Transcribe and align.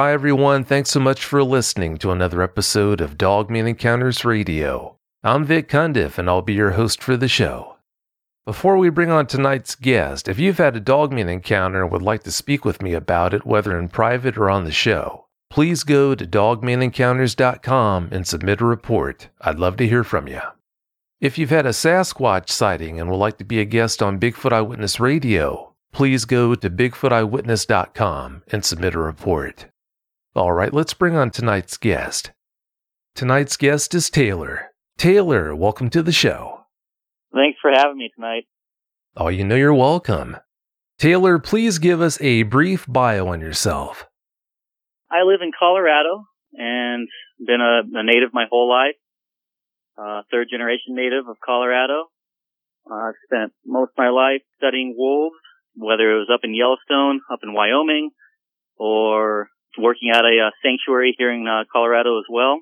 Hi, 0.00 0.14
everyone. 0.14 0.64
Thanks 0.64 0.88
so 0.88 0.98
much 0.98 1.26
for 1.26 1.44
listening 1.44 1.98
to 1.98 2.10
another 2.10 2.40
episode 2.40 3.02
of 3.02 3.18
Dogman 3.18 3.66
Encounters 3.66 4.24
Radio. 4.24 4.96
I'm 5.22 5.44
Vic 5.44 5.68
Cundiff, 5.68 6.16
and 6.16 6.26
I'll 6.26 6.40
be 6.40 6.54
your 6.54 6.70
host 6.70 7.02
for 7.02 7.18
the 7.18 7.28
show. 7.28 7.76
Before 8.46 8.78
we 8.78 8.88
bring 8.88 9.10
on 9.10 9.26
tonight's 9.26 9.74
guest, 9.74 10.26
if 10.26 10.38
you've 10.38 10.56
had 10.56 10.74
a 10.74 10.80
Dogman 10.80 11.28
encounter 11.28 11.82
and 11.82 11.92
would 11.92 12.00
like 12.00 12.22
to 12.22 12.32
speak 12.32 12.64
with 12.64 12.80
me 12.80 12.94
about 12.94 13.34
it, 13.34 13.44
whether 13.44 13.78
in 13.78 13.90
private 13.90 14.38
or 14.38 14.48
on 14.48 14.64
the 14.64 14.72
show, 14.72 15.26
please 15.50 15.84
go 15.84 16.14
to 16.14 16.26
dogmanencounters.com 16.26 18.08
and 18.10 18.26
submit 18.26 18.62
a 18.62 18.64
report. 18.64 19.28
I'd 19.42 19.58
love 19.58 19.76
to 19.76 19.86
hear 19.86 20.02
from 20.02 20.28
you. 20.28 20.40
If 21.20 21.36
you've 21.36 21.50
had 21.50 21.66
a 21.66 21.74
Sasquatch 21.74 22.48
sighting 22.48 22.98
and 22.98 23.10
would 23.10 23.18
like 23.18 23.36
to 23.36 23.44
be 23.44 23.60
a 23.60 23.66
guest 23.66 24.02
on 24.02 24.18
Bigfoot 24.18 24.52
Eyewitness 24.52 24.98
Radio, 24.98 25.74
please 25.92 26.24
go 26.24 26.54
to 26.54 26.70
bigfooteyewitness.com 26.70 28.44
and 28.50 28.64
submit 28.64 28.94
a 28.94 28.98
report. 28.98 29.66
All 30.32 30.52
right, 30.52 30.72
let's 30.72 30.94
bring 30.94 31.16
on 31.16 31.30
tonight's 31.30 31.76
guest. 31.76 32.30
Tonight's 33.16 33.56
guest 33.56 33.96
is 33.96 34.08
Taylor. 34.08 34.70
Taylor, 34.96 35.56
welcome 35.56 35.90
to 35.90 36.04
the 36.04 36.12
show. 36.12 36.66
Thanks 37.34 37.58
for 37.60 37.72
having 37.72 37.98
me 37.98 38.12
tonight. 38.14 38.44
Oh, 39.16 39.26
you 39.26 39.42
know 39.42 39.56
you're 39.56 39.74
welcome. 39.74 40.36
Taylor, 40.98 41.40
please 41.40 41.80
give 41.80 42.00
us 42.00 42.20
a 42.20 42.44
brief 42.44 42.86
bio 42.86 43.26
on 43.26 43.40
yourself. 43.40 44.06
I 45.10 45.24
live 45.26 45.40
in 45.42 45.50
Colorado 45.58 46.26
and 46.52 47.08
been 47.44 47.60
a, 47.60 47.80
a 47.98 48.04
native 48.04 48.32
my 48.32 48.44
whole 48.48 48.70
life. 48.70 48.94
Uh, 49.98 50.22
third 50.30 50.46
generation 50.48 50.94
native 50.94 51.26
of 51.28 51.38
Colorado. 51.44 52.04
Uh, 52.88 52.94
I've 52.94 53.14
spent 53.26 53.52
most 53.66 53.90
of 53.90 53.98
my 53.98 54.10
life 54.10 54.42
studying 54.58 54.94
wolves, 54.96 55.34
whether 55.74 56.08
it 56.08 56.18
was 56.18 56.30
up 56.32 56.40
in 56.44 56.54
Yellowstone, 56.54 57.20
up 57.32 57.40
in 57.42 57.52
Wyoming, 57.52 58.10
or 58.76 59.48
working 59.78 60.10
at 60.10 60.24
a 60.24 60.48
uh, 60.48 60.50
sanctuary 60.62 61.14
here 61.16 61.32
in 61.32 61.46
uh, 61.46 61.64
Colorado 61.72 62.18
as 62.18 62.24
well. 62.30 62.60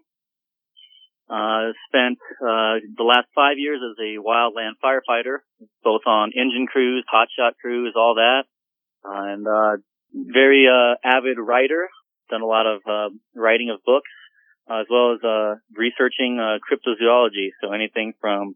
Uh, 1.30 1.72
spent 1.88 2.18
uh, 2.40 2.80
the 2.96 3.04
last 3.04 3.28
five 3.34 3.58
years 3.58 3.80
as 3.84 3.96
a 4.00 4.16
wildland 4.16 4.80
firefighter, 4.82 5.38
both 5.84 6.00
on 6.06 6.30
engine 6.34 6.66
crews, 6.66 7.04
hotshot 7.12 7.52
crews, 7.60 7.92
all 7.96 8.14
that, 8.14 8.44
and 9.04 9.46
uh, 9.46 9.76
very 10.14 10.66
uh, 10.66 10.94
avid 11.04 11.38
writer. 11.38 11.88
Done 12.30 12.40
a 12.40 12.46
lot 12.46 12.66
of 12.66 12.80
uh, 12.88 13.14
writing 13.34 13.68
of 13.68 13.84
books, 13.84 14.10
as 14.70 14.86
well 14.90 15.14
as 15.14 15.24
uh, 15.24 15.54
researching 15.76 16.40
uh, 16.40 16.58
cryptozoology. 16.64 17.50
So 17.62 17.72
anything 17.72 18.14
from 18.20 18.54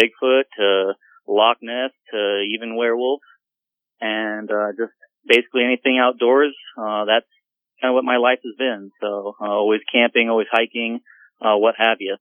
Bigfoot 0.00 0.44
to 0.56 0.94
Loch 1.28 1.58
Ness 1.62 1.90
to 2.12 2.42
even 2.52 2.76
werewolves, 2.76 3.22
and 4.00 4.50
uh, 4.50 4.72
just 4.76 4.92
basically 5.24 5.62
anything 5.64 5.98
outdoors. 6.02 6.54
Uh, 6.76 7.04
that's 7.04 7.26
kind 7.80 7.90
of 7.90 7.94
what 7.94 8.04
my 8.04 8.16
life 8.16 8.40
has 8.44 8.54
been. 8.58 8.90
So 9.00 9.34
uh, 9.40 9.44
always 9.44 9.80
camping, 9.92 10.28
always 10.28 10.48
hiking, 10.50 11.00
uh, 11.40 11.56
what 11.56 11.74
have 11.78 11.98
you. 12.00 12.16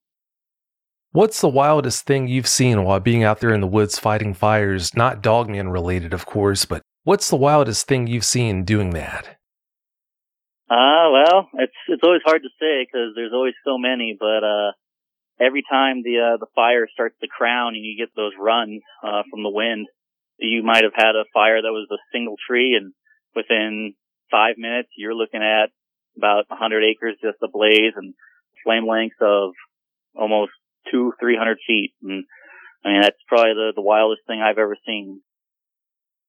What's 1.12 1.42
the 1.42 1.50
wildest 1.50 2.06
thing 2.06 2.28
you've 2.28 2.48
seen 2.48 2.84
while 2.84 3.00
being 3.00 3.24
out 3.24 3.40
there 3.40 3.54
in 3.54 3.62
the 3.62 3.68
woods 3.68 3.98
fighting 3.98 4.34
fires? 4.34 4.96
Not 4.96 5.22
dogman 5.22 5.70
related, 5.70 6.14
of 6.14 6.26
course, 6.26 6.66
but 6.66 6.82
what's 7.06 7.30
the 7.30 7.38
wildest 7.38 7.88
thing 7.88 8.08
you've 8.08 8.26
seen 8.26 8.64
doing 8.64 8.92
that? 8.92 9.38
Uh, 10.70 11.08
well, 11.12 11.48
it's 11.54 11.80
it's 11.88 12.04
always 12.04 12.22
hard 12.26 12.44
to 12.44 12.50
say 12.60 12.84
because 12.86 13.16
there's 13.16 13.32
always 13.34 13.54
so 13.64 13.78
many, 13.78 14.18
but 14.20 14.44
uh, 14.44 14.72
every 15.40 15.64
time 15.64 16.04
the 16.04 16.20
uh, 16.20 16.38
the 16.38 16.52
fire 16.54 16.88
starts 16.92 17.16
to 17.22 17.28
crown 17.28 17.76
and 17.76 17.86
you 17.86 17.96
get 17.98 18.14
those 18.16 18.34
runs 18.38 18.82
uh, 19.02 19.24
from 19.32 19.44
the 19.44 19.50
wind, 19.50 19.88
you 20.38 20.64
might 20.64 20.84
have 20.84 20.94
had 20.94 21.16
a 21.16 21.24
fire 21.34 21.62
that 21.62 21.72
was 21.72 21.88
a 21.90 22.04
single 22.12 22.36
tree, 22.48 22.76
and 22.76 22.94
within 23.34 23.96
five 24.32 24.56
minutes, 24.58 24.90
you're 24.98 25.16
looking 25.16 25.42
at 25.42 25.70
about 26.18 26.46
100 26.50 26.84
acres 26.84 27.16
just 27.22 27.38
ablaze 27.44 27.94
and 27.96 28.14
flame 28.64 28.88
lengths 28.88 29.18
of 29.22 29.52
almost 30.16 30.52
two, 30.92 31.14
300 31.20 31.58
feet. 31.66 31.94
And 32.02 32.26
I 32.84 32.90
mean, 32.90 33.02
that's 33.02 33.18
probably 33.28 33.54
the, 33.54 33.74
the 33.76 33.82
wildest 33.82 34.22
thing 34.28 34.42
I've 34.42 34.58
ever 34.58 34.76
seen. 34.86 35.22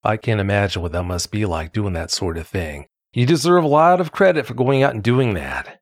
I 0.05 0.17
can't 0.17 0.41
imagine 0.41 0.83
what 0.83 0.93
that 0.93 1.03
must 1.03 1.31
be 1.31 1.45
like 1.45 1.73
doing 1.73 1.93
that 1.95 2.11
sort 2.11 2.39
of 2.39 2.47
thing. 2.47 2.87
You 3.13 3.27
deserve 3.27 3.65
a 3.65 3.69
lot 3.69 4.01
of 4.01 4.13
credit 4.13 4.47
for 4.47 4.55
going 4.55 4.83
out 4.83 4.95
and 4.95 5.03
doing 5.03 5.35
that. 5.35 5.81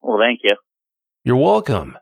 Well, 0.00 0.18
thank 0.20 0.40
you. 0.44 0.56
You're 1.24 1.36
welcome. 1.36 1.98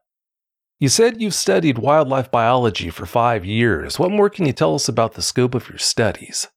You 0.79 0.91
said 0.91 1.23
you've 1.23 1.35
studied 1.35 1.79
wildlife 1.79 2.31
biology 2.31 2.91
for 2.91 3.07
five 3.07 3.47
years. 3.47 3.99
What 3.99 4.11
more 4.11 4.29
can 4.29 4.45
you 4.45 4.53
tell 4.53 4.75
us 4.75 4.89
about 4.89 5.15
the 5.15 5.23
scope 5.23 5.55
of 5.55 5.71
your 5.71 5.79
studies? 5.79 6.49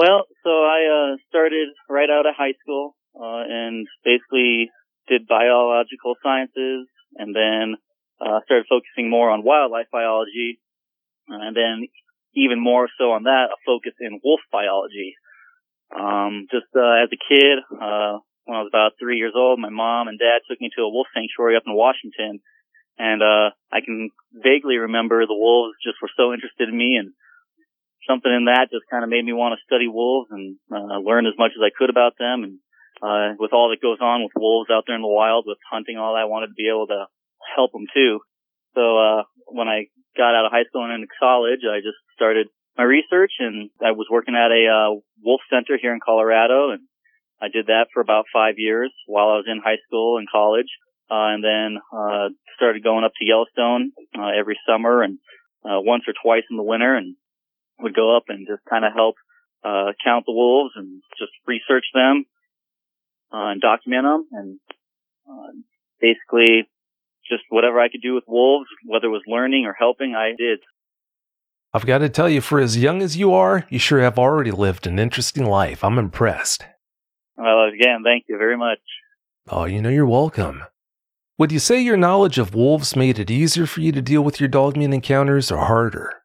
Well, 0.00 0.24
so 0.40 0.48
I 0.48 0.80
uh, 0.88 1.16
started 1.28 1.68
right 1.84 2.08
out 2.08 2.24
of 2.24 2.32
high 2.32 2.56
school 2.64 2.96
uh, 3.12 3.44
and 3.44 3.84
basically 4.02 4.72
did 5.12 5.28
biological 5.28 6.16
sciences 6.24 6.88
and 7.20 7.36
then 7.36 7.76
uh, 8.16 8.40
started 8.48 8.64
focusing 8.64 9.10
more 9.10 9.28
on 9.28 9.44
wildlife 9.44 9.92
biology, 9.92 10.56
and 11.28 11.54
then 11.54 11.84
even 12.32 12.64
more 12.64 12.88
so 12.96 13.12
on 13.12 13.24
that, 13.24 13.52
a 13.52 13.60
focus 13.66 13.92
in 14.00 14.24
wolf 14.24 14.40
biology. 14.50 15.20
Um, 15.92 16.48
just 16.48 16.72
uh, 16.72 17.04
as 17.04 17.12
a 17.12 17.20
kid, 17.20 17.60
uh, 17.76 18.24
when 18.48 18.56
I 18.56 18.64
was 18.64 18.72
about 18.72 18.96
three 18.96 19.18
years 19.18 19.36
old, 19.36 19.60
my 19.60 19.68
mom 19.68 20.08
and 20.08 20.18
dad 20.18 20.40
took 20.48 20.62
me 20.62 20.70
to 20.76 20.82
a 20.82 20.88
wolf 20.88 21.08
sanctuary 21.12 21.56
up 21.60 21.68
in 21.68 21.76
Washington, 21.76 22.40
and 22.96 23.20
uh, 23.20 23.52
I 23.68 23.84
can 23.84 24.08
vaguely 24.32 24.80
remember 24.80 25.26
the 25.26 25.36
wolves 25.36 25.76
just 25.84 26.00
were 26.00 26.16
so 26.16 26.32
interested 26.32 26.70
in 26.70 26.76
me, 26.78 26.96
and 26.96 27.12
something 28.10 28.34
in 28.34 28.50
that 28.50 28.74
just 28.74 28.90
kind 28.90 29.06
of 29.06 29.10
made 29.10 29.22
me 29.22 29.30
want 29.30 29.54
to 29.54 29.62
study 29.62 29.86
wolves 29.86 30.34
and 30.34 30.58
uh, 30.66 30.98
learn 30.98 31.30
as 31.30 31.38
much 31.38 31.54
as 31.54 31.62
I 31.62 31.70
could 31.70 31.90
about 31.90 32.18
them. 32.18 32.42
And 32.42 32.54
uh, 32.98 33.38
with 33.38 33.54
all 33.54 33.70
that 33.70 33.78
goes 33.78 34.02
on 34.02 34.26
with 34.26 34.34
wolves 34.34 34.68
out 34.74 34.84
there 34.86 34.98
in 34.98 35.06
the 35.06 35.08
wild, 35.08 35.46
with 35.46 35.62
hunting, 35.70 35.94
all 35.94 36.18
that, 36.18 36.26
I 36.26 36.32
wanted 36.32 36.50
to 36.50 36.58
be 36.58 36.66
able 36.66 36.90
to 36.90 37.06
help 37.54 37.70
them 37.70 37.86
too. 37.94 38.18
So, 38.74 38.82
uh, 38.82 39.22
when 39.46 39.70
I 39.70 39.86
got 40.18 40.34
out 40.34 40.46
of 40.46 40.52
high 40.52 40.66
school 40.66 40.84
and 40.84 40.94
into 40.94 41.10
college, 41.18 41.62
I 41.62 41.78
just 41.78 41.98
started 42.14 42.50
my 42.76 42.84
research 42.84 43.32
and 43.38 43.70
I 43.82 43.92
was 43.92 44.06
working 44.10 44.34
at 44.34 44.50
a, 44.50 44.62
uh, 44.66 44.90
wolf 45.22 45.40
center 45.50 45.78
here 45.80 45.94
in 45.94 46.00
Colorado 46.02 46.70
and 46.70 46.82
I 47.42 47.48
did 47.48 47.66
that 47.66 47.88
for 47.92 48.00
about 48.00 48.26
five 48.32 48.54
years 48.58 48.92
while 49.06 49.30
I 49.30 49.36
was 49.42 49.48
in 49.48 49.62
high 49.64 49.80
school 49.86 50.18
and 50.18 50.28
college. 50.30 50.70
Uh, 51.10 51.34
and 51.34 51.42
then, 51.42 51.82
uh, 51.90 52.28
started 52.54 52.84
going 52.84 53.02
up 53.02 53.10
to 53.18 53.24
Yellowstone, 53.24 53.90
uh, 54.16 54.30
every 54.38 54.58
summer 54.68 55.02
and, 55.02 55.18
uh, 55.64 55.80
once 55.82 56.04
or 56.06 56.14
twice 56.22 56.44
in 56.50 56.56
the 56.56 56.62
winter 56.62 56.94
and 56.94 57.16
would 57.82 57.94
go 57.94 58.16
up 58.16 58.24
and 58.28 58.46
just 58.46 58.62
kind 58.68 58.84
of 58.84 58.92
help, 58.94 59.16
uh, 59.64 59.92
count 60.04 60.24
the 60.26 60.32
wolves 60.32 60.72
and 60.76 61.02
just 61.18 61.32
research 61.46 61.84
them, 61.94 62.24
uh, 63.32 63.52
and 63.52 63.60
document 63.60 64.04
them 64.04 64.26
and, 64.32 64.60
uh, 65.28 65.52
basically 66.00 66.68
just 67.28 67.42
whatever 67.48 67.80
I 67.80 67.88
could 67.88 68.02
do 68.02 68.14
with 68.14 68.24
wolves, 68.26 68.68
whether 68.84 69.06
it 69.06 69.10
was 69.10 69.22
learning 69.26 69.66
or 69.66 69.72
helping, 69.72 70.14
I 70.14 70.32
did. 70.36 70.60
I've 71.72 71.86
got 71.86 71.98
to 71.98 72.08
tell 72.08 72.28
you, 72.28 72.40
for 72.40 72.58
as 72.58 72.76
young 72.76 73.00
as 73.00 73.16
you 73.16 73.32
are, 73.32 73.64
you 73.70 73.78
sure 73.78 74.00
have 74.00 74.18
already 74.18 74.50
lived 74.50 74.86
an 74.88 74.98
interesting 74.98 75.44
life. 75.44 75.84
I'm 75.84 75.98
impressed. 75.98 76.64
Well, 77.36 77.68
again, 77.68 78.02
thank 78.04 78.24
you 78.28 78.36
very 78.38 78.56
much. 78.56 78.80
Oh, 79.48 79.64
you 79.64 79.80
know, 79.80 79.88
you're 79.88 80.06
welcome. 80.06 80.64
Would 81.38 81.52
you 81.52 81.60
say 81.60 81.80
your 81.80 81.96
knowledge 81.96 82.38
of 82.38 82.54
wolves 82.54 82.96
made 82.96 83.18
it 83.18 83.30
easier 83.30 83.66
for 83.66 83.80
you 83.80 83.92
to 83.92 84.02
deal 84.02 84.22
with 84.22 84.40
your 84.40 84.48
dogman 84.48 84.92
encounters 84.92 85.50
or 85.50 85.64
harder? 85.64 86.22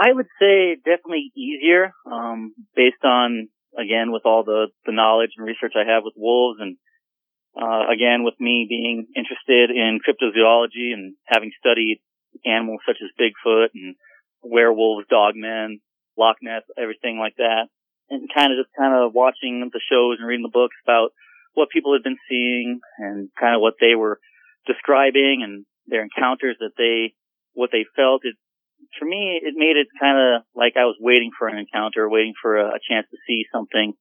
I 0.00 0.12
would 0.12 0.26
say 0.40 0.76
definitely 0.76 1.32
easier, 1.36 1.92
um, 2.10 2.54
based 2.74 3.04
on, 3.04 3.48
again, 3.78 4.12
with 4.12 4.22
all 4.24 4.44
the, 4.44 4.68
the 4.86 4.92
knowledge 4.92 5.30
and 5.36 5.46
research 5.46 5.72
I 5.76 5.90
have 5.90 6.04
with 6.04 6.14
wolves 6.16 6.58
and 6.60 6.76
uh, 7.56 7.86
again, 7.86 8.24
with 8.24 8.34
me 8.40 8.66
being 8.68 9.06
interested 9.14 9.70
in 9.70 10.00
cryptozoology 10.02 10.92
and 10.92 11.14
having 11.24 11.52
studied 11.58 12.00
animals 12.44 12.80
such 12.86 12.98
as 12.98 13.14
Bigfoot 13.14 13.68
and 13.74 13.94
werewolves, 14.42 15.06
dogmen, 15.06 15.78
Loch 16.18 16.36
Ness, 16.42 16.62
everything 16.76 17.18
like 17.18 17.36
that, 17.38 17.68
and 18.10 18.28
kind 18.34 18.52
of 18.52 18.58
just 18.58 18.74
kind 18.76 18.94
of 18.94 19.14
watching 19.14 19.70
the 19.72 19.80
shows 19.90 20.18
and 20.18 20.26
reading 20.26 20.42
the 20.42 20.52
books 20.52 20.74
about 20.84 21.10
what 21.54 21.70
people 21.70 21.92
had 21.92 22.02
been 22.02 22.18
seeing 22.28 22.80
and 22.98 23.30
kind 23.38 23.54
of 23.54 23.60
what 23.60 23.74
they 23.80 23.94
were 23.94 24.18
describing 24.66 25.42
and 25.44 25.64
their 25.86 26.02
encounters 26.02 26.56
that 26.58 26.74
they, 26.76 27.14
what 27.52 27.70
they 27.70 27.84
felt. 27.94 28.22
It, 28.24 28.34
for 28.98 29.04
me, 29.04 29.40
it 29.42 29.54
made 29.56 29.76
it 29.76 29.88
kind 30.00 30.18
of 30.18 30.42
like 30.54 30.74
I 30.76 30.84
was 30.84 30.96
waiting 31.00 31.30
for 31.38 31.48
an 31.48 31.58
encounter, 31.58 32.08
waiting 32.08 32.34
for 32.40 32.56
a, 32.56 32.68
a 32.68 32.80
chance 32.88 33.06
to 33.10 33.16
see 33.26 33.44
something. 33.52 33.94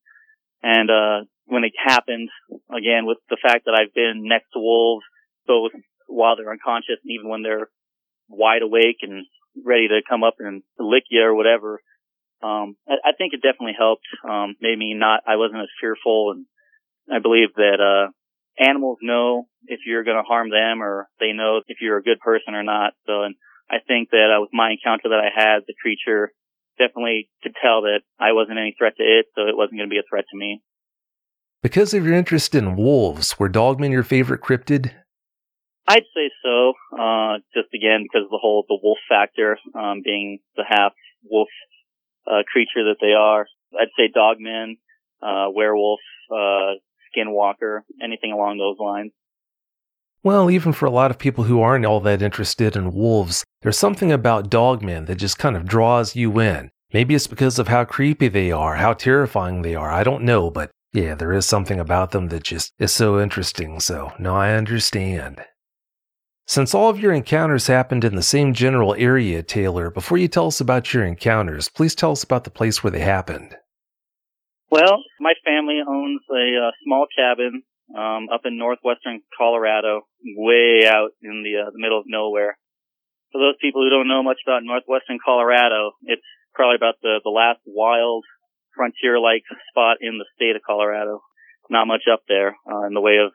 And, 0.61 0.89
uh, 0.89 1.25
when 1.45 1.65
it 1.65 1.73
happened, 1.77 2.29
again, 2.71 3.05
with 3.05 3.17
the 3.29 3.37
fact 3.41 3.65
that 3.65 3.77
I've 3.77 3.93
been 3.93 4.27
next 4.27 4.51
to 4.53 4.59
wolves, 4.59 5.03
both 5.45 5.71
while 6.07 6.35
they're 6.35 6.51
unconscious 6.51 7.03
and 7.03 7.11
even 7.11 7.29
when 7.29 7.41
they're 7.41 7.69
wide 8.29 8.61
awake 8.61 8.97
and 9.01 9.25
ready 9.65 9.87
to 9.89 10.01
come 10.09 10.23
up 10.23 10.35
and 10.39 10.63
lick 10.79 11.03
you 11.09 11.21
or 11.21 11.35
whatever, 11.35 11.81
um, 12.41 12.75
I, 12.87 13.09
I 13.09 13.11
think 13.17 13.33
it 13.33 13.41
definitely 13.41 13.75
helped. 13.77 14.07
Um, 14.27 14.55
made 14.61 14.77
me 14.77 14.93
not, 14.93 15.21
I 15.27 15.35
wasn't 15.35 15.61
as 15.61 15.79
fearful 15.81 16.31
and 16.31 16.45
I 17.13 17.19
believe 17.19 17.49
that, 17.55 17.79
uh, 17.81 18.11
animals 18.59 18.99
know 19.01 19.47
if 19.65 19.79
you're 19.85 20.03
going 20.03 20.17
to 20.17 20.23
harm 20.23 20.49
them 20.49 20.81
or 20.81 21.09
they 21.19 21.33
know 21.33 21.59
if 21.67 21.77
you're 21.81 21.97
a 21.97 22.03
good 22.03 22.19
person 22.19 22.53
or 22.53 22.63
not. 22.63 22.93
So, 23.05 23.23
and 23.23 23.35
I 23.73 23.79
think 23.87 24.11
that 24.11 24.29
uh, 24.29 24.41
with 24.41 24.51
my 24.53 24.69
encounter 24.71 25.09
that 25.09 25.19
I 25.19 25.33
had, 25.33 25.65
the 25.65 25.73
creature 25.81 26.31
definitely 26.77 27.29
could 27.41 27.53
tell 27.59 27.81
that 27.83 28.01
I 28.19 28.33
wasn't 28.33 28.59
any 28.59 28.75
threat 28.77 28.93
to 28.97 29.03
it, 29.03 29.25
so 29.33 29.47
it 29.47 29.57
wasn't 29.57 29.79
going 29.79 29.89
to 29.89 29.93
be 29.93 29.97
a 29.97 30.07
threat 30.07 30.25
to 30.29 30.37
me. 30.37 30.61
Because 31.63 31.93
of 31.93 32.05
your 32.05 32.13
interest 32.13 32.53
in 32.53 32.75
wolves, 32.75 33.39
were 33.39 33.49
dogmen 33.49 33.91
your 33.91 34.03
favorite 34.03 34.41
cryptid? 34.41 34.91
I'd 35.87 36.05
say 36.13 36.29
so. 36.43 36.73
Uh, 36.93 37.39
just 37.53 37.73
again 37.73 38.03
because 38.03 38.25
of 38.25 38.31
the 38.31 38.39
whole 38.39 38.63
the 38.67 38.79
wolf 38.81 38.99
factor, 39.09 39.57
um, 39.75 40.01
being 40.03 40.39
the 40.55 40.63
half 40.67 40.93
wolf 41.23 41.49
uh, 42.27 42.43
creature 42.51 42.85
that 42.91 43.01
they 43.01 43.13
are. 43.13 43.47
I'd 43.73 43.95
say 43.97 44.11
dogmen, 44.15 44.77
uh, 45.21 45.49
werewolf, 45.51 45.99
uh, 46.31 46.77
skinwalker, 47.09 47.81
anything 48.01 48.31
along 48.31 48.57
those 48.59 48.77
lines. 48.79 49.11
Well, 50.23 50.49
even 50.49 50.71
for 50.71 50.85
a 50.85 50.91
lot 50.91 51.11
of 51.11 51.19
people 51.19 51.43
who 51.43 51.59
aren't 51.59 51.85
all 51.85 51.99
that 51.99 52.21
interested 52.21 52.77
in 52.77 52.93
wolves, 52.93 53.43
there's 53.61 53.77
something 53.77 54.09
about 54.09 54.49
dogmen 54.49 55.05
that 55.07 55.15
just 55.15 55.37
kind 55.37 55.57
of 55.57 55.67
draws 55.67 56.15
you 56.15 56.39
in. 56.39 56.71
Maybe 56.93 57.13
it's 57.13 57.27
because 57.27 57.59
of 57.59 57.67
how 57.67 57.83
creepy 57.83 58.29
they 58.29 58.49
are, 58.49 58.75
how 58.75 58.93
terrifying 58.93 59.63
they 59.63 59.75
are. 59.75 59.91
I 59.91 60.03
don't 60.03 60.23
know, 60.23 60.49
but 60.49 60.71
yeah, 60.93 61.13
there 61.13 61.33
is 61.33 61.45
something 61.45 61.77
about 61.77 62.11
them 62.11 62.29
that 62.29 62.43
just 62.43 62.71
is 62.79 62.93
so 62.93 63.19
interesting, 63.19 63.81
so 63.81 64.13
no, 64.17 64.33
I 64.33 64.53
understand. 64.53 65.43
Since 66.47 66.73
all 66.73 66.89
of 66.89 66.99
your 66.99 67.11
encounters 67.11 67.67
happened 67.67 68.05
in 68.05 68.15
the 68.15 68.21
same 68.21 68.53
general 68.53 68.95
area, 68.97 69.43
Taylor, 69.43 69.89
before 69.89 70.17
you 70.17 70.29
tell 70.29 70.47
us 70.47 70.61
about 70.61 70.93
your 70.93 71.03
encounters, 71.05 71.67
please 71.67 71.95
tell 71.95 72.11
us 72.11 72.23
about 72.23 72.45
the 72.45 72.49
place 72.49 72.81
where 72.81 72.91
they 72.91 72.99
happened. 72.99 73.57
Well, 74.69 75.03
my 75.19 75.33
family 75.43 75.79
owns 75.85 76.21
a 76.31 76.67
uh, 76.67 76.71
small 76.85 77.07
cabin 77.13 77.63
um, 77.95 78.27
up 78.33 78.41
in 78.45 78.57
northwestern 78.57 79.21
Colorado, 79.37 80.01
way 80.23 80.85
out 80.87 81.11
in 81.21 81.43
the, 81.43 81.61
uh, 81.61 81.69
the 81.71 81.79
middle 81.79 81.99
of 81.99 82.05
nowhere. 82.07 82.57
For 83.31 83.39
those 83.39 83.57
people 83.61 83.81
who 83.81 83.89
don't 83.89 84.07
know 84.07 84.21
much 84.21 84.41
about 84.45 84.61
northwestern 84.63 85.17
Colorado, 85.23 85.93
it's 86.03 86.25
probably 86.53 86.75
about 86.75 87.01
the, 87.01 87.21
the 87.23 87.33
last 87.33 87.61
wild 87.65 88.25
frontier-like 88.75 89.43
spot 89.69 89.97
in 90.01 90.17
the 90.17 90.29
state 90.35 90.55
of 90.55 90.65
Colorado. 90.65 91.21
Not 91.69 91.87
much 91.87 92.05
up 92.11 92.21
there 92.27 92.57
uh, 92.69 92.85
in 92.85 92.93
the 92.93 93.01
way 93.01 93.17
of 93.17 93.31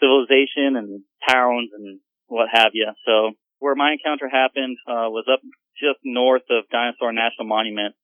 civilization 0.00 0.76
and 0.76 1.02
towns 1.28 1.70
and 1.72 2.00
what 2.26 2.48
have 2.52 2.72
you. 2.72 2.88
So 3.04 3.32
where 3.58 3.74
my 3.74 3.92
encounter 3.92 4.28
happened 4.28 4.76
uh, 4.86 5.08
was 5.08 5.24
up 5.32 5.40
just 5.76 6.00
north 6.04 6.44
of 6.50 6.68
Dinosaur 6.70 7.12
National 7.12 7.48
Monument, 7.48 7.94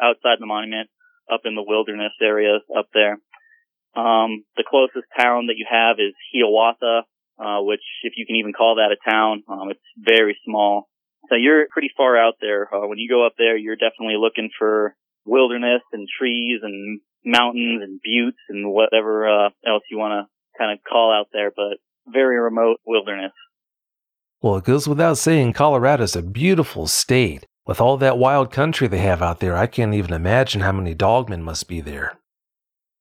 outside 0.00 0.40
the 0.40 0.46
monument, 0.46 0.88
up 1.32 1.42
in 1.44 1.54
the 1.54 1.64
wilderness 1.64 2.12
areas 2.20 2.60
up 2.76 2.88
there. 2.92 3.18
Um, 3.94 4.44
the 4.56 4.64
closest 4.66 5.06
town 5.18 5.46
that 5.46 5.56
you 5.56 5.66
have 5.70 5.96
is 5.98 6.14
Hiawatha, 6.32 7.02
uh, 7.38 7.62
which, 7.62 7.82
if 8.02 8.14
you 8.16 8.26
can 8.26 8.36
even 8.36 8.52
call 8.52 8.76
that 8.76 8.94
a 8.94 9.10
town, 9.10 9.42
um, 9.48 9.70
it's 9.70 9.80
very 9.98 10.36
small. 10.44 10.88
So 11.28 11.36
you're 11.36 11.66
pretty 11.70 11.90
far 11.96 12.16
out 12.16 12.34
there. 12.40 12.68
Uh, 12.72 12.86
when 12.86 12.98
you 12.98 13.08
go 13.08 13.26
up 13.26 13.34
there, 13.38 13.56
you're 13.56 13.76
definitely 13.76 14.16
looking 14.18 14.50
for 14.58 14.96
wilderness 15.24 15.82
and 15.92 16.08
trees 16.18 16.60
and 16.62 17.00
mountains 17.24 17.82
and 17.82 18.00
buttes 18.02 18.38
and 18.48 18.72
whatever 18.72 19.28
uh, 19.28 19.50
else 19.66 19.82
you 19.90 19.98
want 19.98 20.26
to 20.26 20.58
kind 20.58 20.72
of 20.72 20.82
call 20.84 21.12
out 21.12 21.28
there, 21.32 21.52
but 21.54 21.78
very 22.06 22.38
remote 22.38 22.78
wilderness. 22.86 23.32
Well, 24.40 24.56
it 24.56 24.64
goes 24.64 24.88
without 24.88 25.18
saying, 25.18 25.52
Colorado's 25.52 26.16
a 26.16 26.22
beautiful 26.22 26.86
state. 26.86 27.46
With 27.64 27.80
all 27.80 27.96
that 27.98 28.18
wild 28.18 28.50
country 28.50 28.88
they 28.88 28.98
have 28.98 29.22
out 29.22 29.38
there, 29.38 29.56
I 29.56 29.68
can't 29.68 29.94
even 29.94 30.12
imagine 30.12 30.62
how 30.62 30.72
many 30.72 30.96
dogmen 30.96 31.42
must 31.42 31.68
be 31.68 31.80
there. 31.80 32.18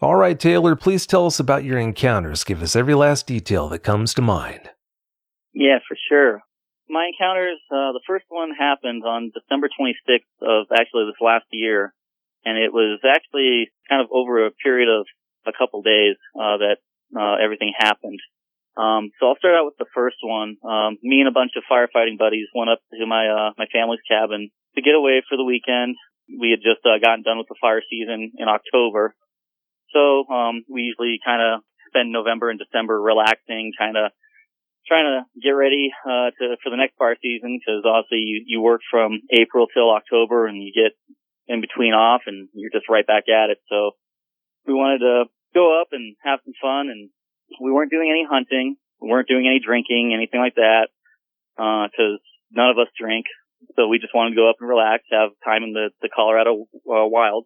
All 0.02 0.16
right, 0.16 0.40
Taylor, 0.40 0.76
please 0.76 1.06
tell 1.06 1.28
us 1.28 1.40
about 1.40 1.64
your 1.64 1.78
encounters. 1.78 2.44
Give 2.44 2.62
us 2.62 2.76
every 2.76 2.96
last 2.96 3.28
detail 3.28 3.70
that 3.70 3.80
comes 3.80 4.14
to 4.16 4.22
mind. 4.22 4.72
Yeah, 5.54 5.78
for 5.88 5.96
sure. 6.10 6.42
My 6.90 7.12
encounters, 7.14 7.60
uh, 7.72 7.94
the 7.94 8.02
first 8.08 8.26
one 8.30 8.50
happened 8.58 9.04
on 9.06 9.32
December 9.34 9.70
26th 9.70 10.20
of 10.42 10.68
actually 10.74 11.06
this 11.06 11.22
last 11.22 11.46
year 11.52 11.94
and 12.46 12.58
it 12.58 12.74
was 12.74 13.00
actually 13.06 13.70
kind 13.90 14.02
of 14.02 14.10
over 14.12 14.46
a 14.46 14.52
period 14.52 14.90
of 14.90 15.06
a 15.46 15.54
couple 15.54 15.82
days 15.82 16.18
uh, 16.36 16.58
that 16.58 16.78
uh, 17.16 17.36
everything 17.44 17.74
happened. 17.78 18.20
Um, 18.78 19.12
so 19.20 19.28
I'll 19.28 19.42
start 19.42 19.56
out 19.56 19.66
with 19.66 19.78
the 19.78 19.90
first 19.94 20.18
one. 20.24 20.56
Um, 20.64 20.98
me 21.04 21.20
and 21.20 21.28
a 21.28 21.36
bunch 21.36 21.52
of 21.58 21.68
firefighting 21.70 22.18
buddies 22.18 22.48
went 22.56 22.70
up 22.70 22.80
to 22.94 23.06
my 23.06 23.28
uh, 23.28 23.52
my 23.58 23.68
family's 23.72 24.00
cabin 24.08 24.50
to 24.76 24.82
get 24.82 24.96
away 24.96 25.22
for 25.28 25.36
the 25.36 25.44
weekend. 25.44 25.98
We 26.32 26.56
had 26.56 26.64
just 26.64 26.86
uh, 26.86 26.98
gotten 27.04 27.24
done 27.24 27.38
with 27.38 27.52
the 27.52 27.60
fire 27.60 27.84
season 27.90 28.32
in 28.38 28.48
October, 28.48 29.14
so 29.94 30.26
um, 30.32 30.64
we 30.70 30.82
usually 30.82 31.20
kind 31.24 31.42
of 31.42 31.62
spend 31.88 32.12
November 32.12 32.50
and 32.50 32.60
December 32.60 33.00
relaxing, 33.00 33.72
kind 33.78 33.98
of 33.98 34.12
trying 34.88 35.06
to 35.06 35.40
get 35.40 35.52
ready 35.52 35.92
uh, 36.06 36.32
to 36.36 36.58
for 36.64 36.70
the 36.72 36.80
next 36.80 36.98
fire 36.98 37.16
season 37.22 37.60
because 37.60 37.84
obviously 37.86 38.24
you, 38.26 38.44
you 38.48 38.62
work 38.62 38.82
from 38.90 39.22
April 39.30 39.68
till 39.68 39.92
October 39.92 40.48
and 40.48 40.62
you 40.62 40.72
get 40.74 40.98
in 41.48 41.62
between 41.62 41.94
off 41.94 42.22
and 42.26 42.50
you're 42.54 42.74
just 42.74 42.90
right 42.90 43.06
back 43.06 43.30
at 43.30 43.52
it. 43.52 43.60
So 43.70 43.92
we 44.66 44.74
wanted 44.74 45.00
to 45.00 45.26
go 45.54 45.82
up 45.82 45.90
and 45.92 46.16
have 46.24 46.40
some 46.44 46.54
fun 46.62 46.90
and 46.90 47.10
we 47.62 47.72
weren't 47.72 47.92
doing 47.92 48.10
any 48.10 48.26
hunting. 48.28 48.78
We 49.02 49.10
weren't 49.10 49.28
doing 49.28 49.48
any 49.48 49.60
drinking, 49.60 50.14
anything 50.14 50.40
like 50.40 50.56
that, 50.56 50.88
because 51.58 52.20
uh, 52.22 52.28
none 52.52 52.70
of 52.70 52.78
us 52.78 52.88
drink. 53.00 53.26
So 53.76 53.88
we 53.88 54.00
just 54.00 54.16
wanted 54.16 54.32
to 54.32 54.36
go 54.36 54.50
up 54.50 54.58
and 54.60 54.70
relax, 54.70 55.04
have 55.12 55.32
time 55.44 55.64
in 55.64 55.74
the, 55.74 55.90
the 56.02 56.10
Colorado 56.10 56.66
uh, 56.88 57.06
wild. 57.06 57.46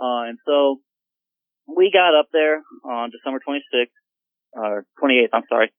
Uh, 0.00 0.28
and 0.28 0.38
so 0.46 0.80
we 1.66 1.90
got 1.92 2.18
up 2.18 2.28
there 2.32 2.62
on 2.84 3.10
December 3.10 3.40
26th, 3.46 3.92
or 4.52 4.86
28th, 5.02 5.28
I'm 5.32 5.42
sorry. 5.48 5.72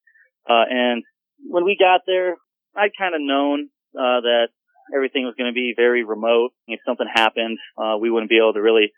Uh, 0.48 0.64
and 0.68 1.02
when 1.46 1.64
we 1.64 1.76
got 1.78 2.02
there, 2.06 2.36
I'd 2.76 2.96
kind 2.98 3.14
of 3.14 3.20
known, 3.20 3.68
uh, 3.94 4.20
that 4.22 4.48
everything 4.94 5.24
was 5.24 5.34
going 5.36 5.50
to 5.50 5.54
be 5.54 5.74
very 5.76 6.04
remote. 6.04 6.50
If 6.66 6.80
something 6.86 7.06
happened, 7.12 7.58
uh, 7.76 7.96
we 8.00 8.10
wouldn't 8.10 8.30
be 8.30 8.38
able 8.38 8.54
to 8.54 8.62
really 8.62 8.92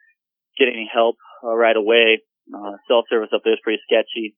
get 0.58 0.68
any 0.68 0.88
help 0.92 1.16
uh, 1.44 1.54
right 1.54 1.76
away. 1.76 2.22
Uh, 2.52 2.76
cell 2.88 3.04
service 3.08 3.30
up 3.34 3.42
there 3.44 3.54
is 3.54 3.60
pretty 3.62 3.80
sketchy, 3.86 4.34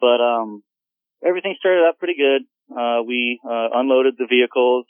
but, 0.00 0.20
um, 0.22 0.62
everything 1.24 1.54
started 1.58 1.84
out 1.84 1.98
pretty 1.98 2.16
good. 2.16 2.42
Uh, 2.72 3.02
we, 3.06 3.38
uh, 3.44 3.68
unloaded 3.74 4.14
the 4.16 4.26
vehicles, 4.26 4.86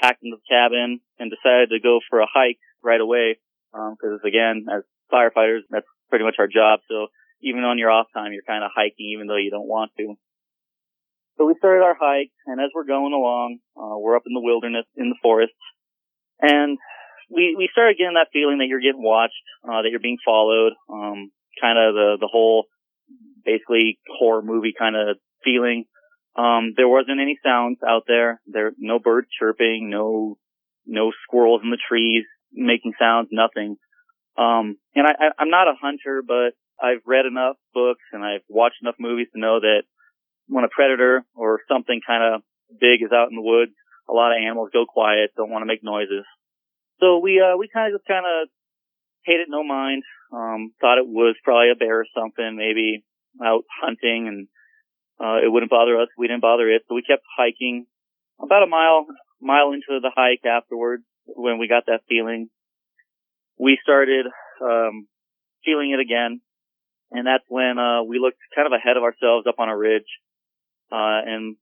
packed 0.00 0.22
into 0.22 0.36
the 0.36 0.46
cabin, 0.48 1.00
and 1.18 1.32
decided 1.32 1.70
to 1.70 1.80
go 1.80 1.98
for 2.08 2.20
a 2.20 2.28
hike 2.32 2.60
right 2.82 3.00
away 3.00 3.38
because 3.72 4.20
um, 4.22 4.26
again, 4.26 4.66
as 4.72 4.82
firefighters, 5.12 5.62
that's 5.70 5.86
pretty 6.08 6.24
much 6.24 6.36
our 6.38 6.48
job. 6.48 6.80
So 6.88 7.06
even 7.42 7.64
on 7.64 7.78
your 7.78 7.90
off 7.90 8.06
time, 8.14 8.32
you're 8.32 8.46
kind 8.46 8.64
of 8.64 8.70
hiking 8.74 9.12
even 9.14 9.26
though 9.26 9.36
you 9.36 9.50
don't 9.50 9.68
want 9.68 9.92
to. 9.98 10.14
So 11.38 11.46
we 11.46 11.54
started 11.58 11.82
our 11.82 11.96
hike, 11.98 12.32
and 12.46 12.60
as 12.60 12.68
we're 12.74 12.84
going 12.84 13.14
along, 13.14 13.58
uh, 13.74 13.96
we're 13.96 14.16
up 14.16 14.24
in 14.26 14.34
the 14.34 14.44
wilderness, 14.44 14.84
in 14.94 15.08
the 15.08 15.16
forest, 15.22 15.54
and 16.38 16.76
we 17.30 17.54
we 17.56 17.68
started 17.72 17.96
getting 17.96 18.14
that 18.20 18.28
feeling 18.30 18.58
that 18.58 18.66
you're 18.66 18.84
getting 18.84 19.02
watched, 19.02 19.40
uh, 19.64 19.80
that 19.80 19.88
you're 19.90 20.04
being 20.04 20.18
followed, 20.22 20.74
um, 20.92 21.30
kind 21.58 21.78
of 21.78 21.94
the 21.94 22.16
the 22.20 22.28
whole 22.30 22.66
basically 23.42 23.98
horror 24.18 24.42
movie 24.42 24.74
kind 24.78 24.94
of 24.96 25.16
feeling. 25.42 25.84
Um, 26.36 26.74
there 26.76 26.88
wasn't 26.88 27.20
any 27.20 27.38
sounds 27.42 27.78
out 27.88 28.02
there. 28.06 28.42
There 28.46 28.72
no 28.76 28.98
birds 28.98 29.28
chirping, 29.38 29.88
no 29.88 30.36
no 30.84 31.10
squirrels 31.24 31.62
in 31.64 31.70
the 31.70 31.78
trees 31.88 32.26
making 32.52 32.92
sounds, 32.98 33.28
nothing. 33.32 33.76
Um, 34.36 34.76
and 34.94 35.06
I, 35.06 35.12
I, 35.12 35.26
I'm 35.38 35.50
not 35.50 35.68
a 35.68 35.78
hunter, 35.80 36.22
but 36.26 36.54
I've 36.80 37.04
read 37.06 37.26
enough 37.26 37.56
books 37.74 38.02
and 38.12 38.24
I've 38.24 38.46
watched 38.48 38.82
enough 38.82 38.96
movies 38.98 39.28
to 39.34 39.40
know 39.40 39.60
that 39.60 39.82
when 40.48 40.64
a 40.64 40.68
predator 40.68 41.24
or 41.34 41.60
something 41.68 42.00
kind 42.06 42.22
of 42.22 42.42
big 42.80 43.02
is 43.02 43.12
out 43.12 43.28
in 43.30 43.36
the 43.36 43.44
woods, 43.44 43.72
a 44.08 44.12
lot 44.12 44.32
of 44.32 44.42
animals 44.42 44.70
go 44.72 44.86
quiet, 44.86 45.30
don't 45.36 45.50
want 45.50 45.62
to 45.62 45.70
make 45.70 45.84
noises. 45.84 46.24
So 47.00 47.18
we, 47.18 47.40
uh, 47.40 47.56
we 47.56 47.68
kind 47.68 47.92
of 47.92 47.98
just 47.98 48.08
kind 48.08 48.24
of 48.24 48.48
paid 49.26 49.40
it 49.40 49.48
no 49.48 49.62
mind. 49.62 50.02
Um, 50.32 50.72
thought 50.80 50.98
it 50.98 51.06
was 51.06 51.36
probably 51.44 51.70
a 51.70 51.78
bear 51.78 52.00
or 52.00 52.06
something, 52.14 52.56
maybe 52.56 53.04
out 53.44 53.64
hunting 53.82 54.26
and, 54.28 54.48
uh, 55.20 55.44
it 55.44 55.52
wouldn't 55.52 55.70
bother 55.70 56.00
us. 56.00 56.08
We 56.16 56.28
didn't 56.28 56.40
bother 56.40 56.70
it. 56.70 56.82
So 56.88 56.94
we 56.94 57.02
kept 57.02 57.22
hiking 57.36 57.86
about 58.40 58.62
a 58.62 58.66
mile, 58.66 59.06
mile 59.40 59.72
into 59.72 60.00
the 60.00 60.10
hike 60.16 60.46
afterwards 60.46 61.04
when 61.36 61.58
we 61.58 61.68
got 61.68 61.86
that 61.86 62.02
feeling, 62.08 62.48
we 63.58 63.78
started 63.82 64.26
um, 64.62 65.06
feeling 65.64 65.90
it 65.92 66.00
again, 66.00 66.40
and 67.10 67.26
that's 67.26 67.44
when 67.48 67.78
uh, 67.78 68.02
we 68.02 68.18
looked 68.18 68.38
kind 68.54 68.66
of 68.66 68.72
ahead 68.72 68.96
of 68.96 69.02
ourselves 69.02 69.46
up 69.46 69.58
on 69.58 69.68
a 69.68 69.76
ridge, 69.76 70.08
uh, 70.90 71.20
and 71.26 71.56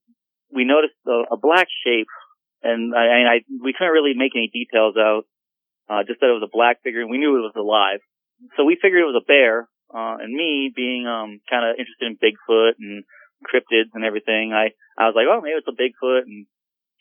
we 0.53 0.65
noticed 0.65 0.95
a, 1.05 1.35
a 1.35 1.37
black 1.37 1.67
shape, 1.85 2.07
and 2.63 2.95
I, 2.95 3.35
I 3.35 3.39
we 3.63 3.73
couldn't 3.73 3.93
really 3.93 4.13
make 4.15 4.33
any 4.35 4.49
details 4.51 4.95
out. 4.97 5.23
uh, 5.89 6.05
just 6.05 6.21
that 6.21 6.29
it 6.29 6.37
was 6.37 6.45
a 6.45 6.53
black 6.53 6.81
figure 6.83 7.01
and 7.01 7.09
we 7.09 7.17
knew 7.17 7.35
it 7.37 7.49
was 7.49 7.57
alive. 7.57 7.99
So 8.55 8.63
we 8.63 8.77
figured 8.79 9.01
it 9.01 9.11
was 9.11 9.19
a 9.19 9.25
bear, 9.25 9.67
uh, 9.93 10.21
and 10.21 10.31
me 10.31 10.71
being, 10.73 11.07
um, 11.09 11.41
kind 11.49 11.65
of 11.65 11.75
interested 11.75 12.05
in 12.07 12.21
Bigfoot 12.21 12.77
and 12.79 13.03
cryptids 13.43 13.89
and 13.93 14.05
everything, 14.05 14.53
I, 14.53 14.77
I 14.97 15.09
was 15.09 15.15
like, 15.17 15.25
oh, 15.27 15.41
maybe 15.41 15.57
it's 15.57 15.67
a 15.67 15.75
Bigfoot 15.75 16.23
and 16.29 16.45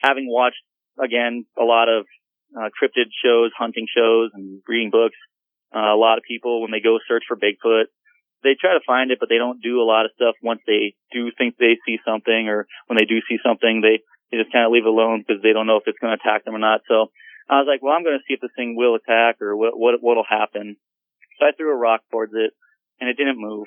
having 0.00 0.26
watched 0.26 0.64
again 0.98 1.44
a 1.60 1.64
lot 1.64 1.88
of, 1.88 2.06
uh, 2.56 2.70
cryptid 2.72 3.10
shows, 3.24 3.50
hunting 3.56 3.86
shows 3.88 4.30
and 4.34 4.62
reading 4.68 4.90
books, 4.90 5.16
uh, 5.74 5.92
a 5.92 6.00
lot 6.00 6.18
of 6.18 6.24
people 6.24 6.62
when 6.62 6.70
they 6.70 6.80
go 6.80 6.98
search 7.08 7.24
for 7.28 7.36
Bigfoot, 7.36 7.92
they 8.42 8.54
try 8.54 8.72
to 8.74 8.86
find 8.86 9.10
it, 9.10 9.18
but 9.18 9.28
they 9.28 9.38
don't 9.38 9.60
do 9.60 9.82
a 9.82 9.88
lot 9.88 10.06
of 10.06 10.14
stuff 10.14 10.34
once 10.42 10.60
they 10.66 10.94
do 11.12 11.30
think 11.36 11.56
they 11.56 11.76
see 11.84 11.98
something 12.06 12.48
or 12.48 12.66
when 12.86 12.96
they 12.96 13.04
do 13.04 13.20
see 13.28 13.38
something, 13.42 13.82
they, 13.82 14.00
they 14.30 14.38
just 14.38 14.52
kind 14.52 14.64
of 14.64 14.72
leave 14.72 14.86
it 14.86 14.94
alone 14.94 15.24
because 15.26 15.42
they 15.42 15.52
don't 15.52 15.66
know 15.66 15.76
if 15.76 15.86
it's 15.86 15.98
going 15.98 16.14
to 16.14 16.20
attack 16.22 16.44
them 16.44 16.54
or 16.54 16.62
not. 16.62 16.86
So 16.86 17.10
I 17.50 17.58
was 17.58 17.66
like, 17.66 17.82
well, 17.82 17.94
I'm 17.94 18.04
going 18.04 18.16
to 18.16 18.24
see 18.28 18.34
if 18.34 18.40
this 18.40 18.54
thing 18.54 18.76
will 18.76 18.94
attack 18.94 19.42
or 19.42 19.56
what, 19.56 19.74
what, 19.74 19.98
what'll 20.00 20.28
happen. 20.28 20.76
So 21.38 21.46
I 21.46 21.52
threw 21.56 21.72
a 21.72 21.76
rock 21.76 22.02
towards 22.10 22.32
it 22.34 22.52
and 23.00 23.10
it 23.10 23.16
didn't 23.16 23.40
move. 23.40 23.66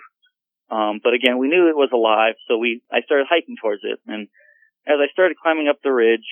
Um, 0.72 1.04
but 1.04 1.14
again, 1.14 1.38
we 1.38 1.50
knew 1.50 1.68
it 1.68 1.76
was 1.76 1.92
alive. 1.92 2.40
So 2.48 2.58
we, 2.58 2.82
I 2.88 3.02
started 3.04 3.28
hiking 3.30 3.58
towards 3.60 3.82
it. 3.84 4.00
And 4.08 4.32
as 4.88 4.98
I 5.04 5.12
started 5.12 5.36
climbing 5.36 5.68
up 5.68 5.84
the 5.84 5.92
ridge, 5.92 6.28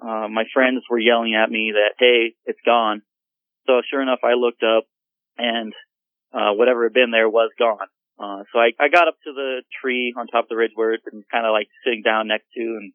uh, 0.00 0.28
my 0.28 0.44
friends 0.52 0.82
were 0.88 0.98
yelling 0.98 1.34
at 1.34 1.50
me 1.50 1.72
that, 1.74 1.94
Hey, 1.98 2.34
it's 2.44 2.60
gone. 2.64 3.02
So 3.66 3.82
sure 3.88 4.02
enough, 4.02 4.20
I 4.24 4.34
looked 4.34 4.62
up 4.62 4.84
and, 5.36 5.72
uh, 6.32 6.52
whatever 6.52 6.84
had 6.84 6.92
been 6.92 7.10
there 7.10 7.28
was 7.28 7.50
gone. 7.58 7.88
Uh, 8.18 8.44
so 8.52 8.58
I, 8.58 8.72
I 8.78 8.88
got 8.88 9.08
up 9.08 9.16
to 9.24 9.32
the 9.32 9.62
tree 9.80 10.14
on 10.16 10.26
top 10.26 10.44
of 10.44 10.48
the 10.48 10.56
ridge 10.56 10.72
where 10.74 10.92
it's 10.92 11.04
been 11.04 11.24
kind 11.30 11.46
of 11.46 11.52
like 11.52 11.68
sitting 11.84 12.02
down 12.02 12.28
next 12.28 12.46
to 12.56 12.60
and 12.60 12.92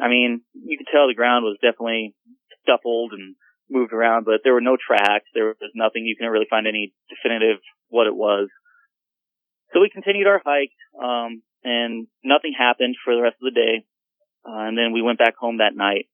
I 0.00 0.08
mean, 0.08 0.40
you 0.54 0.78
could 0.78 0.88
tell 0.90 1.06
the 1.06 1.14
ground 1.14 1.44
was 1.44 1.58
definitely 1.60 2.14
scuffled 2.62 3.12
and 3.12 3.36
moved 3.68 3.92
around, 3.92 4.24
but 4.24 4.40
there 4.42 4.54
were 4.54 4.60
no 4.64 4.76
tracks. 4.76 5.28
There 5.34 5.46
was 5.46 5.72
nothing. 5.74 6.04
You 6.04 6.16
couldn't 6.16 6.32
really 6.32 6.50
find 6.50 6.66
any 6.66 6.92
definitive 7.08 7.60
what 7.88 8.06
it 8.06 8.16
was. 8.16 8.48
So 9.72 9.80
we 9.80 9.90
continued 9.90 10.26
our 10.26 10.42
hike, 10.44 10.74
um, 10.98 11.42
and 11.62 12.08
nothing 12.24 12.52
happened 12.56 12.96
for 13.04 13.14
the 13.14 13.22
rest 13.22 13.36
of 13.40 13.52
the 13.52 13.60
day. 13.60 13.84
Uh, 14.44 14.66
and 14.66 14.76
then 14.76 14.92
we 14.92 15.02
went 15.02 15.18
back 15.18 15.36
home 15.36 15.58
that 15.58 15.76
night. 15.76 16.08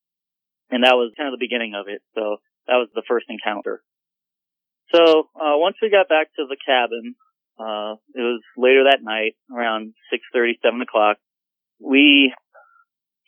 And 0.70 0.84
that 0.84 0.94
was 0.94 1.12
kind 1.16 1.32
of 1.32 1.38
the 1.38 1.44
beginning 1.44 1.74
of 1.74 1.86
it. 1.88 2.02
So 2.14 2.38
that 2.66 2.76
was 2.76 2.88
the 2.94 3.02
first 3.08 3.26
encounter. 3.28 3.82
So, 4.94 5.28
uh, 5.34 5.58
once 5.58 5.76
we 5.82 5.90
got 5.90 6.08
back 6.08 6.28
to 6.36 6.46
the 6.48 6.56
cabin, 6.56 7.14
uh, 7.58 7.98
it 8.14 8.22
was 8.22 8.42
later 8.56 8.84
that 8.90 9.02
night, 9.02 9.34
around 9.50 9.94
6.30, 10.12 10.60
7 10.62 10.80
o'clock. 10.80 11.16
We 11.80 12.32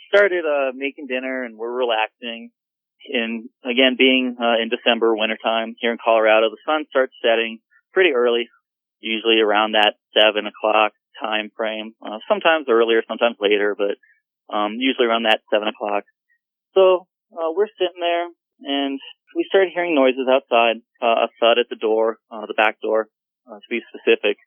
started, 0.08 0.44
uh, 0.44 0.72
making 0.74 1.06
dinner 1.06 1.44
and 1.44 1.56
we're 1.58 1.72
relaxing 1.72 2.50
And 3.10 3.48
again 3.64 3.96
being 3.96 4.36
uh, 4.40 4.60
in 4.62 4.68
December, 4.68 5.14
wintertime 5.16 5.74
here 5.78 5.92
in 5.92 5.98
Colorado, 6.02 6.50
the 6.50 6.58
sun 6.66 6.84
starts 6.90 7.14
setting 7.22 7.60
pretty 7.92 8.10
early, 8.14 8.48
usually 9.00 9.40
around 9.40 9.72
that 9.72 9.94
seven 10.14 10.46
o'clock 10.46 10.92
time 11.20 11.50
frame. 11.56 11.94
Uh, 12.02 12.18
sometimes 12.28 12.66
earlier, 12.68 13.02
sometimes 13.06 13.36
later, 13.40 13.76
but 13.76 13.96
um, 14.54 14.74
usually 14.78 15.06
around 15.06 15.24
that 15.24 15.40
seven 15.52 15.68
o'clock. 15.68 16.04
So 16.74 17.06
uh, 17.32 17.50
we're 17.54 17.70
sitting 17.78 18.00
there, 18.00 18.26
and 18.64 19.00
we 19.36 19.46
started 19.48 19.72
hearing 19.74 19.94
noises 19.94 20.28
outside. 20.28 20.80
Uh, 21.00 21.26
a 21.26 21.28
thud 21.40 21.58
at 21.58 21.68
the 21.70 21.76
door, 21.76 22.18
uh, 22.30 22.46
the 22.46 22.54
back 22.56 22.80
door, 22.80 23.08
uh, 23.46 23.56
to 23.56 23.68
be 23.70 23.80
specific. 23.88 24.38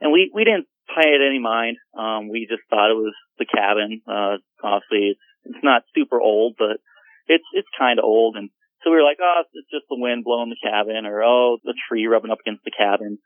And 0.00 0.12
we 0.12 0.30
we 0.34 0.44
didn't 0.44 0.66
pay 0.88 1.14
it 1.14 1.22
any 1.22 1.38
mind. 1.38 1.78
Um, 1.96 2.28
we 2.28 2.46
just 2.50 2.62
thought 2.68 2.90
it 2.90 2.98
was 2.98 3.14
the 3.38 3.46
cabin. 3.46 4.02
Uh, 4.06 4.38
obviously, 4.62 5.14
it's 5.14 5.26
it's 5.44 5.64
not 5.64 5.82
super 5.94 6.20
old, 6.20 6.54
but 6.58 6.78
it's 7.26 7.46
it's 7.54 7.78
kind 7.78 7.98
of 7.98 8.04
old, 8.04 8.36
and 8.36 8.50
so 8.82 8.90
we 8.90 8.96
were 8.96 9.06
like, 9.06 9.22
oh, 9.22 9.42
it's 9.54 9.70
just 9.70 9.86
the 9.88 9.98
wind 9.98 10.24
blowing 10.24 10.50
the 10.50 10.58
cabin, 10.58 11.06
or 11.06 11.22
oh, 11.22 11.58
the 11.62 11.74
tree 11.88 12.06
rubbing 12.06 12.30
up 12.30 12.42
against 12.42 12.64
the 12.64 12.74
cabin. 12.74 13.18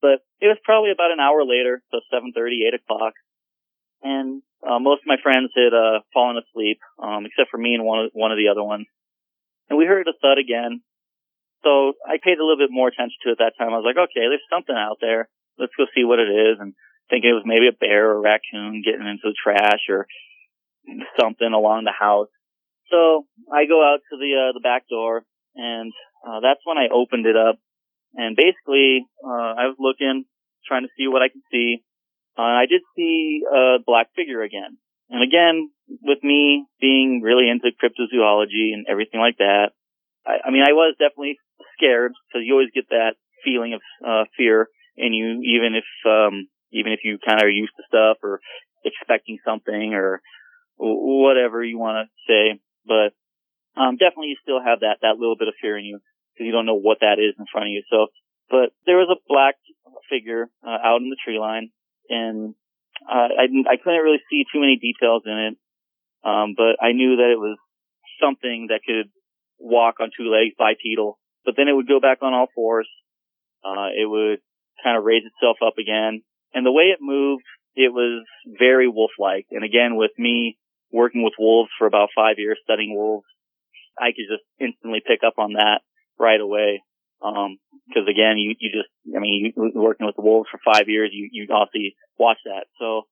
But 0.00 0.24
it 0.40 0.48
was 0.48 0.58
probably 0.64 0.90
about 0.90 1.12
an 1.12 1.20
hour 1.20 1.44
later, 1.44 1.82
so 1.92 2.00
seven 2.10 2.32
thirty, 2.34 2.64
eight 2.66 2.74
o'clock, 2.74 3.12
and 4.02 4.42
uh, 4.62 4.78
most 4.78 5.02
of 5.02 5.10
my 5.10 5.16
friends 5.22 5.50
had 5.54 5.74
uh, 5.74 6.00
fallen 6.14 6.38
asleep, 6.38 6.78
um, 7.02 7.26
except 7.26 7.50
for 7.50 7.58
me 7.58 7.74
and 7.74 7.84
one 7.84 8.06
of, 8.06 8.10
one 8.14 8.30
of 8.30 8.38
the 8.38 8.48
other 8.48 8.62
ones. 8.62 8.86
And 9.68 9.78
we 9.78 9.86
heard 9.86 10.06
a 10.06 10.14
thud 10.20 10.38
again. 10.38 10.82
So 11.62 11.94
I 12.06 12.18
paid 12.22 12.38
a 12.38 12.44
little 12.44 12.58
bit 12.58 12.74
more 12.74 12.88
attention 12.88 13.16
to 13.22 13.32
it 13.32 13.38
that 13.38 13.54
time. 13.58 13.70
I 13.70 13.78
was 13.78 13.86
like, 13.86 13.98
okay, 13.98 14.26
there's 14.26 14.50
something 14.50 14.74
out 14.74 14.98
there. 15.00 15.28
Let's 15.58 15.74
go 15.78 15.86
see 15.94 16.04
what 16.04 16.18
it 16.18 16.30
is. 16.30 16.58
And 16.58 16.74
thinking 17.10 17.30
it 17.30 17.38
was 17.38 17.46
maybe 17.46 17.68
a 17.68 17.76
bear 17.76 18.10
or 18.10 18.18
a 18.18 18.20
raccoon 18.20 18.82
getting 18.84 19.06
into 19.06 19.30
the 19.30 19.38
trash 19.38 19.86
or 19.88 20.06
something 21.18 21.52
along 21.52 21.84
the 21.84 21.94
house. 21.94 22.28
So 22.90 23.26
I 23.52 23.66
go 23.66 23.80
out 23.80 24.00
to 24.10 24.16
the 24.18 24.32
uh, 24.36 24.52
the 24.52 24.60
back 24.60 24.88
door, 24.88 25.24
and 25.54 25.92
uh, 26.26 26.40
that's 26.40 26.60
when 26.64 26.78
I 26.78 26.92
opened 26.92 27.26
it 27.26 27.36
up. 27.36 27.56
And 28.14 28.36
basically, 28.36 29.06
uh, 29.24 29.56
I 29.56 29.72
was 29.72 29.76
looking, 29.80 30.24
trying 30.66 30.82
to 30.82 30.92
see 30.98 31.08
what 31.08 31.22
I 31.22 31.28
could 31.28 31.46
see. 31.50 31.82
Uh, 32.38 32.42
I 32.42 32.66
did 32.68 32.80
see 32.96 33.42
a 33.44 33.76
black 33.84 34.08
figure 34.16 34.42
again. 34.42 34.78
And 35.10 35.22
again, 35.22 35.70
with 36.02 36.22
me 36.22 36.64
being 36.80 37.20
really 37.22 37.50
into 37.50 37.68
cryptozoology 37.76 38.72
and 38.72 38.86
everything 38.88 39.20
like 39.20 39.36
that, 39.38 39.72
I, 40.26 40.48
I 40.48 40.50
mean, 40.50 40.62
I 40.62 40.72
was 40.72 40.96
definitely 40.98 41.36
scared 41.76 42.12
because 42.28 42.46
you 42.46 42.54
always 42.54 42.72
get 42.74 42.88
that 42.90 43.14
feeling 43.44 43.74
of 43.74 43.80
uh, 44.00 44.24
fear 44.36 44.68
in 44.96 45.12
you, 45.12 45.42
even 45.44 45.74
if 45.74 45.84
um, 46.08 46.48
even 46.72 46.92
if 46.92 47.00
you 47.04 47.18
kind 47.18 47.40
of 47.40 47.46
are 47.46 47.50
used 47.50 47.72
to 47.76 47.84
stuff 47.86 48.18
or 48.22 48.40
expecting 48.84 49.38
something 49.44 49.92
or 49.94 50.20
whatever 50.76 51.62
you 51.62 51.78
want 51.78 52.08
to 52.08 52.22
say. 52.26 52.60
But 52.86 53.12
um, 53.80 53.96
definitely 53.96 54.32
you 54.32 54.40
still 54.42 54.62
have 54.62 54.80
that 54.80 54.98
that 55.02 55.18
little 55.18 55.36
bit 55.36 55.48
of 55.48 55.54
fear 55.60 55.78
in 55.78 55.84
you 55.84 56.00
because 56.32 56.46
you 56.46 56.52
don't 56.52 56.66
know 56.66 56.80
what 56.80 56.98
that 57.00 57.18
is 57.18 57.34
in 57.38 57.46
front 57.52 57.68
of 57.68 57.72
you. 57.72 57.82
So, 57.90 58.06
but 58.50 58.72
there 58.86 58.96
was 58.96 59.12
a 59.12 59.20
black 59.28 59.56
figure 60.08 60.48
uh, 60.64 60.78
out 60.82 61.00
in 61.00 61.10
the 61.10 61.20
tree 61.24 61.38
line, 61.38 61.70
and 62.12 62.54
uh, 63.08 63.32
I 63.32 63.44
I 63.72 63.76
couldn't 63.82 64.04
really 64.04 64.22
see 64.30 64.44
too 64.52 64.60
many 64.60 64.76
details 64.76 65.22
in 65.24 65.32
it, 65.32 65.54
um, 66.28 66.54
but 66.56 66.76
I 66.84 66.92
knew 66.92 67.16
that 67.16 67.32
it 67.32 67.40
was 67.40 67.56
something 68.20 68.68
that 68.68 68.84
could 68.86 69.10
walk 69.58 69.96
on 70.00 70.10
two 70.16 70.30
legs 70.30 70.54
bipedal. 70.58 71.18
But 71.44 71.54
then 71.56 71.66
it 71.66 71.72
would 71.72 71.88
go 71.88 71.98
back 71.98 72.18
on 72.22 72.34
all 72.34 72.46
fours. 72.54 72.88
Uh, 73.64 73.90
it 73.96 74.08
would 74.08 74.38
kind 74.84 74.96
of 74.96 75.04
raise 75.04 75.22
itself 75.24 75.56
up 75.64 75.74
again, 75.78 76.22
and 76.54 76.66
the 76.66 76.72
way 76.72 76.94
it 76.94 76.98
moved, 77.00 77.44
it 77.74 77.92
was 77.92 78.24
very 78.46 78.88
wolf-like. 78.88 79.46
And 79.50 79.64
again, 79.64 79.96
with 79.96 80.12
me 80.18 80.58
working 80.92 81.22
with 81.22 81.34
wolves 81.38 81.70
for 81.78 81.86
about 81.86 82.10
five 82.14 82.36
years, 82.38 82.58
studying 82.62 82.94
wolves, 82.94 83.26
I 83.98 84.10
could 84.12 84.28
just 84.28 84.44
instantly 84.60 85.00
pick 85.06 85.20
up 85.26 85.34
on 85.38 85.54
that 85.54 85.80
right 86.18 86.40
away. 86.40 86.82
Um, 87.22 87.58
cause 87.94 88.04
again, 88.10 88.36
you, 88.36 88.54
you 88.58 88.70
just, 88.74 88.90
I 89.14 89.20
mean, 89.20 89.54
you, 89.54 89.72
working 89.74 90.06
with 90.06 90.16
the 90.16 90.26
wolves 90.26 90.50
for 90.50 90.58
five 90.64 90.88
years, 90.88 91.10
you, 91.12 91.28
you 91.30 91.46
obviously 91.54 91.94
watch 92.18 92.38
that. 92.44 92.66
So, 92.78 93.06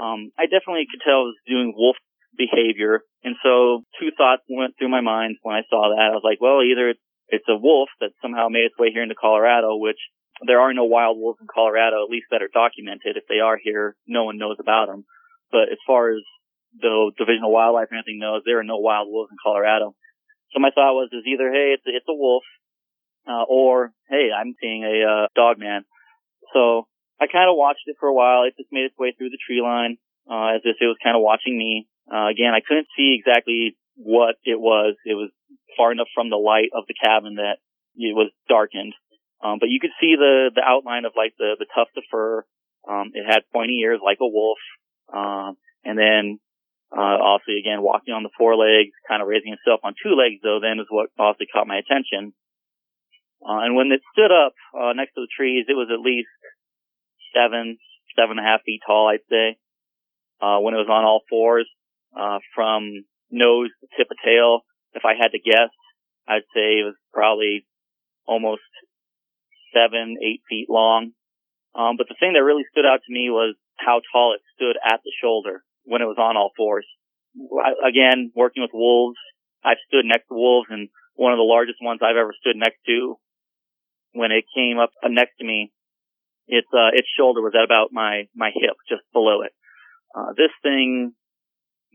um, 0.00 0.32
I 0.38 0.48
definitely 0.48 0.88
could 0.88 1.04
tell 1.04 1.28
I 1.28 1.28
was 1.28 1.36
doing 1.46 1.74
wolf 1.76 1.96
behavior. 2.36 3.04
And 3.22 3.36
so 3.44 3.84
two 4.00 4.10
thoughts 4.16 4.42
went 4.48 4.74
through 4.78 4.88
my 4.88 5.02
mind 5.02 5.36
when 5.42 5.56
I 5.56 5.68
saw 5.68 5.92
that. 5.92 6.10
I 6.10 6.16
was 6.16 6.24
like, 6.24 6.40
well, 6.40 6.64
either 6.64 6.94
it's 7.28 7.48
a 7.48 7.60
wolf 7.60 7.90
that 8.00 8.16
somehow 8.22 8.48
made 8.48 8.64
its 8.64 8.78
way 8.78 8.90
here 8.92 9.02
into 9.02 9.14
Colorado, 9.14 9.76
which 9.76 10.00
there 10.46 10.60
are 10.60 10.72
no 10.72 10.84
wild 10.84 11.18
wolves 11.18 11.38
in 11.40 11.46
Colorado, 11.52 12.02
at 12.02 12.10
least 12.10 12.26
that 12.30 12.40
are 12.40 12.48
documented. 12.52 13.20
If 13.20 13.28
they 13.28 13.44
are 13.44 13.58
here, 13.60 13.94
no 14.08 14.24
one 14.24 14.38
knows 14.38 14.56
about 14.58 14.88
them. 14.88 15.04
But 15.52 15.68
as 15.68 15.78
far 15.86 16.16
as 16.16 16.24
the 16.80 17.12
Division 17.18 17.44
of 17.44 17.52
Wildlife 17.52 17.92
or 17.92 17.96
anything 17.96 18.18
knows, 18.18 18.42
there 18.46 18.58
are 18.58 18.64
no 18.64 18.78
wild 18.78 19.08
wolves 19.10 19.30
in 19.30 19.36
Colorado. 19.42 19.94
So 20.54 20.58
my 20.58 20.70
thought 20.70 20.96
was, 20.96 21.10
is 21.12 21.26
either, 21.26 21.50
hey, 21.52 21.76
it's, 21.76 21.84
it's 21.86 22.08
a 22.08 22.14
wolf, 22.14 22.42
uh, 23.28 23.44
or, 23.48 23.92
hey, 24.08 24.30
I'm 24.34 24.54
seeing 24.60 24.84
a, 24.84 25.04
uh, 25.04 25.26
dog 25.34 25.58
man. 25.58 25.84
So 26.54 26.86
I 27.20 27.26
kind 27.26 27.48
of 27.50 27.56
watched 27.56 27.86
it 27.86 27.96
for 28.00 28.08
a 28.08 28.14
while. 28.14 28.44
It 28.44 28.54
just 28.56 28.72
made 28.72 28.84
its 28.84 28.98
way 28.98 29.12
through 29.16 29.30
the 29.30 29.38
tree 29.44 29.60
line, 29.60 29.98
uh, 30.30 30.56
as 30.56 30.62
if 30.64 30.76
it 30.80 30.86
was 30.86 30.96
kind 31.02 31.16
of 31.16 31.22
watching 31.22 31.56
me. 31.56 31.86
Uh, 32.10 32.28
again, 32.28 32.54
I 32.54 32.64
couldn't 32.66 32.88
see 32.96 33.16
exactly 33.18 33.76
what 33.94 34.36
it 34.44 34.58
was. 34.58 34.96
It 35.04 35.14
was 35.14 35.30
far 35.76 35.92
enough 35.92 36.08
from 36.14 36.30
the 36.30 36.40
light 36.40 36.70
of 36.74 36.84
the 36.88 36.94
cabin 36.94 37.36
that 37.36 37.58
it 37.94 38.16
was 38.16 38.32
darkened. 38.48 38.94
Um, 39.42 39.58
but 39.60 39.68
you 39.68 39.80
could 39.80 39.94
see 40.00 40.16
the, 40.16 40.50
the 40.54 40.64
outline 40.64 41.04
of 41.04 41.12
like 41.16 41.34
the, 41.38 41.56
the 41.58 41.66
tuft 41.74 41.96
of 41.96 42.04
fur. 42.10 42.44
Um, 42.88 43.12
it 43.14 43.24
had 43.24 43.48
pointy 43.52 43.80
ears 43.80 44.00
like 44.04 44.18
a 44.20 44.28
wolf. 44.28 44.58
Um, 45.12 45.56
and 45.84 45.98
then 45.98 46.40
uh, 46.92 47.18
obviously 47.20 47.60
again, 47.60 47.82
walking 47.82 48.14
on 48.14 48.22
the 48.22 48.34
four 48.36 48.56
legs, 48.56 48.92
kind 49.08 49.22
of 49.22 49.28
raising 49.28 49.52
itself 49.52 49.80
on 49.84 49.94
two 49.96 50.16
legs 50.16 50.40
though, 50.42 50.60
then 50.60 50.80
is 50.80 50.90
what 50.90 51.10
obviously 51.18 51.46
caught 51.52 51.68
my 51.68 51.78
attention. 51.78 52.32
Uh, 53.42 53.64
and 53.64 53.74
when 53.74 53.90
it 53.92 54.02
stood 54.12 54.30
up, 54.30 54.54
uh, 54.76 54.92
next 54.92 55.14
to 55.14 55.22
the 55.22 55.34
trees, 55.34 55.66
it 55.68 55.72
was 55.72 55.88
at 55.92 56.00
least 56.00 56.28
seven, 57.34 57.78
seven 58.16 58.38
and 58.38 58.46
a 58.46 58.48
half 58.48 58.62
feet 58.62 58.80
tall, 58.86 59.08
I'd 59.08 59.24
say. 59.30 59.56
Uh, 60.40 60.60
when 60.60 60.74
it 60.74 60.82
was 60.82 60.88
on 60.88 61.04
all 61.04 61.22
fours, 61.28 61.68
uh, 62.16 62.38
from 62.54 63.04
nose 63.30 63.70
to 63.80 63.86
tip 63.96 64.10
of 64.10 64.16
tail, 64.24 64.60
if 64.92 65.04
I 65.04 65.14
had 65.14 65.32
to 65.32 65.38
guess, 65.38 65.72
I'd 66.26 66.48
say 66.54 66.80
it 66.80 66.84
was 66.84 66.96
probably 67.12 67.66
almost 68.26 68.62
seven, 69.72 70.16
eight 70.22 70.42
feet 70.48 70.66
long. 70.68 71.12
Um, 71.74 71.96
but 71.96 72.08
the 72.08 72.16
thing 72.18 72.34
that 72.34 72.42
really 72.42 72.64
stood 72.70 72.84
out 72.84 73.00
to 73.06 73.12
me 73.12 73.30
was 73.30 73.54
how 73.76 74.00
tall 74.12 74.34
it 74.34 74.42
stood 74.56 74.76
at 74.84 75.00
the 75.04 75.12
shoulder 75.22 75.62
when 75.84 76.02
it 76.02 76.10
was 76.10 76.18
on 76.18 76.36
all 76.36 76.50
fours. 76.56 76.86
Again, 77.86 78.32
working 78.34 78.62
with 78.62 78.74
wolves, 78.74 79.18
I've 79.64 79.80
stood 79.86 80.04
next 80.04 80.28
to 80.28 80.34
wolves 80.34 80.68
and 80.70 80.88
one 81.14 81.32
of 81.32 81.38
the 81.38 81.46
largest 81.46 81.78
ones 81.80 82.00
I've 82.02 82.16
ever 82.16 82.34
stood 82.40 82.56
next 82.56 82.80
to. 82.86 83.16
When 84.12 84.32
it 84.32 84.44
came 84.54 84.78
up 84.78 84.90
next 85.04 85.38
to 85.38 85.44
me, 85.44 85.72
its 86.46 86.66
uh, 86.72 86.90
its 86.92 87.08
shoulder 87.16 87.40
was 87.40 87.54
at 87.54 87.64
about 87.64 87.92
my 87.92 88.26
my 88.34 88.50
hip, 88.54 88.76
just 88.88 89.02
below 89.12 89.42
it. 89.42 89.52
Uh, 90.14 90.32
this 90.36 90.50
thing, 90.62 91.12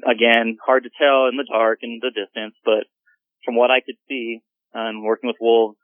again, 0.07 0.57
hard 0.65 0.83
to 0.83 0.89
tell 0.97 1.27
in 1.27 1.35
the 1.35 1.47
dark 1.49 1.79
and 1.81 2.01
the 2.01 2.11
distance, 2.11 2.55
but 2.63 2.87
from 3.43 3.55
what 3.55 3.71
I 3.71 3.81
could 3.81 3.99
see 4.07 4.39
and 4.73 5.03
working 5.03 5.27
with 5.27 5.37
wolves, 5.41 5.77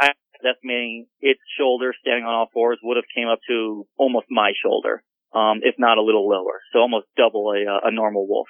I 0.00 0.12
estimating 0.44 1.06
its 1.20 1.40
shoulder 1.58 1.94
standing 2.00 2.24
on 2.24 2.34
all 2.34 2.50
fours 2.52 2.78
would 2.82 2.96
have 2.96 3.08
came 3.14 3.28
up 3.28 3.40
to 3.48 3.86
almost 3.96 4.26
my 4.30 4.52
shoulder, 4.62 5.02
um, 5.34 5.60
if 5.62 5.76
not 5.78 5.98
a 5.98 6.02
little 6.02 6.28
lower. 6.28 6.60
So 6.72 6.80
almost 6.80 7.06
double 7.16 7.52
a, 7.52 7.64
uh, 7.64 7.88
a 7.88 7.90
normal 7.90 8.28
wolf. 8.28 8.48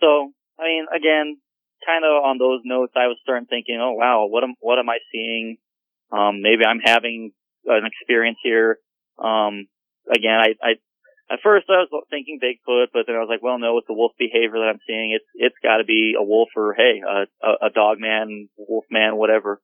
So, 0.00 0.32
I 0.58 0.64
mean, 0.64 0.86
again, 0.94 1.40
kind 1.86 2.04
of 2.04 2.24
on 2.24 2.38
those 2.38 2.60
notes, 2.64 2.92
I 2.96 3.08
was 3.08 3.16
starting 3.22 3.46
thinking, 3.46 3.78
oh 3.80 3.92
wow, 3.92 4.26
what 4.28 4.44
am, 4.44 4.54
what 4.60 4.78
am 4.78 4.88
I 4.88 4.98
seeing? 5.12 5.56
Um, 6.12 6.42
maybe 6.42 6.64
I'm 6.64 6.80
having 6.84 7.32
an 7.66 7.86
experience 7.86 8.38
here. 8.42 8.78
Um, 9.18 9.66
again, 10.10 10.38
I, 10.38 10.54
I, 10.62 10.70
at 11.32 11.40
first 11.42 11.66
I 11.68 11.84
was 11.84 12.04
thinking 12.10 12.38
Bigfoot, 12.42 12.92
but 12.92 13.04
then 13.06 13.16
I 13.16 13.20
was 13.20 13.28
like, 13.30 13.42
well, 13.42 13.58
no, 13.58 13.78
it's 13.78 13.86
the 13.86 13.94
wolf 13.94 14.12
behavior 14.18 14.60
that 14.60 14.72
I'm 14.74 14.84
seeing. 14.86 15.16
It's, 15.16 15.28
it's 15.34 15.56
gotta 15.62 15.84
be 15.84 16.14
a 16.18 16.22
wolf 16.22 16.48
or, 16.56 16.74
hey, 16.74 17.00
a, 17.00 17.26
a, 17.46 17.68
a 17.68 17.70
dog 17.70 17.98
man, 17.98 18.48
wolf 18.56 18.84
man, 18.90 19.16
whatever. 19.16 19.60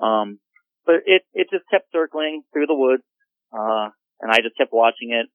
Um, 0.00 0.40
but 0.86 1.06
it, 1.06 1.22
it 1.32 1.48
just 1.52 1.68
kept 1.70 1.92
circling 1.92 2.42
through 2.52 2.66
the 2.66 2.74
woods, 2.74 3.04
uh, 3.52 3.90
and 4.20 4.32
I 4.32 4.40
just 4.42 4.56
kept 4.56 4.72
watching 4.72 5.12
it. 5.12 5.28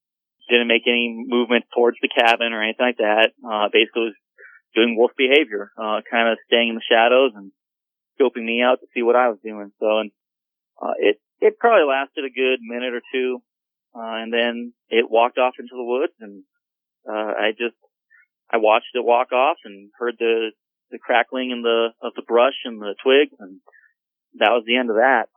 Didn't 0.49 0.67
make 0.67 0.85
any 0.85 1.09
movement 1.09 1.65
towards 1.73 1.97
the 2.01 2.09
cabin 2.09 2.53
or 2.53 2.61
anything 2.61 2.85
like 2.85 2.97
that. 2.97 3.33
Uh, 3.41 3.65
basically 3.73 4.13
was 4.13 4.19
doing 4.75 4.95
wolf 4.95 5.11
behavior, 5.17 5.71
uh, 5.73 6.05
kind 6.05 6.29
of 6.29 6.37
staying 6.45 6.69
in 6.69 6.75
the 6.75 6.85
shadows 6.85 7.31
and 7.33 7.51
scoping 8.19 8.45
me 8.45 8.61
out 8.61 8.77
to 8.81 8.87
see 8.93 9.01
what 9.01 9.15
I 9.15 9.29
was 9.29 9.39
doing. 9.41 9.71
So, 9.79 9.99
and, 9.99 10.11
uh, 10.81 10.93
it, 10.99 11.19
it 11.39 11.59
probably 11.59 11.87
lasted 11.87 12.25
a 12.25 12.33
good 12.33 12.59
minute 12.61 12.93
or 12.93 13.01
two. 13.13 13.41
Uh, 13.95 14.19
and 14.21 14.33
then 14.33 14.73
it 14.89 15.09
walked 15.09 15.37
off 15.37 15.53
into 15.57 15.71
the 15.71 15.83
woods 15.83 16.13
and, 16.19 16.43
uh, 17.07 17.31
I 17.37 17.51
just, 17.51 17.77
I 18.51 18.57
watched 18.57 18.91
it 18.93 19.05
walk 19.05 19.31
off 19.31 19.57
and 19.63 19.89
heard 19.97 20.15
the, 20.19 20.51
the 20.91 20.99
crackling 20.99 21.51
in 21.51 21.61
the, 21.61 21.89
of 22.01 22.13
the 22.15 22.23
brush 22.27 22.59
and 22.65 22.81
the 22.81 22.95
twigs 23.01 23.33
and 23.39 23.61
that 24.39 24.51
was 24.51 24.63
the 24.67 24.75
end 24.75 24.89
of 24.89 24.97
that. 24.97 25.29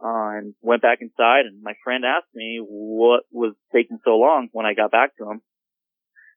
Uh, 0.00 0.38
and 0.38 0.54
went 0.62 0.80
back 0.80 0.98
inside 1.02 1.44
and 1.44 1.60
my 1.62 1.74
friend 1.84 2.04
asked 2.04 2.32
me 2.34 2.60
what 2.64 3.24
was 3.30 3.54
taking 3.74 3.98
so 4.04 4.16
long 4.16 4.48
when 4.52 4.64
I 4.64 4.72
got 4.72 4.90
back 4.90 5.16
to 5.18 5.24
him. 5.24 5.42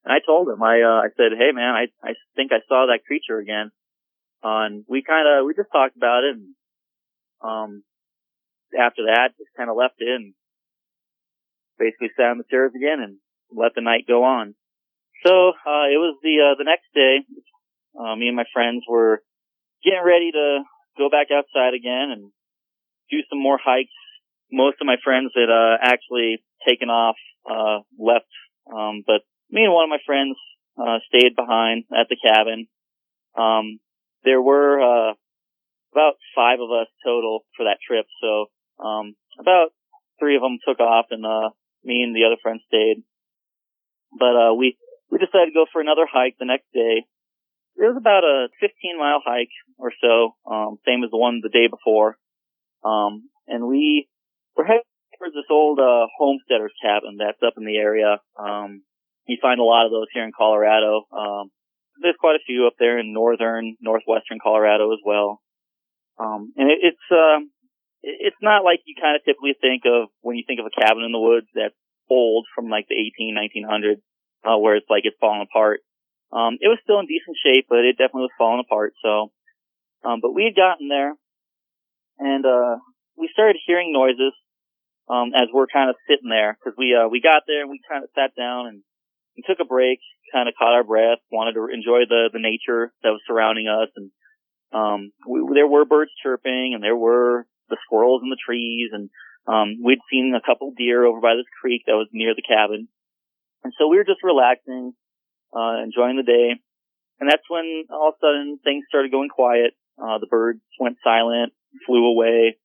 And 0.03 0.11
I 0.11 0.19
told 0.25 0.49
him, 0.49 0.61
I, 0.61 0.81
uh, 0.81 1.05
I 1.05 1.09
said, 1.15 1.37
hey 1.37 1.51
man, 1.53 1.73
I, 1.73 1.85
I 2.03 2.13
think 2.35 2.51
I 2.51 2.59
saw 2.67 2.87
that 2.87 3.05
creature 3.05 3.37
again. 3.37 3.71
Uh, 4.43 4.65
and 4.65 4.83
we 4.89 5.03
kind 5.03 5.27
of, 5.29 5.45
we 5.45 5.53
just 5.53 5.71
talked 5.71 5.95
about 5.95 6.23
it 6.25 6.35
and, 6.35 6.55
um, 7.41 7.83
after 8.77 9.03
that, 9.07 9.37
just 9.37 9.55
kind 9.57 9.69
of 9.69 9.75
left 9.75 9.95
it 9.99 10.09
and 10.09 10.33
basically 11.77 12.09
sat 12.15 12.31
on 12.31 12.37
the 12.37 12.47
stairs 12.47 12.71
again 12.75 12.99
and 13.01 13.17
let 13.51 13.73
the 13.75 13.81
night 13.81 14.05
go 14.07 14.23
on. 14.23 14.55
So, 15.25 15.53
uh, 15.53 15.87
it 15.89 15.99
was 16.01 16.17
the, 16.23 16.35
uh, 16.41 16.55
the 16.57 16.65
next 16.65 16.89
day, 16.93 17.25
uh, 17.99 18.15
me 18.15 18.27
and 18.27 18.35
my 18.35 18.45
friends 18.53 18.83
were 18.89 19.21
getting 19.83 20.03
ready 20.03 20.31
to 20.31 20.63
go 20.97 21.09
back 21.09 21.27
outside 21.31 21.73
again 21.73 22.09
and 22.11 22.31
do 23.09 23.17
some 23.29 23.41
more 23.41 23.59
hikes. 23.61 23.93
Most 24.51 24.77
of 24.81 24.87
my 24.87 24.97
friends 25.03 25.31
had 25.35 25.49
uh, 25.49 25.77
actually 25.81 26.43
taken 26.67 26.89
off, 26.89 27.15
uh, 27.49 27.79
left, 27.97 28.29
um, 28.69 29.03
but 29.05 29.21
me 29.49 29.63
and 29.63 29.73
one 29.73 29.85
of 29.85 29.89
my 29.89 30.03
friends 30.05 30.37
uh, 30.79 30.99
stayed 31.07 31.35
behind 31.35 31.85
at 31.91 32.07
the 32.09 32.17
cabin. 32.17 32.67
Um, 33.37 33.79
there 34.23 34.41
were 34.41 34.79
uh, 34.79 35.13
about 35.93 36.15
five 36.35 36.59
of 36.59 36.69
us 36.71 36.87
total 37.03 37.41
for 37.55 37.65
that 37.65 37.79
trip, 37.85 38.05
so 38.21 38.47
um, 38.81 39.15
about 39.39 39.69
three 40.19 40.35
of 40.35 40.41
them 40.41 40.57
took 40.67 40.79
off, 40.79 41.07
and 41.11 41.25
uh, 41.25 41.49
me 41.83 42.03
and 42.03 42.15
the 42.15 42.25
other 42.25 42.37
friend 42.41 42.59
stayed. 42.67 43.03
But 44.17 44.35
uh, 44.35 44.53
we 44.53 44.77
we 45.09 45.19
decided 45.19 45.51
to 45.51 45.59
go 45.59 45.65
for 45.71 45.81
another 45.81 46.07
hike 46.07 46.35
the 46.39 46.45
next 46.45 46.71
day. 46.73 47.05
It 47.77 47.87
was 47.87 47.97
about 47.97 48.23
a 48.23 48.47
15 48.59 48.99
mile 48.99 49.21
hike 49.23 49.53
or 49.77 49.91
so, 50.01 50.35
um, 50.45 50.77
same 50.85 51.03
as 51.03 51.11
the 51.11 51.17
one 51.17 51.41
the 51.41 51.49
day 51.49 51.67
before. 51.67 52.17
Um, 52.83 53.29
and 53.47 53.67
we 53.67 54.07
were 54.55 54.65
heading 54.65 54.87
towards 55.17 55.35
this 55.35 55.49
old, 55.49 55.79
uh, 55.79 56.07
homesteader's 56.17 56.73
cabin 56.81 57.17
that's 57.17 57.41
up 57.45 57.53
in 57.57 57.65
the 57.65 57.77
area. 57.77 58.19
Um, 58.37 58.83
you 59.27 59.37
find 59.41 59.59
a 59.59 59.63
lot 59.63 59.85
of 59.85 59.91
those 59.91 60.07
here 60.13 60.23
in 60.23 60.31
Colorado. 60.35 61.05
Um, 61.11 61.51
there's 62.01 62.19
quite 62.19 62.35
a 62.35 62.45
few 62.45 62.67
up 62.67 62.73
there 62.79 62.99
in 62.99 63.13
northern, 63.13 63.77
northwestern 63.81 64.39
Colorado 64.41 64.91
as 64.91 64.99
well. 65.05 65.41
Um, 66.19 66.53
and 66.57 66.69
it, 66.71 66.79
it's, 66.81 67.07
um, 67.11 67.51
it's 68.03 68.41
not 68.41 68.63
like 68.63 68.81
you 68.85 68.95
kind 68.99 69.15
of 69.15 69.23
typically 69.23 69.53
think 69.59 69.83
of 69.85 70.09
when 70.21 70.35
you 70.35 70.43
think 70.45 70.59
of 70.59 70.65
a 70.65 70.73
cabin 70.73 71.03
in 71.03 71.11
the 71.11 71.21
woods 71.21 71.47
that's 71.53 71.77
old 72.09 72.45
from 72.53 72.69
like 72.69 72.87
the 72.89 72.97
18, 72.97 73.37
1900s, 73.37 74.01
uh, 74.43 74.57
where 74.57 74.75
it's 74.75 74.89
like 74.89 75.05
it's 75.05 75.17
falling 75.19 75.45
apart. 75.45 75.81
Um, 76.33 76.57
it 76.59 76.67
was 76.67 76.79
still 76.83 76.99
in 76.99 77.05
decent 77.05 77.37
shape, 77.37 77.67
but 77.69 77.85
it 77.85 77.99
definitely 77.99 78.31
was 78.31 78.39
falling 78.39 78.63
apart. 78.65 78.93
So, 79.03 79.31
um, 80.03 80.19
but 80.21 80.33
we 80.33 80.45
had 80.45 80.55
gotten 80.55 80.87
there 80.87 81.13
and 82.17 82.45
uh, 82.45 82.77
we 83.17 83.29
started 83.31 83.57
hearing 83.65 83.93
noises 83.93 84.33
um, 85.09 85.33
as 85.35 85.49
we're 85.53 85.67
kind 85.67 85.89
of 85.89 85.95
sitting 86.07 86.29
there 86.29 86.57
because 86.57 86.77
we 86.77 86.95
uh, 86.95 87.07
we 87.09 87.21
got 87.21 87.43
there 87.47 87.61
and 87.61 87.69
we 87.69 87.81
kind 87.89 88.03
of 88.03 88.09
sat 88.15 88.31
down 88.37 88.67
and, 88.67 88.81
and 89.35 89.43
took 89.45 89.59
a 89.59 89.67
break, 89.67 89.99
kind 90.31 90.47
of 90.47 90.55
caught 90.57 90.73
our 90.73 90.83
breath, 90.83 91.19
wanted 91.31 91.53
to 91.53 91.67
enjoy 91.73 92.05
the 92.07 92.29
the 92.31 92.39
nature 92.39 92.93
that 93.03 93.09
was 93.09 93.21
surrounding 93.27 93.67
us, 93.67 93.89
and 93.95 94.11
um, 94.71 95.11
we, 95.27 95.41
there 95.53 95.67
were 95.67 95.85
birds 95.85 96.11
chirping 96.23 96.71
and 96.73 96.83
there 96.83 96.95
were 96.95 97.45
the 97.71 97.81
squirrels 97.87 98.21
in 98.21 98.29
the 98.29 98.37
trees, 98.37 98.91
and 98.93 99.09
um, 99.47 99.81
we'd 99.81 100.03
seen 100.11 100.35
a 100.35 100.45
couple 100.45 100.75
deer 100.77 101.05
over 101.05 101.19
by 101.19 101.33
this 101.33 101.49
creek 101.59 101.83
that 101.87 101.97
was 101.97 102.11
near 102.13 102.35
the 102.35 102.45
cabin, 102.45 102.87
and 103.63 103.73
so 103.79 103.87
we 103.87 103.97
were 103.97 104.05
just 104.05 104.21
relaxing, 104.21 104.93
uh, 105.55 105.81
enjoying 105.81 106.19
the 106.19 106.27
day, 106.27 106.59
and 107.19 107.25
that's 107.25 107.47
when 107.49 107.89
all 107.89 108.13
of 108.13 108.15
a 108.15 108.21
sudden 108.21 108.59
things 108.63 108.85
started 108.87 109.11
going 109.11 109.29
quiet. 109.29 109.73
Uh, 109.97 110.19
the 110.19 110.27
birds 110.27 110.61
went 110.79 110.97
silent 111.03 111.53
flew 111.85 112.05
away. 112.05 112.57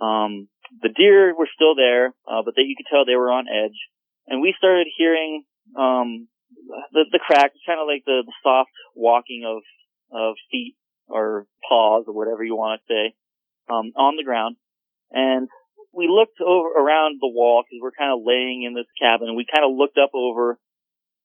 Um, 0.00 0.48
the 0.82 0.90
deer 0.94 1.34
were 1.36 1.48
still 1.54 1.74
there, 1.74 2.14
uh, 2.26 2.42
but 2.44 2.54
they, 2.56 2.62
you 2.62 2.76
could 2.76 2.86
tell 2.90 3.04
they 3.04 3.16
were 3.16 3.32
on 3.32 3.46
edge. 3.48 3.76
And 4.26 4.42
we 4.42 4.54
started 4.56 4.86
hearing, 4.96 5.44
um, 5.76 6.28
the, 6.92 7.04
the 7.10 7.18
crack, 7.18 7.52
kind 7.66 7.80
of 7.80 7.86
like 7.86 8.04
the, 8.04 8.22
the 8.24 8.32
soft 8.42 8.70
walking 8.94 9.44
of, 9.46 9.62
of 10.12 10.34
feet 10.50 10.76
or 11.08 11.46
paws 11.68 12.04
or 12.06 12.14
whatever 12.14 12.44
you 12.44 12.56
want 12.56 12.80
to 12.80 12.92
say, 12.92 13.14
um, 13.70 13.92
on 13.96 14.16
the 14.16 14.24
ground. 14.24 14.56
And 15.10 15.48
we 15.92 16.08
looked 16.08 16.40
over 16.40 16.68
around 16.68 17.18
the 17.20 17.28
wall 17.28 17.62
because 17.64 17.80
we're 17.82 17.96
kind 17.96 18.12
of 18.12 18.24
laying 18.24 18.62
in 18.62 18.74
this 18.74 18.88
cabin 19.00 19.34
we 19.36 19.46
kind 19.48 19.64
of 19.64 19.76
looked 19.76 19.96
up 19.96 20.10
over 20.14 20.58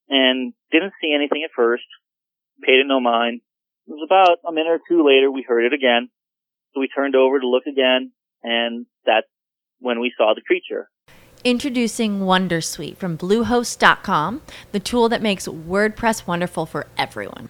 and 0.10 0.54
didn't 0.72 0.94
see 1.02 1.14
anything 1.14 1.44
at 1.44 1.52
first, 1.56 1.84
paid 2.62 2.80
it 2.80 2.88
no 2.88 3.00
mind. 3.00 3.42
It 3.88 3.92
was 3.92 4.08
about 4.08 4.40
a 4.48 4.54
minute 4.54 4.72
or 4.72 4.82
two 4.88 5.06
later 5.06 5.30
we 5.32 5.46
heard 5.48 5.66
it 5.66 5.74
again 5.74 6.10
so 6.74 6.80
we 6.80 6.88
turned 6.88 7.16
over 7.16 7.40
to 7.40 7.48
look 7.48 7.66
again, 7.66 8.12
and 8.44 8.86
that's 9.06 9.28
when 9.80 10.00
we 10.00 10.12
saw 10.18 10.34
the 10.34 10.42
creature. 10.42 10.90
Introducing 11.44 12.22
Wondersuite 12.22 12.98
from 12.98 13.18
Bluehost.com, 13.18 14.42
the 14.72 14.80
tool 14.80 15.10
that 15.10 15.22
makes 15.22 15.48
WordPress 15.48 16.26
wonderful 16.26 16.66
for 16.66 16.88
everyone. 16.98 17.50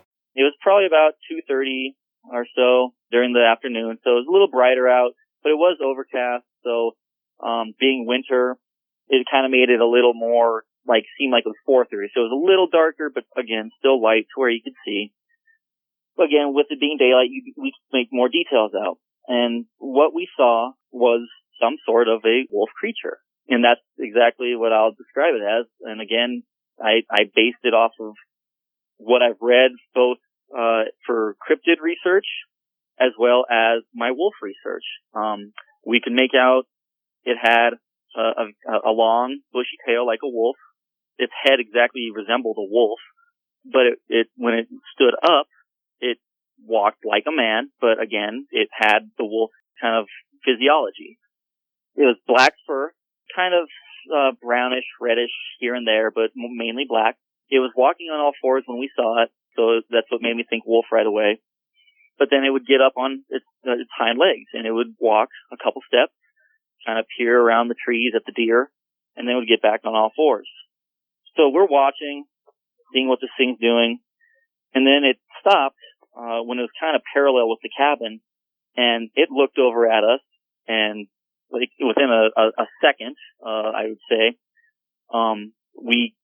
It 0.41 0.49
was 0.49 0.57
probably 0.57 0.89
about 0.89 1.21
2.30 1.29 1.93
or 2.33 2.47
so 2.57 2.97
during 3.11 3.33
the 3.33 3.45
afternoon, 3.45 4.01
so 4.01 4.17
it 4.17 4.25
was 4.25 4.29
a 4.29 4.33
little 4.33 4.49
brighter 4.49 4.89
out, 4.89 5.13
but 5.43 5.53
it 5.53 5.61
was 5.61 5.77
overcast, 5.77 6.45
so 6.65 6.97
um, 7.37 7.73
being 7.79 8.09
winter, 8.09 8.57
it 9.07 9.27
kind 9.29 9.45
of 9.45 9.51
made 9.51 9.69
it 9.69 9.81
a 9.81 9.85
little 9.85 10.13
more 10.13 10.63
like 10.87 11.05
seem 11.17 11.29
like 11.29 11.45
it 11.45 11.53
was 11.53 11.85
4:30. 11.93 12.09
So 12.13 12.25
it 12.25 12.33
was 12.33 12.41
a 12.41 12.47
little 12.49 12.65
darker, 12.65 13.11
but 13.13 13.25
again, 13.37 13.69
still 13.77 14.01
light 14.01 14.25
to 14.33 14.35
where 14.41 14.49
you 14.49 14.61
could 14.63 14.77
see. 14.85 15.13
But 16.17 16.25
again, 16.25 16.53
with 16.53 16.67
it 16.69 16.79
being 16.79 16.97
daylight, 16.97 17.29
you, 17.29 17.53
we 17.57 17.69
could 17.71 17.97
make 17.97 18.09
more 18.11 18.29
details 18.29 18.71
out. 18.73 18.97
And 19.27 19.65
what 19.77 20.13
we 20.13 20.27
saw 20.35 20.73
was 20.91 21.29
some 21.61 21.77
sort 21.85 22.07
of 22.07 22.25
a 22.25 22.47
wolf 22.49 22.69
creature, 22.73 23.19
and 23.47 23.63
that's 23.63 23.81
exactly 23.99 24.55
what 24.55 24.73
I'll 24.73 24.97
describe 24.97 25.35
it 25.35 25.45
as. 25.45 25.65
And 25.81 26.01
again, 26.01 26.43
I, 26.81 27.05
I 27.09 27.29
based 27.29 27.61
it 27.63 27.73
off 27.73 27.93
of 27.99 28.15
what 28.97 29.21
I've 29.21 29.41
read 29.41 29.71
both 29.93 30.17
uh, 30.57 30.83
for 31.05 31.35
cryptid 31.41 31.81
research 31.81 32.25
as 32.99 33.11
well 33.17 33.45
as 33.49 33.83
my 33.95 34.11
wolf 34.11 34.33
research. 34.41 34.83
Um, 35.15 35.53
we 35.85 36.01
could 36.03 36.13
make 36.13 36.31
out 36.35 36.63
it 37.23 37.37
had 37.41 37.71
a, 38.15 38.21
a, 38.21 38.89
a, 38.89 38.93
long, 38.93 39.39
bushy 39.53 39.77
tail 39.87 40.05
like 40.05 40.19
a 40.23 40.29
wolf. 40.29 40.57
Its 41.17 41.33
head 41.43 41.59
exactly 41.59 42.09
resembled 42.13 42.57
a 42.57 42.67
wolf, 42.69 42.99
but 43.65 43.81
it, 43.81 43.99
it 44.09 44.27
when 44.35 44.53
it 44.55 44.67
stood 44.93 45.13
up, 45.23 45.47
it 45.99 46.17
walked 46.63 47.05
like 47.05 47.23
a 47.27 47.35
man. 47.35 47.71
But 47.79 48.01
again, 48.01 48.47
it 48.51 48.69
had 48.73 49.09
the 49.17 49.25
wolf 49.25 49.51
kind 49.81 49.97
of 49.97 50.05
physiology. 50.45 51.17
It 51.95 52.05
was 52.05 52.17
black 52.27 52.53
fur, 52.65 52.93
kind 53.35 53.53
of 53.53 53.67
uh, 54.09 54.31
brownish, 54.41 54.85
reddish 54.99 55.33
here 55.59 55.75
and 55.75 55.87
there, 55.87 56.11
but 56.11 56.31
mainly 56.35 56.85
black. 56.87 57.17
It 57.49 57.59
was 57.59 57.71
walking 57.75 58.07
on 58.07 58.19
all 58.19 58.31
fours 58.41 58.63
when 58.65 58.79
we 58.79 58.89
saw 58.95 59.23
it, 59.23 59.29
so 59.55 59.81
that's 59.89 60.09
what 60.09 60.21
made 60.21 60.35
me 60.35 60.45
think 60.47 60.65
wolf 60.65 60.85
right 60.91 61.05
away. 61.05 61.39
But 62.19 62.29
then 62.29 62.43
it 62.43 62.51
would 62.51 62.67
get 62.67 62.81
up 62.81 62.93
on 62.97 63.23
its, 63.29 63.45
uh, 63.65 63.73
its 63.73 63.89
hind 63.97 64.19
legs 64.19 64.49
and 64.53 64.65
it 64.65 64.71
would 64.71 64.95
walk 64.99 65.29
a 65.51 65.57
couple 65.57 65.81
steps, 65.87 66.13
kind 66.85 66.99
of 66.99 67.05
peer 67.17 67.39
around 67.39 67.67
the 67.67 67.75
trees 67.75 68.13
at 68.15 68.23
the 68.25 68.31
deer, 68.31 68.69
and 69.15 69.27
then 69.27 69.35
it 69.35 69.39
would 69.39 69.49
get 69.49 69.61
back 69.61 69.81
on 69.85 69.95
all 69.95 70.11
fours. 70.15 70.49
So 71.35 71.49
we're 71.49 71.67
watching, 71.67 72.25
seeing 72.93 73.07
what 73.07 73.19
this 73.21 73.31
thing's 73.37 73.59
doing, 73.59 73.99
and 74.73 74.85
then 74.85 75.03
it 75.03 75.17
stopped 75.39 75.79
uh, 76.15 76.43
when 76.43 76.59
it 76.59 76.63
was 76.67 76.79
kind 76.79 76.95
of 76.95 77.01
parallel 77.13 77.49
with 77.49 77.59
the 77.63 77.69
cabin, 77.75 78.21
and 78.75 79.09
it 79.15 79.29
looked 79.31 79.57
over 79.57 79.89
at 79.89 80.03
us, 80.03 80.21
and 80.67 81.07
like 81.51 81.69
within 81.79 82.09
a, 82.09 82.29
a, 82.39 82.47
a 82.63 82.67
second, 82.81 83.15
uh, 83.45 83.71
I 83.75 83.83
would 83.87 84.03
say, 84.09 84.37
um, 85.13 85.53
we 85.75 86.15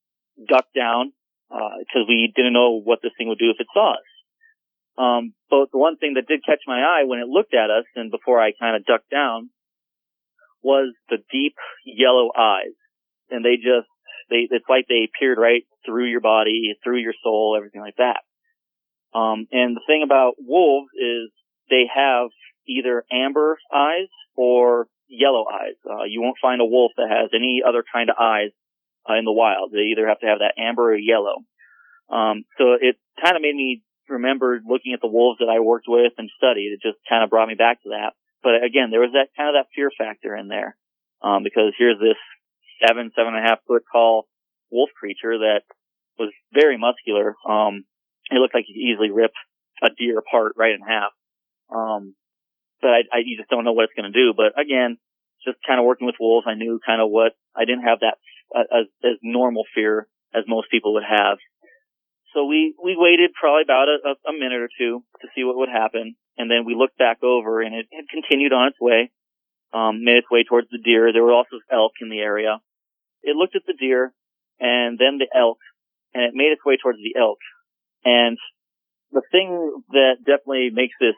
ducked 0.48 0.74
down 0.76 1.14
because 1.50 2.04
uh, 2.04 2.10
we 2.10 2.32
didn't 2.36 2.54
know 2.54 2.80
what 2.80 3.00
this 3.02 3.12
thing 3.18 3.28
would 3.30 3.40
do 3.40 3.52
if 3.52 3.60
it 3.60 3.68
saw 3.74 3.94
us. 3.94 4.10
Um, 4.98 5.34
but 5.50 5.72
the 5.72 5.78
one 5.78 5.98
thing 5.98 6.16
that 6.16 6.28
did 6.28 6.46
catch 6.46 6.62
my 6.66 6.82
eye 6.82 7.04
when 7.06 7.20
it 7.20 7.28
looked 7.28 7.54
at 7.54 7.70
us, 7.70 7.86
and 7.96 8.12
before 8.12 8.42
I 8.42 8.52
kind 8.60 8.76
of 8.76 8.86
ducked 8.86 9.10
down, 9.10 9.50
was 10.64 10.94
the 11.10 11.18
deep 11.32 11.56
yellow 11.86 12.32
eyes, 12.38 12.76
and 13.30 13.46
they 13.46 13.56
just 13.56 13.88
they 14.30 14.48
it's 14.50 14.66
like 14.68 14.86
they 14.90 15.08
peered 15.20 15.38
right 15.38 15.64
through 15.86 16.10
your 16.10 16.22
body, 16.22 16.74
through 16.84 16.98
your 16.98 17.14
soul, 17.24 17.56
everything 17.56 17.82
like 17.82 17.98
that. 17.98 18.22
Um, 19.18 19.48
and 19.52 19.76
the 19.76 19.86
thing 19.88 20.02
about 20.04 20.34
wolves 20.40 20.90
is 20.94 21.32
they 21.70 21.86
have 21.94 22.30
either 22.68 23.04
amber 23.12 23.58
eyes 23.74 24.10
or 24.36 24.88
yellow 25.08 25.46
eyes. 25.48 25.78
Uh, 25.86 26.04
you 26.04 26.22
won't 26.22 26.38
find 26.42 26.60
a 26.60 26.66
wolf 26.66 26.92
that 26.98 27.08
has 27.10 27.30
any 27.34 27.62
other 27.66 27.84
kind 27.94 28.10
of 28.10 28.18
eyes 28.20 28.52
uh, 29.10 29.18
in 29.18 29.26
the 29.26 29.32
wild. 29.32 29.72
They 29.72 29.94
either 29.94 30.08
have 30.08 30.20
to 30.20 30.28
have 30.28 30.40
that 30.40 30.56
amber 30.58 30.92
or 30.92 30.98
yellow. 30.98 31.46
Um, 32.10 32.46
so 32.58 32.74
it 32.80 32.96
kind 33.22 33.36
of 33.36 33.42
made 33.42 33.56
me 33.56 33.84
remember 34.08 34.60
looking 34.66 34.94
at 34.94 35.02
the 35.02 35.12
wolves 35.12 35.40
that 35.40 35.52
I 35.52 35.60
worked 35.60 35.88
with 35.88 36.14
and 36.18 36.30
studied. 36.38 36.72
It 36.72 36.82
just 36.82 36.98
kind 37.10 37.24
of 37.24 37.30
brought 37.30 37.48
me 37.50 37.56
back 37.56 37.84
to 37.84 37.90
that. 37.90 38.14
But 38.44 38.64
again, 38.64 38.92
there 38.92 39.02
was 39.02 39.12
that 39.14 39.36
kind 39.36 39.50
of 39.50 39.60
that 39.60 39.72
fear 39.76 39.92
factor 39.92 40.36
in 40.36 40.48
there, 40.48 40.78
um, 41.22 41.44
because 41.44 41.74
here's 41.78 42.00
this 42.00 42.20
seven, 42.86 43.12
seven 43.16 43.36
and 43.36 43.44
a 43.44 43.48
half 43.48 43.60
foot 43.68 43.84
tall 43.92 44.28
wolf 44.72 44.90
creature 44.98 45.40
that 45.40 45.62
was 46.20 46.32
very 46.54 46.78
muscular. 46.78 47.36
Um, 47.48 47.86
it 48.30 48.40
looked 48.40 48.54
like 48.54 48.66
he 48.68 48.74
could 48.74 48.88
easily 48.88 49.12
rip 49.12 49.32
a 49.84 49.90
deer 49.90 50.18
apart 50.18 50.54
right 50.58 50.74
in 50.74 50.82
half. 50.82 51.12
Um, 51.74 52.16
but 52.82 52.90
I, 52.90 53.00
I, 53.12 53.18
you 53.26 53.38
just 53.38 53.50
don't 53.50 53.64
know 53.64 53.74
what 53.74 53.86
it's 53.86 53.98
going 53.98 54.12
to 54.12 54.18
do. 54.18 54.34
But 54.36 54.60
again, 54.60 54.98
just 55.46 55.58
kind 55.66 55.80
of 55.80 55.86
working 55.86 56.08
with 56.08 56.20
wolves, 56.20 56.48
I 56.48 56.56
knew 56.56 56.80
kind 56.86 57.02
of 57.02 57.10
what 57.10 57.34
I 57.56 57.66
didn't 57.66 57.84
have 57.84 58.02
that 58.02 58.18
as, 58.56 58.86
as 59.04 59.18
normal 59.22 59.64
fear 59.74 60.08
as 60.34 60.44
most 60.48 60.70
people 60.72 60.94
would 60.94 61.08
have. 61.08 61.38
So 62.34 62.46
we, 62.46 62.76
we 62.82 62.96
waited 62.98 63.32
probably 63.34 63.64
about 63.64 63.88
a, 63.88 64.14
a, 64.30 64.34
minute 64.34 64.62
or 64.62 64.70
two 64.78 65.04
to 65.22 65.28
see 65.34 65.44
what 65.44 65.58
would 65.58 65.70
happen. 65.70 66.16
And 66.38 66.52
then 66.52 66.66
we 66.66 66.76
looked 66.76 66.98
back 66.98 67.24
over 67.24 67.62
and 67.62 67.74
it 67.74 67.88
had 67.92 68.06
continued 68.10 68.54
on 68.54 68.68
its 68.68 68.78
way, 68.80 69.12
um, 69.74 70.04
made 70.04 70.22
its 70.22 70.30
way 70.30 70.44
towards 70.44 70.68
the 70.70 70.78
deer. 70.78 71.12
There 71.12 71.24
were 71.24 71.34
also 71.34 71.58
elk 71.72 71.94
in 72.02 72.10
the 72.10 72.20
area. 72.20 72.60
It 73.24 73.36
looked 73.36 73.56
at 73.56 73.66
the 73.66 73.74
deer 73.74 74.14
and 74.60 75.00
then 75.00 75.18
the 75.18 75.28
elk 75.34 75.58
and 76.14 76.24
it 76.24 76.36
made 76.36 76.52
its 76.52 76.64
way 76.66 76.78
towards 76.78 77.00
the 77.00 77.20
elk. 77.20 77.40
And 78.06 78.38
the 79.12 79.24
thing 79.32 79.82
that 79.90 80.22
definitely 80.26 80.70
makes 80.72 80.96
this 81.00 81.18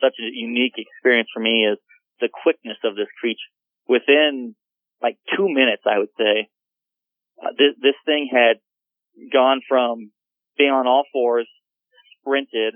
such 0.00 0.14
a 0.18 0.28
unique 0.32 0.74
experience 0.76 1.28
for 1.32 1.40
me 1.40 1.64
is 1.64 1.78
the 2.20 2.28
quickness 2.28 2.78
of 2.84 2.96
this 2.96 3.08
creature. 3.20 3.50
Within 3.88 4.54
like 5.02 5.16
two 5.36 5.48
minutes, 5.48 5.82
I 5.86 5.98
would 5.98 6.12
say, 6.18 6.48
uh, 7.42 7.50
this, 7.56 7.74
this 7.80 7.94
thing 8.04 8.28
had 8.30 8.56
gone 9.32 9.60
from 9.68 10.10
being 10.56 10.70
on 10.70 10.86
all 10.86 11.04
fours, 11.12 11.48
sprinted, 12.20 12.74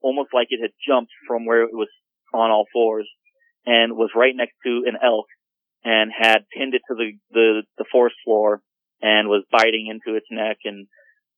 almost 0.00 0.30
like 0.32 0.48
it 0.50 0.60
had 0.62 0.70
jumped 0.86 1.12
from 1.26 1.46
where 1.46 1.62
it 1.62 1.72
was 1.72 1.88
on 2.32 2.50
all 2.50 2.66
fours, 2.72 3.08
and 3.66 3.96
was 3.96 4.10
right 4.14 4.34
next 4.34 4.54
to 4.64 4.84
an 4.86 4.96
elk, 5.02 5.26
and 5.84 6.10
had 6.16 6.46
pinned 6.56 6.74
it 6.74 6.82
to 6.88 6.94
the 6.94 7.12
the, 7.30 7.62
the 7.78 7.84
forest 7.90 8.16
floor, 8.24 8.60
and 9.02 9.28
was 9.28 9.44
biting 9.50 9.88
into 9.90 10.16
its 10.16 10.26
neck, 10.30 10.58
and 10.64 10.86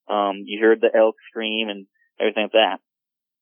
um, 0.09 0.43
you 0.45 0.61
heard 0.61 0.81
the 0.81 0.95
elk 0.95 1.15
scream 1.29 1.69
and 1.69 1.87
everything 2.19 2.43
like 2.43 2.51
that. 2.51 2.77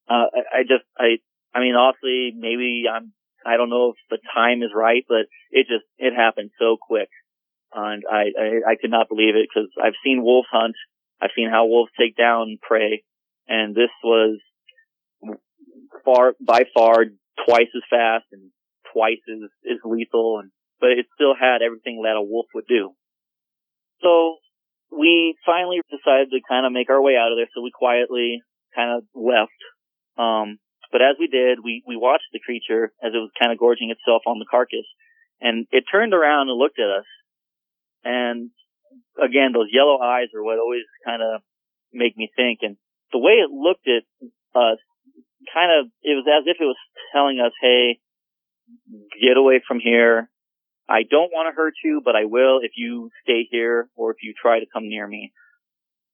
Uh, 0.10 0.28
I, 0.34 0.60
I 0.60 0.62
just, 0.64 0.86
I, 0.98 1.18
I 1.54 1.62
mean, 1.62 1.76
honestly, 1.76 2.32
maybe 2.36 2.86
I'm, 2.92 3.14
I 3.46 3.58
don't 3.58 3.70
know 3.70 3.94
if 3.94 3.96
the 4.10 4.20
time 4.34 4.64
is 4.64 4.72
right, 4.76 5.04
but 5.08 5.26
it 5.52 5.68
just, 5.68 5.86
it 5.98 6.14
happened 6.16 6.52
so 6.60 6.78
quick 6.80 7.10
and 7.74 8.04
I, 8.10 8.32
I, 8.38 8.72
I 8.72 8.76
could 8.80 8.92
not 8.92 9.10
believe 9.10 9.36
it 9.36 9.48
because 9.48 9.70
I've 9.82 9.98
seen 10.04 10.24
wolves 10.24 10.48
hunt. 10.52 10.76
I've 11.22 11.36
seen 11.36 11.50
how 11.50 11.66
wolves 11.66 11.92
take 12.00 12.16
down 12.16 12.58
prey. 12.62 13.04
And 13.48 13.76
this 13.76 13.90
was 14.04 14.40
far, 16.06 16.34
by 16.40 16.64
far, 16.74 17.06
twice 17.46 17.70
as 17.76 17.84
fast 17.90 18.26
and 18.32 18.52
twice 18.94 19.22
as, 19.30 19.50
as 19.70 19.80
lethal 19.84 20.40
and, 20.40 20.52
but 20.80 20.92
it 20.92 21.08
still 21.14 21.36
had 21.40 21.62
everything 21.62 22.02
that 22.04 22.18
a 22.18 22.22
wolf 22.22 22.46
would 22.54 22.68
do. 22.68 22.92
So 24.02 24.38
we 24.92 25.36
finally 25.46 25.82
decided 25.92 26.32
to 26.32 26.40
kind 26.48 26.66
of 26.66 26.72
make 26.72 26.90
our 26.90 27.02
way 27.02 27.16
out 27.18 27.32
of 27.32 27.38
there. 27.38 27.50
So 27.54 27.62
we 27.62 27.72
quietly 27.72 28.42
kind 28.76 28.98
of 28.98 29.04
left. 29.14 29.60
Um, 30.18 30.58
but 30.92 31.02
as 31.02 31.18
we 31.20 31.28
did, 31.28 31.60
we, 31.64 31.84
we 31.86 31.98
watched 31.98 32.32
the 32.34 32.40
creature 32.40 32.94
as 33.04 33.14
it 33.14 33.22
was 33.22 33.30
kind 33.40 33.52
of 33.52 33.60
gorging 33.60 33.92
itself 33.92 34.24
on 34.26 34.40
the 34.40 34.50
carcass 34.50 34.88
and 35.42 35.68
it 35.72 35.86
turned 35.92 36.14
around 36.14 36.50
and 36.50 36.58
looked 36.58 36.80
at 36.80 36.90
us. 36.90 37.08
And 38.04 38.52
again, 39.22 39.52
those 39.54 39.70
yellow 39.72 40.00
eyes 40.00 40.28
are 40.36 40.44
what 40.44 40.60
always 40.60 40.86
kind 41.06 41.22
of 41.22 41.42
make 41.94 42.18
me 42.18 42.30
think. 42.36 42.60
And 42.62 42.78
the 43.12 43.20
way 43.20 43.34
it 43.34 43.52
looked 43.52 43.88
at 43.88 44.04
us, 44.56 44.78
kind 45.54 45.72
of, 45.80 45.92
it 46.02 46.16
was 46.16 46.26
as 46.28 46.44
if 46.48 46.58
it 46.60 46.66
was 46.66 46.78
telling 47.14 47.40
us, 47.40 47.52
hey, 47.62 48.00
get 49.22 49.38
away 49.38 49.62
from 49.66 49.80
here. 49.80 50.30
I 50.88 51.04
don't 51.10 51.32
want 51.32 51.52
to 51.52 51.56
hurt 51.56 51.76
you, 51.84 52.02
but 52.04 52.16
I 52.16 52.26
will 52.26 52.60
if 52.64 52.72
you 52.76 53.10
stay 53.24 53.48
here 53.50 53.90
or 53.96 54.12
if 54.12 54.18
you 54.24 54.34
try 54.40 54.60
to 54.60 54.66
come 54.72 54.90
near 54.90 55.08
me. 55.08 55.32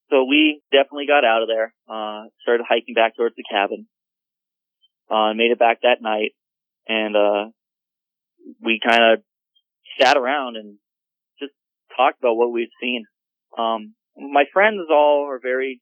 So 0.10 0.26
we 0.26 0.62
definitely 0.72 1.08
got 1.08 1.26
out 1.26 1.42
of 1.42 1.48
there, 1.48 1.74
uh, 1.90 2.26
started 2.42 2.66
hiking 2.68 2.94
back 2.94 3.16
towards 3.16 3.36
the 3.36 3.44
cabin, 3.50 3.88
uh, 5.10 5.34
made 5.34 5.52
it 5.52 5.60
back 5.60 5.82
that 5.82 6.02
night 6.02 6.32
and, 6.88 7.16
uh, 7.16 7.46
we 8.62 8.80
kind 8.86 9.14
of 9.14 9.24
sat 10.00 10.18
around 10.18 10.56
and 10.56 10.78
talked 11.96 12.20
about 12.20 12.36
what 12.36 12.52
we've 12.52 12.74
seen. 12.82 13.06
Um, 13.58 13.96
my 14.16 14.46
friends 14.52 14.88
all 14.92 15.28
are 15.30 15.40
very, 15.42 15.82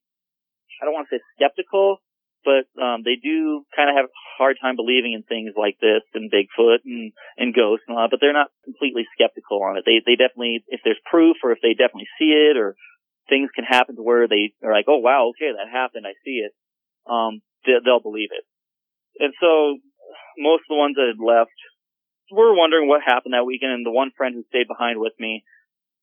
I 0.82 0.86
don't 0.86 0.93
want 0.93 1.08
to 1.10 1.17
say 1.17 1.21
skeptical, 1.36 1.97
but 2.43 2.67
um, 2.76 3.08
they 3.08 3.15
do 3.15 3.63
kind 3.76 3.89
of 3.89 3.95
have 3.95 4.06
a 4.06 4.21
hard 4.38 4.58
time 4.60 4.76
believing 4.76 5.13
in 5.13 5.23
things 5.23 5.56
like 5.56 5.80
this 5.80 6.04
and 6.13 6.28
Bigfoot 6.28 6.84
and 6.84 7.13
and 7.38 7.56
ghosts 7.56 7.88
and 7.88 7.95
all. 7.95 8.12
But 8.12 8.19
they're 8.19 8.36
not 8.36 8.52
completely 8.65 9.08
skeptical 9.15 9.63
on 9.63 9.78
it. 9.78 9.88
They 9.88 10.04
they 10.04 10.19
definitely, 10.19 10.63
if 10.67 10.82
there's 10.84 10.99
proof 11.08 11.38
or 11.43 11.52
if 11.56 11.63
they 11.63 11.71
definitely 11.71 12.12
see 12.19 12.36
it 12.36 12.58
or 12.58 12.76
things 13.30 13.49
can 13.56 13.63
happen 13.63 13.95
to 13.95 14.04
where 14.04 14.28
they 14.28 14.52
are 14.60 14.76
like, 14.76 14.91
oh 14.91 14.99
wow, 14.99 15.32
okay, 15.32 15.56
that 15.56 15.71
happened, 15.71 16.04
I 16.04 16.19
see 16.26 16.43
it. 16.43 16.52
Um, 17.08 17.39
they, 17.65 17.80
they'll 17.80 18.04
believe 18.04 18.36
it. 18.36 18.43
And 19.23 19.34
so 19.39 19.80
most 20.38 20.67
of 20.67 20.76
the 20.76 20.82
ones 20.84 20.95
that 20.99 21.15
had 21.15 21.23
left 21.23 21.56
were 22.32 22.58
wondering 22.58 22.89
what 22.89 23.06
happened 23.06 23.34
that 23.34 23.47
weekend. 23.47 23.71
And 23.71 23.86
the 23.86 23.95
one 23.95 24.12
friend 24.15 24.36
who 24.36 24.43
stayed 24.49 24.67
behind 24.67 24.99
with 24.99 25.13
me, 25.19 25.43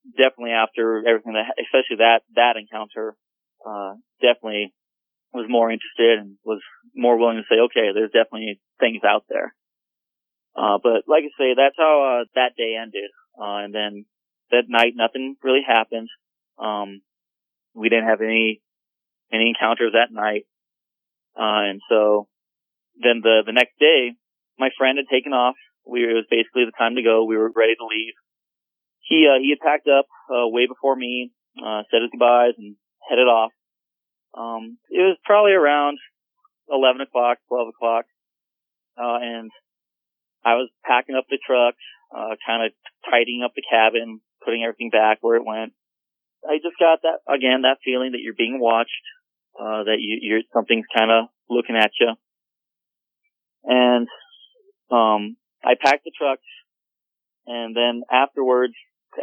definitely 0.07 0.53
after 0.53 1.03
everything 1.07 1.35
that, 1.35 1.55
especially 1.61 1.99
that 1.99 2.21
that 2.35 2.57
encounter, 2.57 3.17
uh, 3.67 3.95
definitely 4.21 4.73
was 5.33 5.47
more 5.49 5.71
interested 5.71 6.19
and 6.19 6.37
was 6.45 6.61
more 6.95 7.19
willing 7.19 7.37
to 7.37 7.47
say, 7.49 7.61
okay, 7.61 7.93
there's 7.95 8.11
definitely 8.11 8.61
things 8.81 9.03
out 9.07 9.25
there. 9.29 9.55
Uh, 10.57 10.79
but 10.83 11.07
like 11.07 11.23
I 11.23 11.33
say, 11.39 11.55
that's 11.57 11.77
how, 11.79 12.23
uh, 12.23 12.25
that 12.35 12.57
day 12.57 12.75
ended. 12.81 13.11
Uh, 13.39 13.63
and 13.63 13.75
then 13.75 14.05
that 14.51 14.65
night, 14.69 14.95
nothing 14.97 15.37
really 15.43 15.63
happened. 15.67 16.09
Um, 16.59 17.03
we 17.75 17.89
didn't 17.89 18.09
have 18.09 18.21
any, 18.21 18.61
any 19.33 19.55
encounters 19.55 19.93
that 19.93 20.13
night. 20.13 20.47
Uh, 21.39 21.71
and 21.71 21.81
so 21.89 22.27
then 23.01 23.21
the, 23.23 23.43
the 23.47 23.53
next 23.53 23.79
day, 23.79 24.13
my 24.59 24.71
friend 24.77 24.99
had 24.99 25.07
taken 25.15 25.33
off. 25.33 25.55
We, 25.87 26.03
it 26.03 26.13
was 26.13 26.27
basically 26.29 26.67
the 26.67 26.77
time 26.77 26.97
to 26.97 27.03
go. 27.03 27.25
We 27.25 27.37
were 27.37 27.53
ready 27.55 27.75
to 27.77 27.87
leave. 27.87 28.15
He, 29.11 29.27
uh, 29.27 29.43
he 29.43 29.51
had 29.51 29.59
packed 29.59 29.89
up, 29.89 30.07
uh, 30.31 30.47
way 30.47 30.69
before 30.69 30.95
me, 30.95 31.33
uh, 31.59 31.83
said 31.91 32.03
his 32.03 32.15
goodbyes 32.15 32.55
and 32.57 32.77
headed 33.11 33.27
off. 33.27 33.51
Um, 34.39 34.79
it 34.89 35.03
was 35.03 35.19
probably 35.25 35.51
around 35.51 35.99
11 36.71 37.01
o'clock, 37.01 37.39
12 37.49 37.69
o'clock, 37.75 38.05
uh, 38.97 39.19
and 39.19 39.51
I 40.45 40.55
was 40.55 40.71
packing 40.87 41.17
up 41.17 41.25
the 41.29 41.43
truck, 41.45 41.75
uh, 42.15 42.39
kind 42.47 42.65
of 42.65 42.73
tidying 43.11 43.43
up 43.43 43.51
the 43.57 43.67
cabin, 43.67 44.21
putting 44.45 44.63
everything 44.63 44.91
back 44.91 45.19
where 45.23 45.35
it 45.35 45.45
went. 45.45 45.73
I 46.49 46.63
just 46.63 46.79
got 46.79 47.03
that, 47.03 47.27
again, 47.27 47.63
that 47.63 47.83
feeling 47.85 48.13
that 48.13 48.23
you're 48.23 48.39
being 48.39 48.61
watched, 48.61 49.03
uh, 49.59 49.91
that 49.91 49.99
you, 49.99 50.19
you're, 50.23 50.43
something's 50.55 50.87
kind 50.97 51.11
of 51.11 51.25
looking 51.51 51.75
at 51.75 51.91
you. 51.99 52.15
And, 53.65 54.07
um, 54.89 55.37
I 55.65 55.75
packed 55.75 56.05
the 56.05 56.13
truck 56.17 56.39
and 57.47 57.75
then 57.75 58.03
afterwards, 58.11 58.75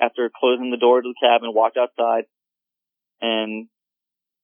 after 0.01 0.29
closing 0.33 0.71
the 0.71 0.77
door 0.77 1.01
to 1.01 1.07
the 1.07 1.27
cabin, 1.27 1.53
walked 1.53 1.77
outside 1.77 2.25
and 3.21 3.67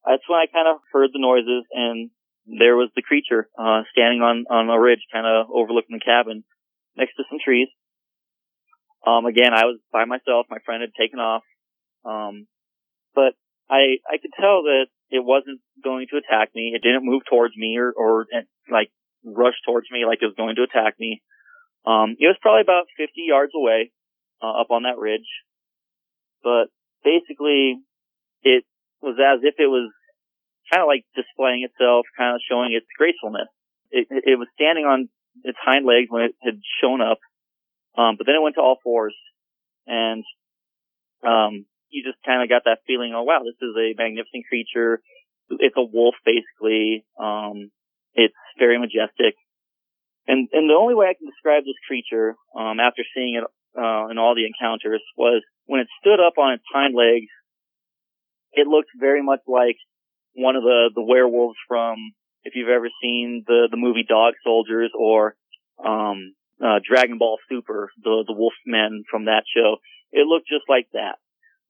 that's 0.06 0.24
when 0.28 0.40
I 0.40 0.52
kind 0.52 0.68
of 0.68 0.82
heard 0.92 1.10
the 1.14 1.22
noises 1.22 1.64
and 1.72 2.10
there 2.46 2.76
was 2.76 2.90
the 2.96 3.02
creature, 3.02 3.48
uh, 3.58 3.84
standing 3.92 4.22
on, 4.22 4.46
on 4.50 4.70
a 4.70 4.80
ridge 4.80 5.06
kind 5.12 5.26
of 5.26 5.48
overlooking 5.50 5.96
the 5.96 6.04
cabin 6.04 6.44
next 6.98 7.16
to 7.16 7.24
some 7.30 7.40
trees. 7.44 7.70
Um, 9.06 9.26
again, 9.26 9.54
I 9.54 9.66
was 9.66 9.80
by 9.92 10.06
myself. 10.06 10.48
My 10.50 10.60
friend 10.66 10.82
had 10.82 10.92
taken 10.96 11.20
off. 11.20 11.44
Um, 12.04 12.48
but 13.16 13.36
I, 13.70 14.00
I 14.08 14.20
could 14.20 14.36
tell 14.36 14.64
that 14.64 14.88
it 15.10 15.24
wasn't 15.24 15.62
going 15.84 16.08
to 16.12 16.20
attack 16.20 16.50
me. 16.56 16.74
It 16.76 16.84
didn't 16.84 17.06
move 17.06 17.24
towards 17.30 17.56
me 17.56 17.78
or, 17.78 17.92
or 17.92 18.26
like 18.70 18.92
rush 19.24 19.56
towards 19.66 19.88
me 19.92 20.06
like 20.06 20.20
it 20.22 20.28
was 20.28 20.36
going 20.36 20.56
to 20.56 20.64
attack 20.68 20.96
me. 21.00 21.22
Um, 21.86 22.16
it 22.20 22.28
was 22.28 22.40
probably 22.42 22.62
about 22.62 22.92
50 22.98 23.12
yards 23.28 23.52
away, 23.56 23.92
uh, 24.44 24.60
up 24.60 24.68
on 24.70 24.84
that 24.84 25.00
ridge. 25.00 25.30
But 26.44 26.68
basically, 27.04 27.80
it 28.44 28.66
was 29.02 29.16
as 29.16 29.40
if 29.44 29.56
it 29.58 29.68
was 29.68 29.92
kind 30.72 30.84
of 30.84 30.88
like 30.88 31.06
displaying 31.16 31.64
itself, 31.64 32.06
kind 32.18 32.36
of 32.36 32.42
showing 32.44 32.74
its 32.74 32.88
gracefulness. 32.98 33.48
It, 33.92 34.08
it, 34.10 34.40
was 34.40 34.48
standing 34.56 34.86
on 34.86 35.08
its 35.44 35.58
hind 35.62 35.86
legs 35.86 36.10
when 36.10 36.24
it 36.24 36.36
had 36.44 36.60
shown 36.82 37.00
up, 37.00 37.20
um, 37.96 38.16
but 38.18 38.26
then 38.26 38.36
it 38.36 38.42
went 38.42 38.56
to 38.56 38.62
all 38.62 38.82
fours, 38.84 39.16
and 39.86 40.24
um, 41.22 41.66
you 41.90 42.04
just 42.04 42.18
kind 42.26 42.42
of 42.42 42.50
got 42.50 42.64
that 42.66 42.82
feeling, 42.88 43.14
oh 43.16 43.24
wow, 43.24 43.46
this 43.46 43.60
is 43.62 43.76
a 43.78 43.94
magnificent 43.96 44.50
creature. 44.50 45.00
It's 45.50 45.78
a 45.78 45.84
wolf, 45.84 46.16
basically. 46.26 47.06
Um, 47.22 47.70
it's 48.16 48.34
very 48.58 48.80
majestic, 48.80 49.38
and 50.28 50.50
and 50.52 50.70
the 50.70 50.74
only 50.74 50.96
way 50.96 51.06
I 51.06 51.14
can 51.14 51.30
describe 51.30 51.64
this 51.64 51.78
creature, 51.86 52.36
um, 52.58 52.80
after 52.80 53.04
seeing 53.14 53.36
it 53.36 53.46
uh, 53.78 54.08
in 54.10 54.18
all 54.18 54.36
the 54.36 54.46
encounters, 54.46 55.02
was 55.18 55.44
when 55.66 55.82
it 55.82 55.88
stood 56.00 56.20
up 56.20 56.38
on 56.38 56.54
its 56.54 56.64
hind 56.74 56.96
legs 56.96 57.30
it 58.54 58.68
looked 58.68 58.90
very 58.98 59.22
much 59.22 59.42
like 59.48 59.78
one 60.36 60.56
of 60.56 60.64
the, 60.64 60.92
the 60.96 61.02
werewolves 61.02 61.58
from, 61.68 62.14
if 62.44 62.54
you've 62.56 62.70
ever 62.70 62.90
seen 63.02 63.44
the, 63.46 63.68
the 63.70 63.78
movie 63.78 64.06
Dog 64.08 64.34
Soldiers 64.44 64.92
or, 64.98 65.36
um, 65.84 66.34
uh, 66.64 66.80
Dragon 66.88 67.18
Ball 67.18 67.38
Super, 67.50 67.92
the, 68.02 68.24
the 68.26 68.34
wolf 68.34 68.54
men 68.66 69.04
from 69.10 69.26
that 69.26 69.44
show. 69.54 69.78
It 70.12 70.28
looked 70.28 70.48
just 70.48 70.70
like 70.70 70.88
that. 70.94 71.18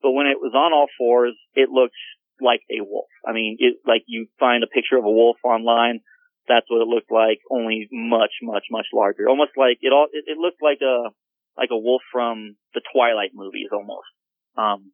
But 0.02 0.12
when 0.12 0.26
it 0.26 0.36
was 0.38 0.52
on 0.54 0.72
all 0.72 0.86
fours, 0.98 1.34
it 1.54 1.70
looked 1.70 1.96
like 2.40 2.60
a 2.70 2.84
wolf. 2.84 3.08
I 3.26 3.32
mean, 3.32 3.56
it, 3.58 3.76
like 3.86 4.04
you 4.06 4.26
find 4.38 4.62
a 4.62 4.66
picture 4.68 4.98
of 4.98 5.04
a 5.04 5.10
wolf 5.10 5.38
online, 5.42 6.00
that's 6.46 6.66
what 6.68 6.82
it 6.82 6.88
looked 6.88 7.10
like, 7.10 7.40
only 7.50 7.88
much, 7.90 8.32
much, 8.42 8.64
much 8.70 8.86
larger. 8.92 9.28
Almost 9.28 9.52
like 9.56 9.78
it 9.80 9.92
all, 9.92 10.06
it, 10.12 10.24
it 10.26 10.36
looked 10.36 10.60
like 10.62 10.80
a, 10.82 11.08
like 11.56 11.70
a 11.70 11.78
wolf 11.78 12.02
from 12.12 12.56
the 12.74 12.82
Twilight 12.92 13.30
movies 13.34 13.68
almost. 13.72 14.10
Um, 14.56 14.92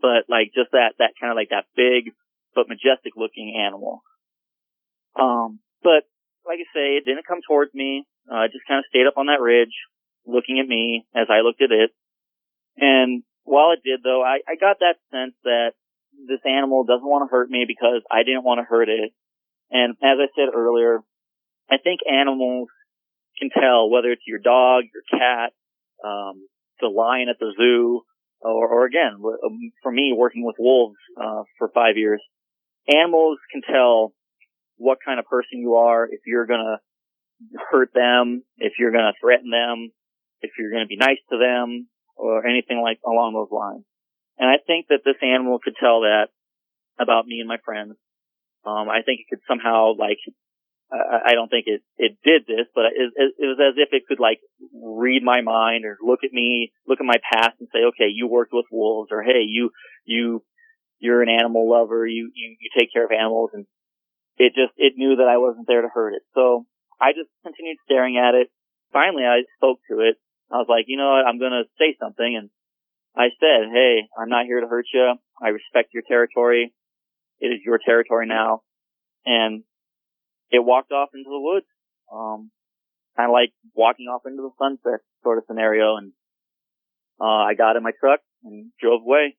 but 0.00 0.28
like 0.28 0.52
just 0.54 0.72
that, 0.72 0.94
that 0.98 1.16
kind 1.20 1.32
of 1.32 1.36
like 1.36 1.50
that 1.50 1.66
big 1.76 2.12
but 2.54 2.68
majestic 2.68 3.16
looking 3.16 3.56
animal. 3.56 4.02
Um, 5.18 5.60
but 5.82 6.04
like 6.44 6.60
I 6.60 6.68
say, 6.72 6.86
it 6.96 7.04
didn't 7.04 7.26
come 7.26 7.40
towards 7.46 7.72
me. 7.74 8.04
Uh, 8.30 8.44
it 8.44 8.52
just 8.52 8.66
kind 8.68 8.78
of 8.78 8.88
stayed 8.88 9.06
up 9.06 9.16
on 9.16 9.26
that 9.26 9.40
ridge 9.40 9.74
looking 10.26 10.58
at 10.60 10.68
me 10.68 11.06
as 11.14 11.28
I 11.30 11.40
looked 11.40 11.62
at 11.62 11.70
it. 11.70 11.90
And 12.76 13.22
while 13.44 13.72
it 13.72 13.84
did 13.84 14.00
though, 14.02 14.22
I, 14.22 14.40
I 14.48 14.56
got 14.60 14.80
that 14.80 15.00
sense 15.10 15.34
that 15.44 15.72
this 16.28 16.40
animal 16.44 16.84
doesn't 16.84 17.06
want 17.06 17.28
to 17.28 17.32
hurt 17.32 17.48
me 17.50 17.64
because 17.68 18.02
I 18.10 18.24
didn't 18.24 18.44
want 18.44 18.58
to 18.58 18.64
hurt 18.68 18.88
it. 18.88 19.12
And 19.70 19.96
as 20.02 20.18
I 20.20 20.28
said 20.34 20.52
earlier, 20.54 21.00
I 21.70 21.76
think 21.78 22.00
animals 22.10 22.68
can 23.38 23.50
tell 23.50 23.90
whether 23.90 24.10
it's 24.10 24.26
your 24.26 24.38
dog, 24.38 24.84
your 24.92 25.04
cat, 25.10 25.52
um, 26.04 26.46
the 26.80 26.88
lion 26.88 27.28
at 27.28 27.38
the 27.38 27.52
zoo, 27.56 28.02
or, 28.40 28.68
or 28.68 28.84
again, 28.86 29.14
um, 29.14 29.58
for 29.82 29.90
me, 29.90 30.14
working 30.16 30.44
with 30.44 30.56
wolves 30.58 30.96
uh, 31.20 31.42
for 31.58 31.70
five 31.74 31.96
years, 31.96 32.22
animals 32.88 33.38
can 33.52 33.62
tell 33.62 34.12
what 34.76 34.98
kind 35.04 35.18
of 35.18 35.26
person 35.26 35.58
you 35.58 35.74
are 35.74 36.04
if 36.04 36.20
you're 36.26 36.46
gonna 36.46 36.78
hurt 37.70 37.90
them, 37.94 38.42
if 38.58 38.74
you're 38.78 38.92
gonna 38.92 39.12
threaten 39.20 39.50
them, 39.50 39.90
if 40.42 40.52
you're 40.58 40.70
gonna 40.70 40.86
be 40.86 40.96
nice 40.96 41.18
to 41.30 41.38
them, 41.38 41.88
or 42.16 42.46
anything 42.46 42.80
like 42.80 42.98
along 43.04 43.34
those 43.34 43.50
lines. 43.50 43.84
And 44.38 44.48
I 44.48 44.56
think 44.64 44.88
that 44.88 45.00
this 45.04 45.16
animal 45.22 45.58
could 45.62 45.74
tell 45.80 46.00
that 46.00 46.28
about 46.98 47.26
me 47.26 47.40
and 47.40 47.48
my 47.48 47.58
friends. 47.64 47.96
Um, 48.64 48.88
I 48.88 49.02
think 49.04 49.20
it 49.20 49.26
could 49.30 49.44
somehow 49.48 49.92
like 49.98 50.18
I 50.92 51.34
don't 51.34 51.48
think 51.48 51.66
it, 51.66 51.82
it 51.98 52.16
did 52.22 52.46
this, 52.46 52.66
but 52.74 52.94
it, 52.94 53.10
it, 53.16 53.34
was 53.42 53.58
as 53.58 53.74
if 53.76 53.88
it 53.90 54.06
could 54.06 54.20
like 54.20 54.38
read 54.72 55.22
my 55.22 55.40
mind 55.40 55.84
or 55.84 55.98
look 56.00 56.20
at 56.22 56.32
me, 56.32 56.72
look 56.86 57.00
at 57.00 57.06
my 57.06 57.18
past 57.32 57.58
and 57.58 57.68
say, 57.72 57.80
okay, 57.90 58.06
you 58.06 58.28
worked 58.28 58.52
with 58.52 58.66
wolves 58.70 59.10
or 59.10 59.22
hey, 59.22 59.42
you, 59.42 59.70
you, 60.04 60.44
you're 61.00 61.22
an 61.22 61.28
animal 61.28 61.68
lover, 61.68 62.06
you, 62.06 62.30
you, 62.34 62.56
you 62.60 62.70
take 62.78 62.92
care 62.92 63.04
of 63.04 63.10
animals 63.10 63.50
and 63.52 63.66
it 64.38 64.54
just, 64.54 64.72
it 64.76 64.94
knew 64.96 65.16
that 65.16 65.28
I 65.28 65.38
wasn't 65.38 65.66
there 65.66 65.82
to 65.82 65.88
hurt 65.92 66.14
it. 66.14 66.22
So 66.34 66.66
I 67.00 67.12
just 67.12 67.30
continued 67.42 67.78
staring 67.84 68.16
at 68.16 68.34
it. 68.34 68.48
Finally, 68.92 69.24
I 69.24 69.42
spoke 69.58 69.80
to 69.90 70.00
it. 70.00 70.16
I 70.52 70.58
was 70.58 70.66
like, 70.68 70.84
you 70.86 70.96
know 70.96 71.10
what? 71.10 71.26
I'm 71.26 71.40
going 71.40 71.52
to 71.52 71.68
say 71.78 71.96
something. 71.98 72.36
And 72.38 72.50
I 73.16 73.34
said, 73.40 73.72
hey, 73.72 74.06
I'm 74.16 74.28
not 74.28 74.46
here 74.46 74.60
to 74.60 74.68
hurt 74.68 74.86
you. 74.94 75.14
I 75.42 75.48
respect 75.48 75.94
your 75.94 76.04
territory. 76.06 76.72
It 77.40 77.48
is 77.48 77.60
your 77.64 77.80
territory 77.84 78.26
now. 78.26 78.62
And 79.26 79.64
it 80.50 80.64
walked 80.64 80.92
off 80.92 81.10
into 81.14 81.28
the 81.28 81.40
woods. 81.40 81.66
Um, 82.12 82.50
kind 83.16 83.30
of 83.30 83.32
like 83.32 83.52
walking 83.74 84.06
off 84.06 84.22
into 84.26 84.42
the 84.42 84.54
sunset 84.58 85.00
sort 85.22 85.38
of 85.38 85.44
scenario. 85.46 85.96
And, 85.96 86.12
uh, 87.20 87.48
I 87.48 87.54
got 87.54 87.76
in 87.76 87.82
my 87.82 87.92
truck 87.98 88.20
and 88.44 88.70
drove 88.80 89.02
away, 89.02 89.36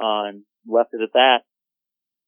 uh, 0.00 0.28
and 0.28 0.42
left 0.66 0.92
it 0.92 1.00
at 1.02 1.12
that. 1.14 1.38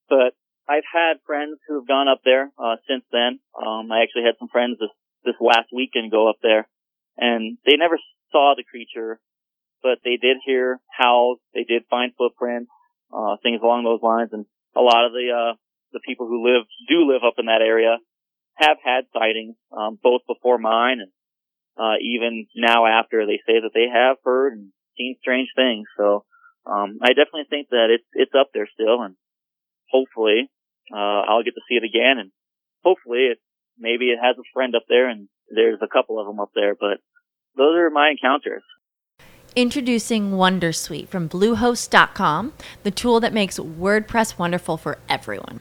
But 0.08 0.34
I've 0.68 0.86
had 0.90 1.20
friends 1.26 1.58
who 1.66 1.80
have 1.80 1.88
gone 1.88 2.08
up 2.08 2.20
there, 2.24 2.52
uh, 2.58 2.76
since 2.88 3.04
then. 3.10 3.40
Um, 3.56 3.90
I 3.90 4.02
actually 4.02 4.24
had 4.24 4.38
some 4.38 4.48
friends 4.48 4.78
this, 4.78 4.90
this 5.24 5.34
last 5.40 5.68
weekend 5.72 6.10
go 6.10 6.28
up 6.28 6.36
there 6.42 6.68
and 7.18 7.58
they 7.66 7.76
never 7.76 7.98
saw 8.30 8.54
the 8.56 8.62
creature, 8.62 9.20
but 9.82 9.98
they 10.04 10.16
did 10.16 10.38
hear 10.46 10.80
howls. 10.88 11.38
They 11.52 11.64
did 11.64 11.82
find 11.90 12.12
footprints, 12.16 12.70
uh, 13.12 13.36
things 13.42 13.60
along 13.62 13.84
those 13.84 14.02
lines. 14.02 14.30
And 14.32 14.46
a 14.76 14.80
lot 14.80 15.04
of 15.04 15.12
the, 15.12 15.26
uh, 15.34 15.54
the 15.92 16.00
people 16.04 16.26
who 16.26 16.44
live, 16.44 16.66
do 16.88 17.10
live 17.10 17.22
up 17.26 17.34
in 17.38 17.46
that 17.46 17.62
area 17.62 17.98
have 18.54 18.78
had 18.82 19.04
sightings, 19.12 19.56
um, 19.72 19.98
both 20.02 20.22
before 20.26 20.58
mine 20.58 21.00
and, 21.00 21.12
uh, 21.78 21.96
even 22.02 22.46
now 22.56 22.86
after 22.86 23.24
they 23.24 23.38
say 23.46 23.60
that 23.60 23.70
they 23.72 23.86
have 23.92 24.16
heard 24.24 24.52
and 24.52 24.72
seen 24.96 25.16
strange 25.20 25.48
things. 25.54 25.86
So, 25.96 26.24
um, 26.66 26.98
I 27.02 27.08
definitely 27.08 27.46
think 27.48 27.68
that 27.70 27.88
it's, 27.90 28.08
it's 28.12 28.34
up 28.38 28.50
there 28.52 28.68
still 28.72 29.02
and 29.02 29.14
hopefully, 29.90 30.50
uh, 30.92 31.22
I'll 31.28 31.44
get 31.44 31.54
to 31.54 31.66
see 31.68 31.76
it 31.76 31.84
again 31.84 32.18
and 32.18 32.32
hopefully 32.82 33.30
it, 33.32 33.38
maybe 33.78 34.10
it 34.10 34.18
has 34.20 34.36
a 34.38 34.50
friend 34.52 34.74
up 34.74 34.84
there 34.88 35.08
and 35.08 35.28
there's 35.54 35.78
a 35.82 35.88
couple 35.88 36.20
of 36.20 36.26
them 36.26 36.40
up 36.40 36.50
there, 36.54 36.74
but 36.74 36.98
those 37.56 37.76
are 37.76 37.90
my 37.90 38.10
encounters. 38.10 38.62
Introducing 39.56 40.32
Wondersuite 40.32 41.08
from 41.08 41.28
Bluehost.com, 41.28 42.52
the 42.82 42.90
tool 42.90 43.18
that 43.20 43.32
makes 43.32 43.58
WordPress 43.58 44.38
wonderful 44.38 44.76
for 44.76 44.98
everyone. 45.08 45.60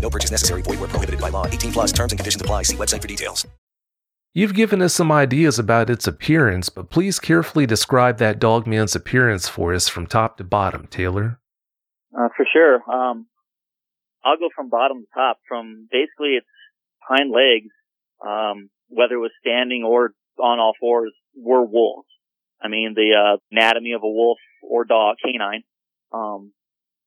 No 0.00 0.10
purchase 0.10 0.30
necessary. 0.30 0.62
Void 0.62 0.80
where 0.80 0.88
prohibited 0.88 1.20
by 1.20 1.28
law. 1.28 1.46
18 1.46 1.72
plus 1.72 1.92
terms 1.92 2.12
and 2.12 2.18
conditions 2.18 2.42
apply. 2.42 2.64
See 2.64 2.76
website 2.76 3.00
for 3.00 3.08
details. 3.08 3.46
You've 4.32 4.54
given 4.54 4.80
us 4.80 4.94
some 4.94 5.10
ideas 5.10 5.58
about 5.58 5.90
its 5.90 6.06
appearance, 6.06 6.68
but 6.68 6.88
please 6.88 7.18
carefully 7.18 7.66
describe 7.66 8.18
that 8.18 8.38
dog 8.38 8.64
man's 8.64 8.94
appearance 8.94 9.48
for 9.48 9.74
us 9.74 9.88
from 9.88 10.06
top 10.06 10.36
to 10.36 10.44
bottom, 10.44 10.86
Taylor. 10.86 11.40
Uh, 12.16 12.28
for 12.36 12.46
sure. 12.52 12.76
Um, 12.88 13.26
I'll 14.24 14.36
go 14.36 14.48
from 14.54 14.70
bottom 14.70 15.00
to 15.00 15.06
top. 15.14 15.38
From 15.48 15.88
basically 15.90 16.36
its 16.36 16.46
hind 17.00 17.32
legs, 17.32 17.72
um, 18.24 18.70
whether 18.88 19.14
it 19.14 19.18
was 19.18 19.32
standing 19.40 19.82
or 19.82 20.14
on 20.38 20.60
all 20.60 20.74
fours, 20.78 21.12
were 21.36 21.64
wolves. 21.64 22.08
I 22.62 22.68
mean, 22.68 22.94
the 22.94 23.14
uh, 23.16 23.38
anatomy 23.50 23.94
of 23.94 24.02
a 24.04 24.08
wolf 24.08 24.38
or 24.62 24.84
dog, 24.84 25.16
canine. 25.24 25.64
Um, 26.12 26.52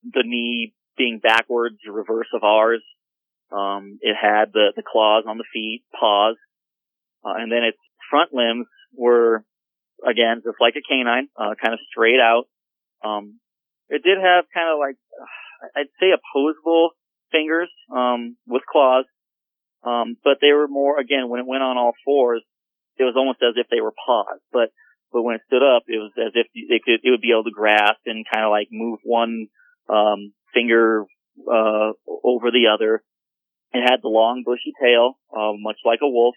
the 0.03 0.23
knee 0.25 0.73
being 0.97 1.19
backwards, 1.21 1.77
reverse 1.87 2.27
of 2.33 2.43
ours. 2.43 2.83
Um, 3.51 3.99
it 4.01 4.15
had 4.19 4.51
the, 4.53 4.73
the 4.75 4.83
claws 4.83 5.25
on 5.27 5.37
the 5.37 5.45
feet, 5.53 5.83
paws, 5.99 6.35
uh, 7.23 7.33
and 7.37 7.51
then 7.51 7.63
its 7.63 7.77
front 8.09 8.33
limbs 8.33 8.67
were, 8.95 9.43
again, 10.07 10.41
just 10.43 10.57
like 10.59 10.73
a 10.75 10.81
canine, 10.81 11.29
uh, 11.37 11.53
kind 11.61 11.73
of 11.73 11.79
straight 11.91 12.19
out. 12.19 12.45
Um, 13.03 13.39
it 13.89 14.01
did 14.03 14.17
have 14.17 14.45
kind 14.53 14.69
of 14.71 14.79
like, 14.79 14.97
uh, 15.21 15.79
I'd 15.79 15.93
say 15.99 16.07
opposable 16.11 16.91
fingers, 17.31 17.69
um, 17.93 18.37
with 18.47 18.63
claws. 18.69 19.05
Um, 19.83 20.15
but 20.23 20.37
they 20.41 20.53
were 20.53 20.67
more, 20.67 20.97
again, 20.99 21.27
when 21.27 21.41
it 21.41 21.47
went 21.47 21.61
on 21.61 21.77
all 21.77 21.93
fours, 22.05 22.41
it 22.97 23.03
was 23.03 23.15
almost 23.17 23.39
as 23.43 23.55
if 23.57 23.67
they 23.69 23.81
were 23.81 23.93
paws, 23.93 24.39
but, 24.51 24.69
but 25.11 25.23
when 25.23 25.35
it 25.35 25.41
stood 25.47 25.61
up, 25.61 25.83
it 25.87 25.97
was 25.97 26.11
as 26.17 26.31
if 26.33 26.47
it 26.53 26.81
could, 26.85 27.01
it 27.03 27.11
would 27.11 27.21
be 27.21 27.31
able 27.31 27.43
to 27.43 27.51
grasp 27.51 27.99
and 28.05 28.25
kind 28.31 28.45
of 28.45 28.51
like 28.51 28.69
move 28.71 28.99
one, 29.03 29.47
um, 29.89 30.33
finger 30.53 31.05
uh, 31.47 31.91
over 32.07 32.51
the 32.51 32.67
other. 32.73 33.03
It 33.73 33.81
had 33.81 34.01
the 34.01 34.09
long 34.09 34.43
bushy 34.45 34.73
tail, 34.81 35.17
uh, 35.35 35.53
much 35.57 35.77
like 35.85 35.99
a 36.01 36.07
wolf. 36.09 36.35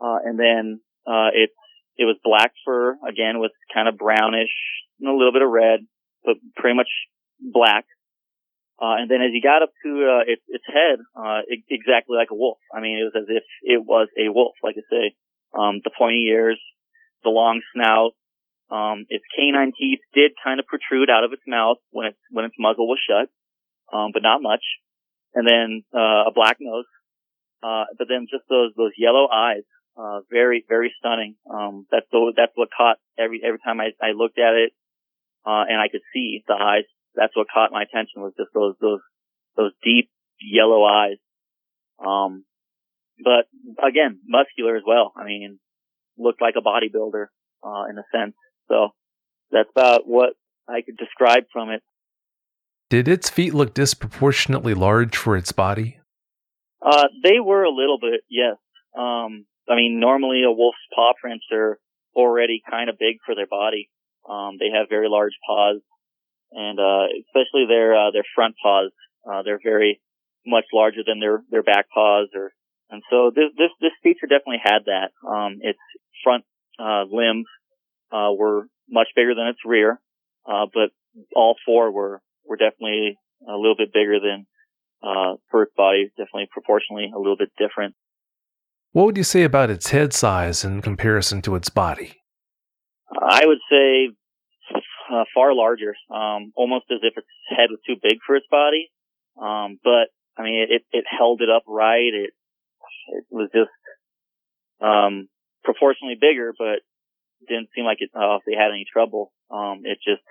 Uh, 0.00 0.18
and 0.24 0.38
then 0.38 0.80
uh, 1.06 1.30
it 1.32 1.50
it 1.96 2.04
was 2.04 2.16
black 2.24 2.52
fur 2.64 2.96
again 3.06 3.38
with 3.38 3.52
kind 3.72 3.88
of 3.88 3.98
brownish 3.98 4.50
and 4.98 5.08
a 5.08 5.12
little 5.12 5.32
bit 5.32 5.42
of 5.42 5.50
red, 5.50 5.80
but 6.24 6.36
pretty 6.56 6.76
much 6.76 6.88
black. 7.38 7.84
Uh, 8.80 8.96
and 8.96 9.10
then 9.10 9.20
as 9.20 9.30
you 9.32 9.42
got 9.42 9.62
up 9.62 9.70
to 9.84 9.90
uh, 10.08 10.24
its 10.26 10.42
its 10.48 10.64
head, 10.66 10.98
uh, 11.14 11.44
it, 11.46 11.60
exactly 11.68 12.16
like 12.16 12.32
a 12.32 12.34
wolf. 12.34 12.58
I 12.74 12.80
mean, 12.80 12.98
it 12.98 13.04
was 13.04 13.16
as 13.16 13.28
if 13.28 13.44
it 13.62 13.84
was 13.84 14.08
a 14.18 14.32
wolf, 14.32 14.54
like 14.62 14.76
I 14.78 14.84
say. 14.90 15.14
Um, 15.52 15.80
the 15.84 15.90
pointy 15.96 16.26
ears, 16.30 16.60
the 17.22 17.30
long 17.30 17.60
snout, 17.74 18.12
Um, 18.70 19.04
its 19.08 19.24
canine 19.36 19.72
teeth 19.76 19.98
did 20.14 20.32
kind 20.42 20.60
of 20.60 20.66
protrude 20.66 21.10
out 21.10 21.24
of 21.24 21.32
its 21.32 21.42
mouth 21.46 21.78
when 21.90 22.06
its 22.06 22.18
when 22.30 22.44
its 22.44 22.54
muzzle 22.58 22.86
was 22.86 23.00
shut, 23.02 23.28
um, 23.92 24.10
but 24.12 24.22
not 24.22 24.42
much. 24.42 24.62
And 25.34 25.46
then 25.46 25.82
uh, 25.94 26.30
a 26.30 26.32
black 26.34 26.58
nose, 26.60 26.86
uh, 27.62 27.84
but 27.98 28.06
then 28.08 28.26
just 28.30 28.44
those 28.48 28.72
those 28.76 28.92
yellow 28.96 29.26
eyes, 29.26 29.66
uh, 29.98 30.20
very 30.30 30.64
very 30.68 30.94
stunning. 30.98 31.34
Um, 31.50 31.86
that's 31.90 32.06
the, 32.12 32.32
that's 32.36 32.52
what 32.54 32.68
caught 32.70 32.98
every 33.18 33.42
every 33.44 33.58
time 33.58 33.80
I 33.80 33.90
I 34.00 34.12
looked 34.14 34.38
at 34.38 34.54
it, 34.54 34.72
uh, 35.44 35.66
and 35.68 35.80
I 35.80 35.88
could 35.88 36.02
see 36.14 36.42
the 36.46 36.54
eyes. 36.54 36.86
That's 37.14 37.34
what 37.34 37.48
caught 37.52 37.72
my 37.72 37.82
attention 37.82 38.22
was 38.22 38.34
just 38.38 38.50
those 38.54 38.74
those 38.80 39.02
those 39.56 39.72
deep 39.82 40.10
yellow 40.40 40.84
eyes. 40.84 41.18
Um, 41.98 42.44
but 43.22 43.46
again, 43.84 44.20
muscular 44.26 44.76
as 44.76 44.82
well. 44.86 45.12
I 45.16 45.24
mean, 45.24 45.58
looked 46.16 46.40
like 46.40 46.54
a 46.56 46.62
bodybuilder 46.62 47.26
uh, 47.62 47.84
in 47.90 47.98
a 47.98 48.04
sense. 48.12 48.36
So 48.70 48.90
that's 49.50 49.68
about 49.74 50.06
what 50.06 50.34
I 50.68 50.82
could 50.82 50.96
describe 50.96 51.44
from 51.52 51.70
it. 51.70 51.82
Did 52.88 53.08
its 53.08 53.28
feet 53.28 53.54
look 53.54 53.74
disproportionately 53.74 54.74
large 54.74 55.16
for 55.16 55.36
its 55.36 55.52
body? 55.52 55.98
Uh, 56.84 57.08
they 57.22 57.40
were 57.40 57.64
a 57.64 57.70
little 57.70 57.98
bit, 58.00 58.22
yes. 58.30 58.56
Um, 58.96 59.46
I 59.68 59.76
mean, 59.76 60.00
normally 60.00 60.42
a 60.44 60.50
wolf's 60.50 60.78
paw 60.94 61.12
prints 61.20 61.44
are 61.52 61.78
already 62.14 62.62
kind 62.68 62.88
of 62.88 62.98
big 62.98 63.16
for 63.24 63.34
their 63.34 63.46
body. 63.46 63.90
Um, 64.28 64.56
they 64.58 64.70
have 64.76 64.88
very 64.88 65.08
large 65.08 65.34
paws, 65.46 65.80
and 66.52 66.78
uh, 66.78 67.06
especially 67.26 67.66
their 67.68 67.94
uh, 67.94 68.10
their 68.10 68.24
front 68.34 68.54
paws. 68.62 68.90
Uh, 69.30 69.42
they're 69.42 69.60
very 69.62 70.00
much 70.46 70.64
larger 70.72 71.02
than 71.06 71.20
their 71.20 71.42
their 71.50 71.62
back 71.62 71.86
paws, 71.92 72.28
or 72.34 72.52
and 72.90 73.02
so 73.10 73.30
this 73.34 73.50
this 73.56 73.70
this 73.80 73.92
feature 74.02 74.26
definitely 74.26 74.60
had 74.62 74.86
that. 74.86 75.12
Um, 75.26 75.58
its 75.62 75.78
front 76.24 76.44
uh, 76.78 77.04
limbs 77.10 77.46
uh, 78.12 78.32
were 78.32 78.66
much 78.88 79.08
bigger 79.14 79.34
than 79.34 79.48
its 79.48 79.60
rear, 79.64 80.00
uh, 80.46 80.66
but 80.72 80.90
all 81.34 81.56
four 81.64 81.90
were 81.90 82.20
were 82.46 82.56
definitely 82.56 83.18
a 83.48 83.56
little 83.56 83.76
bit 83.76 83.92
bigger 83.92 84.18
than 84.20 84.46
uh, 85.02 85.34
its 85.62 85.72
body, 85.76 86.10
definitely 86.16 86.48
proportionally 86.50 87.10
a 87.14 87.18
little 87.18 87.36
bit 87.36 87.50
different. 87.58 87.94
What 88.92 89.06
would 89.06 89.16
you 89.16 89.24
say 89.24 89.44
about 89.44 89.70
its 89.70 89.90
head 89.90 90.12
size 90.12 90.64
in 90.64 90.82
comparison 90.82 91.42
to 91.42 91.54
its 91.54 91.68
body? 91.68 92.16
I 93.12 93.46
would 93.46 93.58
say 93.70 94.10
uh, 95.12 95.24
far 95.34 95.54
larger, 95.54 95.94
um, 96.10 96.52
almost 96.56 96.86
as 96.90 96.98
if 97.02 97.14
its 97.16 97.26
head 97.48 97.70
was 97.70 97.80
too 97.86 97.96
big 98.02 98.18
for 98.26 98.36
its 98.36 98.46
body. 98.50 98.90
Um, 99.40 99.78
but 99.82 100.08
I 100.36 100.42
mean, 100.42 100.66
it, 100.68 100.82
it 100.92 101.04
held 101.08 101.40
it 101.40 101.48
up 101.50 101.62
right. 101.66 102.12
It, 102.12 102.30
it 103.12 103.24
was 103.30 103.48
just, 103.54 103.70
um, 104.80 105.28
proportionally 105.62 106.16
bigger, 106.20 106.52
but 106.58 106.80
didn't 107.48 107.70
seem 107.74 107.84
like 107.84 107.98
it, 108.00 108.10
uh, 108.14 108.38
they 108.46 108.54
had 108.54 108.70
any 108.70 108.86
trouble. 108.90 109.32
Um, 109.50 109.82
it 109.84 109.98
just 110.04 110.22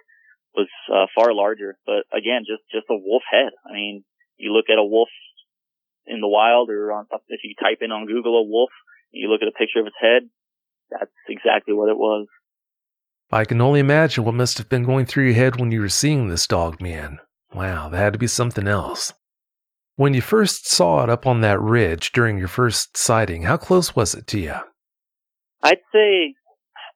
was, 0.56 0.68
uh, 0.92 1.08
far 1.16 1.34
larger. 1.34 1.78
But 1.86 2.06
again, 2.12 2.44
just, 2.46 2.64
just 2.72 2.90
a 2.90 2.98
wolf 2.98 3.24
head. 3.30 3.52
I 3.66 3.74
mean, 3.74 4.04
you 4.38 4.54
look 4.54 4.66
at 4.70 4.80
a 4.80 4.84
wolf 4.84 5.10
in 6.06 6.22
the 6.22 6.28
wild 6.28 6.70
or 6.70 6.92
on, 6.92 7.06
if 7.28 7.42
you 7.44 7.56
type 7.60 7.80
in 7.82 7.92
on 7.92 8.08
Google 8.08 8.40
a 8.40 8.44
wolf, 8.44 8.72
you 9.12 9.30
look 9.30 9.42
at 9.42 9.48
a 9.48 9.58
picture 9.58 9.80
of 9.80 9.88
its 9.88 9.96
head, 10.00 10.30
that's 10.90 11.12
exactly 11.28 11.74
what 11.74 11.90
it 11.90 11.98
was. 11.98 12.28
I 13.32 13.46
can 13.46 13.62
only 13.62 13.80
imagine 13.80 14.24
what 14.24 14.34
must 14.34 14.58
have 14.58 14.70
been 14.70 14.86
going 14.86 15.06
through 15.06 15.26
your 15.26 15.36
head 15.36 15.60
when 15.60 15.72
you 15.72 15.82
were 15.82 15.90
seeing 15.90 16.30
this 16.30 16.48
dog, 16.48 16.82
man. 16.82 17.20
Wow, 17.54 17.90
that 17.90 17.98
had 17.98 18.14
to 18.14 18.20
be 18.20 18.28
something 18.28 18.68
else. 18.68 19.14
When 19.96 20.14
you 20.14 20.22
first 20.22 20.68
saw 20.68 21.04
it 21.04 21.10
up 21.10 21.28
on 21.28 21.42
that 21.42 21.60
ridge 21.60 22.12
during 22.12 22.38
your 22.38 22.48
first 22.48 22.98
sighting, 22.98 23.44
how 23.44 23.58
close 23.58 23.96
was 23.96 24.16
it 24.16 24.26
to 24.28 24.40
you? 24.40 24.56
I'd 25.62 25.80
say 25.94 26.36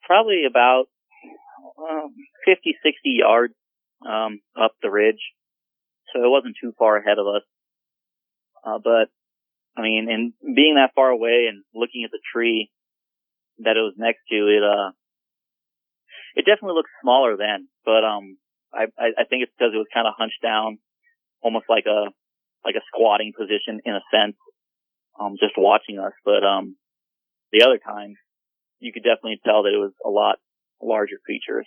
probably 0.04 0.43
about 0.49 0.86
um, 1.78 2.14
50, 2.45 2.76
60 2.84 2.97
yards 3.06 3.54
um, 4.08 4.39
up 4.60 4.74
the 4.82 4.89
ridge. 4.89 5.22
So 6.14 6.24
it 6.24 6.30
wasn't 6.30 6.56
too 6.62 6.74
far 6.78 6.97
ahead 6.97 7.18
of 7.18 7.28
us. 7.28 7.43
Uh, 8.64 8.80
but, 8.84 9.10
I 9.76 9.82
mean, 9.82 10.08
and 10.10 10.56
being 10.56 10.76
that 10.76 10.93
far 10.95 11.10
away 11.10 11.47
and 11.49 11.64
looking 11.74 12.04
at 12.06 12.12
the 12.12 12.22
tree 12.34 12.70
that 13.60 13.78
it 13.78 13.82
was 13.82 13.95
next 13.97 14.20
to, 14.30 14.36
it, 14.36 14.64
uh, 14.64 14.91
it 16.36 16.45
definitely 16.45 16.76
looked 16.76 16.93
smaller 17.01 17.36
then, 17.38 17.68
but, 17.86 18.04
um, 18.04 18.38
I, 18.74 18.89
I 18.97 19.26
think 19.30 19.43
it's 19.43 19.54
because 19.54 19.74
it 19.74 19.78
was 19.78 19.93
kind 19.93 20.08
of 20.08 20.18
hunched 20.18 20.41
down, 20.41 20.80
almost 21.41 21.66
like 21.70 21.86
a, 21.86 22.10
like 22.66 22.74
a 22.74 22.86
squatting 22.89 23.34
position 23.38 23.82
in 23.86 23.93
a 23.93 24.01
sense, 24.10 24.36
um, 25.20 25.36
just 25.39 25.54
watching 25.58 25.99
us. 25.99 26.14
But, 26.26 26.43
um, 26.43 26.76
the 27.51 27.64
other 27.64 27.78
times, 27.78 28.18
you 28.84 28.91
could 28.91 29.03
definitely 29.03 29.39
tell 29.43 29.63
that 29.63 29.73
it 29.73 29.79
was 29.79 29.93
a 30.05 30.09
lot 30.09 30.38
larger 30.81 31.15
creatures. 31.23 31.65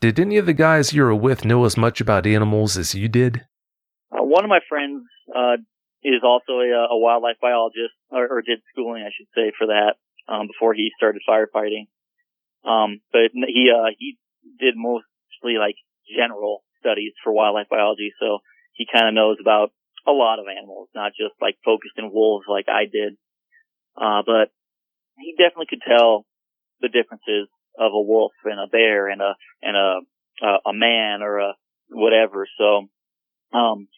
Did 0.00 0.18
any 0.18 0.36
of 0.36 0.46
the 0.46 0.52
guys 0.52 0.92
you 0.92 1.02
were 1.02 1.14
with 1.14 1.44
know 1.44 1.64
as 1.64 1.76
much 1.76 2.00
about 2.00 2.26
animals 2.26 2.76
as 2.76 2.94
you 2.94 3.08
did? 3.08 3.46
Uh, 4.10 4.24
one 4.24 4.44
of 4.44 4.50
my 4.50 4.58
friends 4.68 5.04
uh, 5.30 5.62
is 6.02 6.22
also 6.24 6.58
a, 6.58 6.90
a 6.90 6.98
wildlife 6.98 7.36
biologist, 7.40 7.94
or, 8.10 8.26
or, 8.26 8.42
did 8.42 8.58
schooling, 8.72 9.02
I 9.06 9.14
should 9.16 9.30
say, 9.34 9.52
for 9.56 9.68
that 9.68 9.94
um, 10.26 10.48
before 10.48 10.74
he 10.74 10.90
started 10.96 11.22
firefighting. 11.22 11.86
Um, 12.66 13.00
but 13.12 13.30
he 13.32 13.70
uh, 13.70 13.94
he 13.96 14.18
did 14.58 14.74
mostly 14.76 15.54
like 15.58 15.76
general 16.10 16.64
studies 16.80 17.12
for 17.22 17.32
wildlife 17.32 17.68
biology, 17.70 18.12
so 18.18 18.38
he 18.72 18.86
kind 18.92 19.06
of 19.06 19.14
knows 19.14 19.36
about 19.40 19.70
a 20.06 20.10
lot 20.10 20.40
of 20.40 20.46
animals, 20.50 20.88
not 20.94 21.12
just 21.12 21.34
like 21.40 21.56
focused 21.64 21.94
in 21.96 22.12
wolves 22.12 22.46
like 22.48 22.66
I 22.68 22.90
did. 22.90 23.14
Uh, 23.96 24.22
but 24.26 24.50
he 25.22 25.34
definitely 25.38 25.70
could 25.70 25.82
tell 25.86 26.26
the 26.80 26.88
differences 26.88 27.48
of 27.78 27.92
a 27.94 28.00
wolf 28.00 28.32
and 28.44 28.60
a 28.60 28.66
bear 28.66 29.08
and 29.08 29.22
a 29.22 29.34
and 29.62 29.76
a 29.76 30.00
a, 30.42 30.70
a 30.70 30.74
man 30.74 31.22
or 31.22 31.38
a 31.38 31.52
whatever. 31.88 32.46
So 32.58 32.88
um 33.56 33.88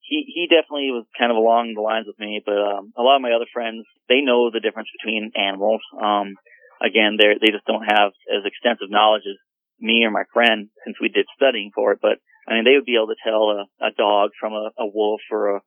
he 0.00 0.24
he 0.26 0.46
definitely 0.48 0.90
was 0.90 1.06
kind 1.18 1.30
of 1.30 1.36
along 1.36 1.74
the 1.74 1.80
lines 1.80 2.06
with 2.06 2.18
me, 2.18 2.42
but 2.44 2.58
um 2.58 2.92
a 2.96 3.02
lot 3.02 3.16
of 3.16 3.22
my 3.22 3.32
other 3.32 3.50
friends 3.52 3.84
they 4.08 4.20
know 4.20 4.50
the 4.50 4.60
difference 4.60 4.88
between 4.98 5.32
animals. 5.36 5.80
Um 5.96 6.34
again 6.82 7.16
they 7.18 7.38
they 7.40 7.52
just 7.52 7.66
don't 7.66 7.86
have 7.86 8.12
as 8.28 8.44
extensive 8.44 8.90
knowledge 8.90 9.24
as 9.26 9.38
me 9.78 10.04
or 10.04 10.10
my 10.10 10.24
friend 10.32 10.68
since 10.84 10.96
we 11.00 11.08
did 11.08 11.26
studying 11.36 11.70
for 11.74 11.92
it, 11.92 11.98
but 12.02 12.18
I 12.48 12.54
mean 12.54 12.64
they 12.64 12.74
would 12.74 12.88
be 12.88 12.96
able 12.96 13.12
to 13.14 13.24
tell 13.24 13.50
a, 13.50 13.64
a 13.80 13.90
dog 13.96 14.30
from 14.38 14.52
a, 14.52 14.70
a 14.78 14.86
wolf 14.86 15.20
or 15.30 15.56
a 15.56 15.60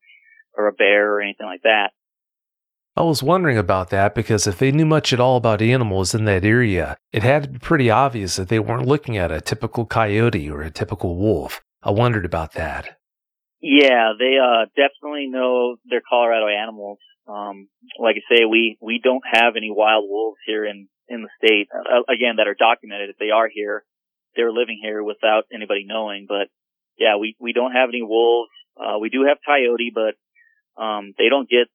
or 0.57 0.67
a 0.67 0.73
bear 0.73 1.13
or 1.13 1.21
anything 1.21 1.45
like 1.45 1.61
that. 1.63 1.91
I 2.99 3.03
was 3.03 3.23
wondering 3.23 3.57
about 3.57 3.91
that 3.91 4.13
because 4.13 4.45
if 4.45 4.57
they 4.57 4.73
knew 4.73 4.85
much 4.85 5.13
at 5.13 5.21
all 5.21 5.37
about 5.37 5.61
animals 5.61 6.13
in 6.13 6.25
that 6.25 6.43
area, 6.43 6.97
it 7.13 7.23
had 7.23 7.43
to 7.43 7.49
be 7.49 7.57
pretty 7.57 7.89
obvious 7.89 8.35
that 8.35 8.49
they 8.49 8.59
weren't 8.59 8.89
looking 8.89 9.15
at 9.15 9.31
a 9.31 9.39
typical 9.39 9.85
coyote 9.85 10.49
or 10.49 10.61
a 10.61 10.69
typical 10.69 11.15
wolf. 11.15 11.61
I 11.81 11.91
wondered 11.91 12.25
about 12.25 12.55
that. 12.55 12.97
Yeah, 13.61 14.11
they 14.19 14.35
uh, 14.35 14.65
definitely 14.75 15.27
know 15.27 15.77
their 15.89 16.01
Colorado 16.09 16.49
animals. 16.49 16.99
Um, 17.25 17.69
like 17.97 18.17
I 18.17 18.35
say, 18.35 18.43
we 18.43 18.77
we 18.81 18.99
don't 19.01 19.23
have 19.31 19.53
any 19.55 19.71
wild 19.71 20.03
wolves 20.05 20.39
here 20.45 20.65
in 20.65 20.89
in 21.07 21.21
the 21.21 21.29
state. 21.37 21.69
Uh, 21.73 22.01
again, 22.13 22.35
that 22.35 22.49
are 22.49 22.55
documented. 22.59 23.11
If 23.11 23.17
they 23.17 23.29
are 23.29 23.47
here, 23.47 23.85
they're 24.35 24.51
living 24.51 24.77
here 24.81 25.01
without 25.01 25.45
anybody 25.53 25.85
knowing. 25.87 26.25
But 26.27 26.49
yeah, 26.97 27.15
we 27.15 27.37
we 27.39 27.53
don't 27.53 27.71
have 27.71 27.87
any 27.87 28.01
wolves. 28.01 28.51
Uh, 28.75 28.99
we 28.99 29.07
do 29.07 29.23
have 29.23 29.37
coyote, 29.45 29.93
but 29.95 30.19
um, 30.81 31.13
they 31.17 31.29
don't 31.29 31.49
get 31.49 31.67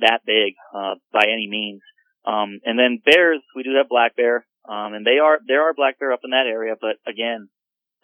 that 0.00 0.20
big 0.26 0.54
uh, 0.74 0.94
by 1.12 1.24
any 1.24 1.48
means. 1.48 1.82
Um, 2.24 2.60
and 2.64 2.78
then 2.78 3.00
bears, 3.04 3.40
we 3.56 3.62
do 3.62 3.76
have 3.76 3.88
black 3.88 4.16
bear, 4.16 4.46
um, 4.68 4.94
and 4.94 5.06
they 5.06 5.18
are 5.18 5.38
there 5.46 5.68
are 5.68 5.74
black 5.74 5.98
bear 5.98 6.12
up 6.12 6.20
in 6.24 6.30
that 6.30 6.46
area. 6.46 6.74
But 6.78 6.96
again, 7.08 7.48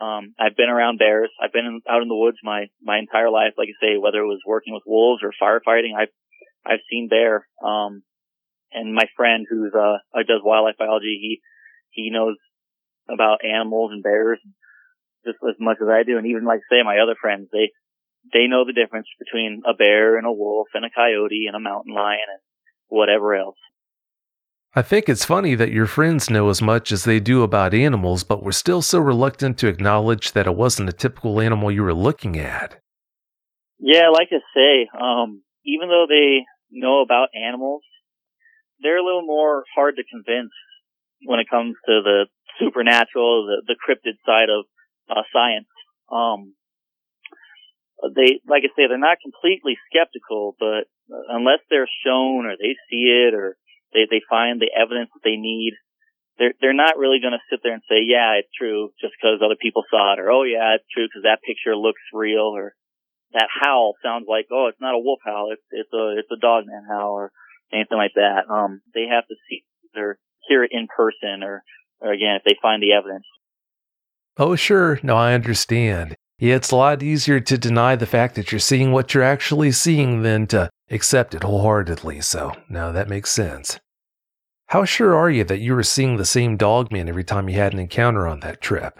um, 0.01 0.34
I've 0.38 0.57
been 0.57 0.70
around 0.70 0.99
bears. 0.99 1.30
I've 1.42 1.53
been 1.53 1.66
in, 1.66 1.80
out 1.88 2.03
in 2.03 2.09
the 2.09 2.16
woods 2.16 2.38
my 2.42 2.66
my 2.82 2.99
entire 2.99 3.30
life. 3.30 3.55
Like 3.59 3.68
I 3.68 3.78
say, 3.84 3.99
whether 3.99 4.18
it 4.18 4.26
was 4.26 4.40
working 4.47 4.72
with 4.72 4.82
wolves 4.86 5.22
or 5.22 5.32
firefighting, 5.36 5.95
I've 5.99 6.14
I've 6.64 6.84
seen 6.90 7.09
bear. 7.09 7.47
Um, 7.62 8.03
and 8.72 8.95
my 8.95 9.05
friend 9.16 9.47
who's 9.49 9.74
uh 9.74 9.99
does 10.26 10.40
wildlife 10.42 10.78
biology, 10.78 11.18
he 11.20 11.40
he 11.90 12.11
knows 12.11 12.36
about 13.09 13.45
animals 13.45 13.92
and 13.92 14.03
bears 14.03 14.40
just 15.24 15.38
as 15.49 15.57
much 15.59 15.78
as 15.80 15.88
I 15.88 16.03
do. 16.03 16.18
And 16.18 16.26
even 16.26 16.45
like 16.45 16.61
say, 16.70 16.82
my 16.84 16.99
other 16.99 17.16
friends, 17.20 17.49
they 17.53 17.70
they 18.33 18.47
know 18.47 18.64
the 18.64 18.72
difference 18.72 19.07
between 19.18 19.62
a 19.68 19.75
bear 19.75 20.16
and 20.16 20.27
a 20.27 20.33
wolf 20.33 20.68
and 20.75 20.85
a 20.85 20.91
coyote 20.91 21.47
and 21.47 21.57
a 21.57 21.61
mountain 21.61 21.95
lion 21.95 22.27
and 22.29 22.41
whatever 22.89 23.35
else. 23.35 23.57
I 24.77 24.83
think 24.83 25.09
it's 25.09 25.25
funny 25.25 25.55
that 25.55 25.70
your 25.70 25.87
friends 25.87 26.29
know 26.29 26.49
as 26.49 26.61
much 26.61 26.91
as 26.91 27.05
they 27.05 27.20
do 27.20 27.43
about 27.43 27.75
animals, 27.75 28.25
but 28.25 28.43
were 28.43 28.51
still 28.51 28.83
so 28.83 28.99
reluctant 28.99 29.57
to 29.59 29.68
acknowledge 29.68 30.33
that 30.33 30.49
it 30.49 30.57
wasn't 30.57 30.89
a 30.89 30.93
typical 30.93 31.41
animal 31.41 31.70
you 31.70 31.85
were 31.85 31.95
looking 31.95 32.37
at. 32.37 32.81
Yeah, 33.79 34.09
like 34.09 34.29
I 34.33 34.41
say, 34.53 34.89
um, 35.01 35.43
even 35.64 35.89
though 35.89 36.07
they 36.09 36.45
know 36.72 37.03
about 37.03 37.29
animals, 37.41 37.83
they're 38.81 38.99
a 38.99 39.05
little 39.05 39.25
more 39.25 39.64
hard 39.77 39.95
to 39.97 40.03
convince 40.11 40.51
when 41.25 41.39
it 41.39 41.49
comes 41.49 41.77
to 41.87 42.01
the 42.03 42.27
supernatural, 42.59 43.47
the, 43.47 43.75
the 43.75 43.77
cryptid 43.79 44.18
side 44.27 44.49
of 44.51 44.64
uh, 45.09 45.22
science. 45.33 45.68
Um, 46.11 46.55
they, 48.12 48.40
like 48.48 48.64
I 48.66 48.70
say, 48.76 48.86
they're 48.88 48.98
not 48.98 49.22
completely 49.22 49.78
skeptical, 49.88 50.57
but 50.59 50.90
unless 51.28 51.61
they're 51.70 51.88
shown 52.05 52.46
or 52.46 52.57
they 52.59 52.76
see 52.90 53.09
it 53.09 53.34
or 53.34 53.57
they, 53.92 54.07
they 54.11 54.20
find 54.28 54.61
the 54.61 54.72
evidence 54.74 55.11
that 55.14 55.24
they 55.24 55.36
need, 55.36 55.74
they're 56.38 56.55
they're 56.61 56.74
not 56.74 56.98
really 56.98 57.22
going 57.22 57.36
to 57.36 57.48
sit 57.48 57.61
there 57.62 57.72
and 57.72 57.86
say, 57.88 58.02
yeah, 58.02 58.42
it's 58.42 58.50
true, 58.59 58.90
just 59.00 59.14
because 59.14 59.38
other 59.38 59.59
people 59.61 59.84
saw 59.90 60.14
it, 60.14 60.18
or 60.18 60.30
oh 60.30 60.42
yeah, 60.42 60.74
it's 60.74 60.88
true 60.90 61.07
because 61.07 61.22
that 61.22 61.46
picture 61.46 61.76
looks 61.76 62.02
real, 62.12 62.50
or 62.50 62.74
that 63.32 63.48
howl 63.48 63.94
sounds 64.02 64.26
like, 64.28 64.46
oh, 64.50 64.66
it's 64.66 64.80
not 64.80 64.94
a 64.94 64.98
wolf 64.98 65.20
howl, 65.24 65.50
it's 65.52 65.62
it's 65.70 65.92
a 65.94 66.18
it's 66.18 66.30
a 66.34 66.40
dog 66.40 66.64
man 66.66 66.82
howl, 66.90 67.14
or 67.14 67.32
anything 67.72 67.98
like 67.98 68.14
that. 68.16 68.50
Um, 68.50 68.82
they 68.94 69.07
have 69.07 69.26
to 69.28 69.36
see 69.48 69.62
or 69.94 70.18
hear 70.48 70.64
it 70.64 70.72
in 70.74 70.88
person, 70.90 71.42
or 71.42 71.62
or 72.00 72.12
again, 72.12 72.36
if 72.36 72.42
they 72.44 72.59
find 72.61 72.82
the 72.82 72.92
evidence. 72.98 73.26
Oh, 74.36 74.57
sure. 74.57 74.98
No, 75.05 75.16
I 75.16 75.34
understand. 75.34 76.16
Yeah, 76.45 76.57
it's 76.57 76.72
a 76.72 76.76
lot 76.76 77.03
easier 77.03 77.40
to 77.40 77.57
deny 77.57 77.97
the 77.97 78.05
fact 78.05 78.34
that 78.34 78.53
you're 78.53 78.59
seeing 78.59 78.92
what 78.92 79.14
you're 79.14 79.22
actually 79.22 79.72
seeing 79.72 80.20
than 80.20 80.47
to 80.49 80.68
accept 80.90 81.34
it 81.34 81.42
wholeheartedly. 81.42 82.20
So, 82.20 82.53
no, 82.68 82.92
that 82.92 83.09
makes 83.09 83.32
sense. 83.32 83.80
How 84.66 84.84
sure 84.84 85.16
are 85.16 85.30
you 85.30 85.45
that 85.45 85.61
you 85.61 85.74
were 85.74 85.82
seeing 85.82 86.18
the 86.18 86.26
same 86.26 86.59
dog 86.59 86.92
man 86.92 87.09
every 87.09 87.24
time 87.24 87.49
you 87.49 87.57
had 87.57 87.72
an 87.72 87.78
encounter 87.78 88.28
on 88.28 88.40
that 88.40 88.61
trip? 88.61 88.99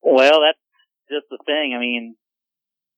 Well, 0.00 0.40
that's 0.40 0.58
just 1.10 1.26
the 1.30 1.36
thing. 1.44 1.74
I 1.76 1.80
mean, 1.80 2.16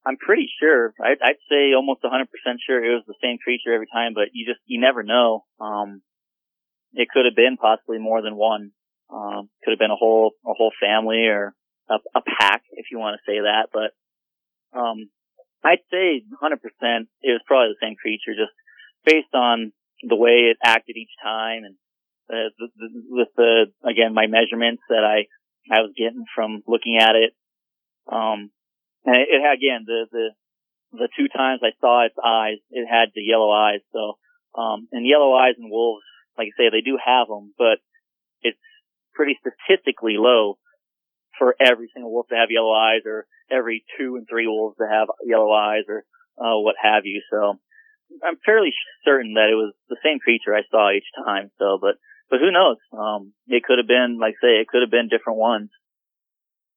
I'm 0.06 0.16
pretty 0.16 0.48
sure. 0.60 0.94
I'd, 1.04 1.18
I'd 1.20 1.42
say 1.50 1.74
almost 1.74 2.04
100% 2.04 2.26
sure 2.64 2.84
it 2.84 2.94
was 2.94 3.02
the 3.08 3.18
same 3.20 3.38
creature 3.42 3.74
every 3.74 3.88
time, 3.92 4.12
but 4.14 4.28
you 4.32 4.46
just, 4.46 4.60
you 4.66 4.80
never 4.80 5.02
know. 5.02 5.44
Um, 5.58 6.02
it 6.92 7.08
could 7.12 7.24
have 7.24 7.34
been 7.34 7.56
possibly 7.56 7.98
more 7.98 8.22
than 8.22 8.36
one. 8.36 8.70
Um, 9.12 9.50
could 9.64 9.72
have 9.72 9.80
been 9.80 9.90
a 9.90 9.96
whole, 9.96 10.34
a 10.46 10.52
whole 10.54 10.70
family 10.80 11.26
or 11.26 11.52
a, 11.90 11.98
a 12.14 12.22
pack, 12.22 12.62
if 12.72 12.86
you 12.90 12.98
want 12.98 13.18
to 13.18 13.30
say 13.30 13.40
that. 13.40 13.68
But, 13.72 13.92
um, 14.78 15.10
I'd 15.62 15.84
say 15.90 16.22
100% 16.42 16.56
it 17.20 17.32
was 17.32 17.42
probably 17.46 17.74
the 17.74 17.86
same 17.86 17.96
creature, 17.96 18.32
just 18.32 18.54
based 19.04 19.34
on 19.34 19.72
the 20.02 20.16
way 20.16 20.50
it 20.50 20.56
acted 20.64 20.96
each 20.96 21.12
time 21.22 21.64
and 21.64 21.74
uh, 22.30 22.48
the, 22.58 22.68
the, 22.78 22.88
with 23.10 23.28
the, 23.36 23.66
again, 23.84 24.14
my 24.14 24.26
measurements 24.26 24.82
that 24.88 25.04
I, 25.04 25.26
I 25.68 25.82
was 25.82 25.92
getting 25.98 26.24
from 26.34 26.62
looking 26.66 26.96
at 26.96 27.16
it. 27.16 27.34
Um, 28.10 28.50
and 29.04 29.16
it, 29.16 29.28
it 29.28 29.42
had, 29.42 29.58
again, 29.58 29.84
the, 29.84 30.06
the, 30.10 30.26
the 30.92 31.08
two 31.18 31.28
times 31.28 31.60
I 31.62 31.74
saw 31.80 32.06
its 32.06 32.14
eyes, 32.22 32.62
it 32.70 32.86
had 32.86 33.10
the 33.14 33.22
yellow 33.22 33.50
eyes. 33.50 33.80
So, 33.92 34.16
um, 34.54 34.88
and 34.92 35.06
yellow 35.06 35.34
eyes 35.34 35.58
in 35.58 35.68
wolves, 35.68 36.04
like 36.38 36.48
I 36.48 36.56
say, 36.56 36.70
they 36.70 36.80
do 36.80 36.96
have 37.02 37.28
them, 37.28 37.52
but 37.58 37.82
it's 38.42 38.58
pretty 39.12 39.36
statistically 39.42 40.14
low 40.16 40.58
for 41.40 41.56
every 41.58 41.88
single 41.92 42.12
wolf 42.12 42.28
to 42.28 42.36
have 42.36 42.52
yellow 42.52 42.70
eyes 42.72 43.00
or 43.06 43.26
every 43.50 43.82
two 43.98 44.14
and 44.16 44.28
three 44.28 44.46
wolves 44.46 44.76
to 44.76 44.84
have 44.84 45.08
yellow 45.26 45.50
eyes 45.50 45.84
or, 45.88 46.04
uh, 46.38 46.60
what 46.60 46.76
have 46.80 47.02
you. 47.04 47.22
So 47.32 47.58
I'm 48.22 48.36
fairly 48.44 48.70
certain 49.04 49.34
that 49.34 49.48
it 49.50 49.56
was 49.56 49.72
the 49.88 49.96
same 50.04 50.20
creature 50.20 50.54
I 50.54 50.62
saw 50.70 50.92
each 50.92 51.08
time. 51.24 51.50
So, 51.58 51.78
but, 51.80 51.96
but 52.30 52.40
who 52.40 52.52
knows? 52.52 52.76
Um, 52.92 53.32
it 53.48 53.64
could 53.64 53.78
have 53.78 53.88
been, 53.88 54.18
like 54.20 54.34
I 54.42 54.46
say, 54.46 54.52
it 54.60 54.68
could 54.68 54.82
have 54.82 54.90
been 54.90 55.08
different 55.08 55.38
ones. 55.38 55.70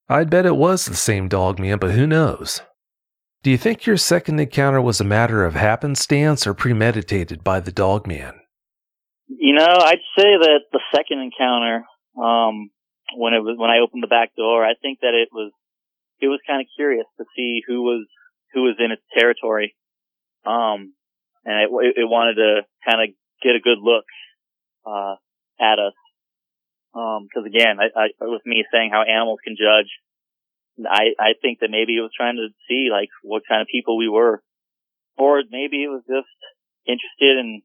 I'd 0.08 0.30
bet 0.30 0.46
it 0.46 0.56
was 0.56 0.86
the 0.86 0.96
same 0.96 1.28
dog 1.28 1.60
man, 1.60 1.78
but 1.78 1.92
who 1.92 2.08
knows? 2.08 2.62
Do 3.44 3.52
you 3.52 3.58
think 3.58 3.86
your 3.86 3.98
second 3.98 4.40
encounter 4.40 4.82
was 4.82 5.02
a 5.02 5.06
matter 5.06 5.44
of 5.44 5.56
happenstance 5.56 6.48
or 6.48 6.54
premeditated 6.54 7.44
by 7.44 7.60
the 7.60 7.74
dog 7.74 8.08
man? 8.08 8.40
You 9.28 9.54
know, 9.54 9.68
I'd 9.68 10.00
say 10.18 10.38
that 10.40 10.62
the 10.72 10.80
second 10.96 11.20
encounter, 11.20 11.84
um, 12.18 12.70
when 13.16 13.34
it 13.34 13.44
was 13.44 13.56
when 13.58 13.70
I 13.70 13.80
opened 13.80 14.04
the 14.04 14.12
back 14.12 14.36
door, 14.36 14.66
I 14.66 14.74
think 14.82 15.00
that 15.02 15.14
it 15.14 15.30
was 15.32 15.52
it 16.20 16.28
was 16.28 16.40
kind 16.48 16.62
of 16.62 16.68
curious 16.76 17.06
to 17.18 17.26
see 17.36 17.62
who 17.68 17.82
was 17.84 18.08
who 18.54 18.64
was 18.64 18.76
in 18.80 18.92
its 18.92 19.02
territory, 19.18 19.76
um, 20.46 20.94
and 21.46 21.68
it, 21.68 21.70
it 21.98 22.08
wanted 22.10 22.36
to 22.36 22.62
kind 22.88 23.02
of 23.02 23.16
get 23.42 23.56
a 23.56 23.64
good 23.64 23.80
look 23.82 24.06
uh, 24.86 25.16
at 25.60 25.80
us. 25.80 25.98
Because 26.94 27.44
um, 27.44 27.50
again, 27.50 27.78
I, 27.82 27.90
I, 27.98 28.08
with 28.22 28.46
me 28.46 28.64
saying 28.72 28.92
how 28.94 29.02
animals 29.02 29.40
can 29.44 29.58
judge, 29.58 29.90
I 30.86 31.18
I 31.20 31.34
think 31.42 31.60
that 31.60 31.72
maybe 31.72 31.98
it 31.98 32.02
was 32.06 32.14
trying 32.16 32.38
to 32.38 32.54
see 32.70 32.90
like 32.92 33.10
what 33.24 33.44
kind 33.50 33.62
of 33.62 33.68
people 33.68 33.98
we 33.98 34.10
were, 34.10 34.44
or 35.18 35.42
maybe 35.50 35.84
it 35.84 35.90
was 35.90 36.04
just 36.08 36.30
interested 36.86 37.40
in 37.40 37.62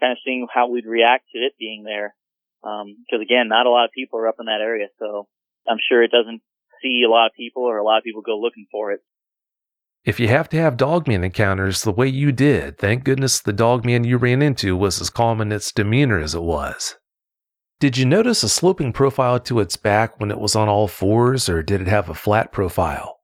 kind 0.00 0.12
of 0.12 0.18
seeing 0.24 0.46
how 0.52 0.68
we'd 0.68 0.86
react 0.86 1.24
to 1.32 1.38
it 1.38 1.52
being 1.58 1.84
there. 1.84 2.14
Because 2.62 2.84
um, 3.16 3.22
again, 3.22 3.48
not 3.48 3.66
a 3.66 3.70
lot 3.70 3.86
of 3.86 3.92
people 3.92 4.18
are 4.18 4.28
up 4.28 4.36
in 4.38 4.46
that 4.46 4.60
area, 4.60 4.86
so 4.98 5.26
I'm 5.68 5.78
sure 5.88 6.02
it 6.02 6.10
doesn't 6.10 6.42
see 6.82 7.02
a 7.06 7.10
lot 7.10 7.26
of 7.26 7.32
people 7.36 7.62
or 7.62 7.78
a 7.78 7.84
lot 7.84 7.98
of 7.98 8.04
people 8.04 8.22
go 8.22 8.38
looking 8.38 8.66
for 8.70 8.92
it. 8.92 9.00
If 10.04 10.18
you 10.18 10.28
have 10.28 10.48
to 10.50 10.56
have 10.56 10.78
dogman 10.78 11.24
encounters 11.24 11.82
the 11.82 11.92
way 11.92 12.08
you 12.08 12.32
did, 12.32 12.78
thank 12.78 13.04
goodness 13.04 13.40
the 13.40 13.52
dogman 13.52 14.04
you 14.04 14.16
ran 14.16 14.40
into 14.40 14.76
was 14.76 15.00
as 15.00 15.10
calm 15.10 15.42
in 15.42 15.52
its 15.52 15.72
demeanor 15.72 16.18
as 16.18 16.34
it 16.34 16.42
was. 16.42 16.96
Did 17.80 17.98
you 17.98 18.06
notice 18.06 18.42
a 18.42 18.48
sloping 18.48 18.92
profile 18.92 19.40
to 19.40 19.60
its 19.60 19.76
back 19.76 20.18
when 20.18 20.30
it 20.30 20.38
was 20.38 20.56
on 20.56 20.68
all 20.68 20.88
fours, 20.88 21.48
or 21.48 21.62
did 21.62 21.80
it 21.80 21.86
have 21.86 22.08
a 22.08 22.14
flat 22.14 22.52
profile? 22.52 23.20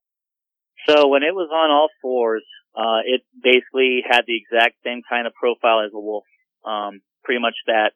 So 0.87 1.09
when 1.09 1.22
it 1.22 1.34
was 1.34 1.51
on 1.53 1.70
all 1.70 1.89
fours, 2.01 2.45
uh, 2.74 3.01
it 3.05 3.22
basically 3.43 4.03
had 4.09 4.22
the 4.26 4.37
exact 4.37 4.76
same 4.84 5.03
kind 5.09 5.26
of 5.26 5.34
profile 5.34 5.80
as 5.84 5.93
a 5.95 6.01
wolf. 6.01 6.24
Um, 6.64 7.01
pretty 7.24 7.41
much 7.41 7.55
that 7.66 7.93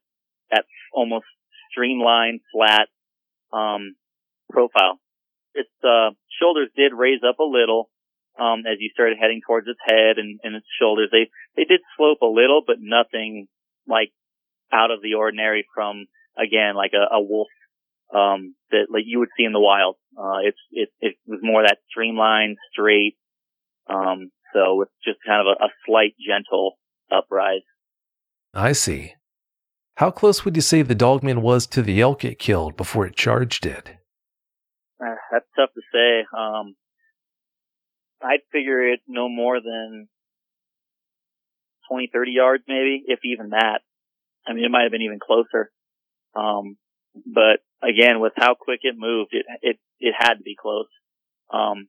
that 0.51 0.65
almost 0.93 1.27
streamlined, 1.71 2.41
flat 2.53 2.89
um, 3.53 3.95
profile. 4.51 5.01
Its 5.55 5.71
uh, 5.83 6.11
shoulders 6.41 6.71
did 6.77 6.93
raise 6.95 7.21
up 7.27 7.39
a 7.39 7.45
little 7.45 7.91
um, 8.39 8.61
as 8.61 8.79
you 8.79 8.91
started 8.93 9.19
heading 9.21 9.41
towards 9.47 9.67
its 9.67 9.81
head 9.85 10.19
and, 10.19 10.41
and 10.43 10.55
its 10.55 10.67
shoulders. 10.81 11.11
They 11.11 11.31
they 11.57 11.65
did 11.65 11.81
slope 11.97 12.23
a 12.23 12.27
little, 12.27 12.63
but 12.67 12.77
nothing 12.81 13.49
like 13.87 14.13
out 14.73 14.91
of 14.91 15.03
the 15.03 15.15
ordinary 15.15 15.67
from 15.75 16.07
again 16.39 16.75
like 16.77 16.93
a, 16.95 17.15
a 17.15 17.21
wolf 17.21 17.49
um, 18.15 18.55
that 18.71 18.87
like 18.91 19.05
you 19.07 19.19
would 19.19 19.35
see 19.37 19.45
in 19.45 19.53
the 19.53 19.61
wild. 19.61 19.97
Uh, 20.17 20.41
it's 20.45 20.59
it 20.71 20.89
it 21.01 21.15
was 21.27 21.41
more 21.43 21.63
that 21.63 21.79
streamlined, 21.91 22.57
straight. 22.73 23.17
Um, 23.89 24.31
so 24.55 24.77
with 24.77 24.89
just 25.05 25.19
kind 25.27 25.47
of 25.47 25.57
a, 25.61 25.65
a 25.65 25.69
slight 25.87 26.15
gentle 26.25 26.79
uprise. 27.11 27.63
I 28.55 28.73
see. 28.73 29.15
How 30.01 30.11
close 30.11 30.47
would 30.47 30.57
you 30.57 30.63
say 30.63 30.81
the 30.81 30.95
dogman 30.95 31.43
was 31.43 31.67
to 31.67 31.83
the 31.83 32.01
elk 32.01 32.25
it 32.25 32.39
killed 32.39 32.75
before 32.75 33.05
it 33.05 33.17
charged 33.17 33.67
it? 33.67 33.99
Uh, 34.99 35.17
that's 35.31 35.45
tough 35.55 35.69
to 35.75 35.83
say. 35.93 36.25
Um, 36.35 36.75
I'd 38.23 38.41
figure 38.51 38.81
it 38.95 39.01
no 39.07 39.29
more 39.29 39.61
than 39.61 40.09
20, 41.91 42.09
30 42.11 42.31
yards 42.31 42.65
maybe, 42.67 43.03
if 43.09 43.19
even 43.25 43.51
that. 43.51 43.81
I 44.47 44.55
mean, 44.55 44.65
it 44.65 44.71
might 44.71 44.85
have 44.85 44.91
been 44.91 45.03
even 45.03 45.19
closer. 45.21 45.71
Um, 46.35 46.79
but 47.15 47.61
again, 47.87 48.21
with 48.21 48.33
how 48.37 48.55
quick 48.59 48.81
it 48.85 48.95
moved, 48.97 49.33
it, 49.35 49.45
it, 49.61 49.77
it 49.99 50.15
had 50.19 50.37
to 50.37 50.43
be 50.43 50.57
close. 50.59 50.89
Um, 51.53 51.89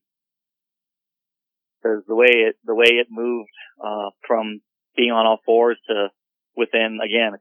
cause 1.81 2.03
the 2.09 2.15
way 2.15 2.27
it, 2.27 2.57
the 2.65 2.75
way 2.75 2.87
it 2.87 3.07
moved, 3.09 3.51
uh, 3.81 4.09
from 4.27 4.59
being 4.97 5.11
on 5.11 5.25
all 5.25 5.39
fours 5.45 5.77
to 5.87 6.09
within, 6.57 6.99
again, 7.01 7.39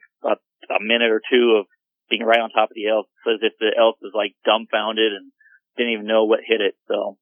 a 0.68 0.74
a 0.74 0.84
minute 0.84 1.10
or 1.10 1.20
two 1.30 1.56
of 1.58 1.66
being 2.08 2.22
right 2.22 2.40
on 2.40 2.50
top 2.50 2.70
of 2.70 2.74
the 2.74 2.88
elk. 2.88 3.06
So 3.24 3.32
as 3.32 3.40
if 3.42 3.52
the 3.58 3.70
elk 3.78 3.96
was 4.02 4.12
like 4.14 4.34
dumbfounded 4.44 5.12
and 5.12 5.32
didn't 5.76 5.92
even 5.92 6.06
know 6.06 6.24
what 6.24 6.40
hit 6.46 6.60
it. 6.60 6.74
So 6.88 7.16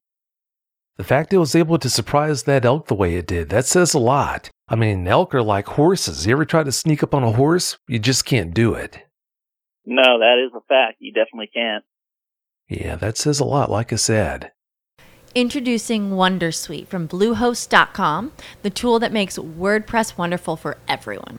the 0.96 1.04
fact 1.04 1.32
it 1.32 1.38
was 1.38 1.54
able 1.54 1.78
to 1.78 1.88
surprise 1.88 2.42
that 2.42 2.64
elk 2.64 2.88
the 2.88 2.94
way 2.94 3.14
it 3.14 3.26
did, 3.26 3.50
that 3.50 3.66
says 3.66 3.94
a 3.94 3.98
lot. 3.98 4.50
I 4.68 4.74
mean, 4.74 5.06
elk 5.06 5.34
are 5.34 5.42
like 5.42 5.66
horses. 5.66 6.26
You 6.26 6.32
ever 6.32 6.44
try 6.44 6.64
to 6.64 6.72
sneak 6.72 7.02
up 7.02 7.14
on 7.14 7.22
a 7.22 7.32
horse? 7.32 7.78
You 7.86 7.98
just 7.98 8.24
can't 8.24 8.52
do 8.52 8.74
it. 8.74 8.98
No, 9.86 10.18
that 10.18 10.44
is 10.44 10.52
a 10.54 10.60
fact. 10.68 10.96
You 10.98 11.12
definitely 11.12 11.50
can't. 11.54 11.84
Yeah, 12.68 12.96
that 12.96 13.16
says 13.16 13.40
a 13.40 13.44
lot, 13.44 13.70
like 13.70 13.92
I 13.92 13.96
said. 13.96 14.52
Introducing 15.34 16.10
Wondersuite 16.10 16.88
from 16.88 17.06
Bluehost.com, 17.06 18.32
the 18.62 18.70
tool 18.70 18.98
that 18.98 19.12
makes 19.12 19.38
WordPress 19.38 20.18
wonderful 20.18 20.56
for 20.56 20.78
everyone. 20.88 21.38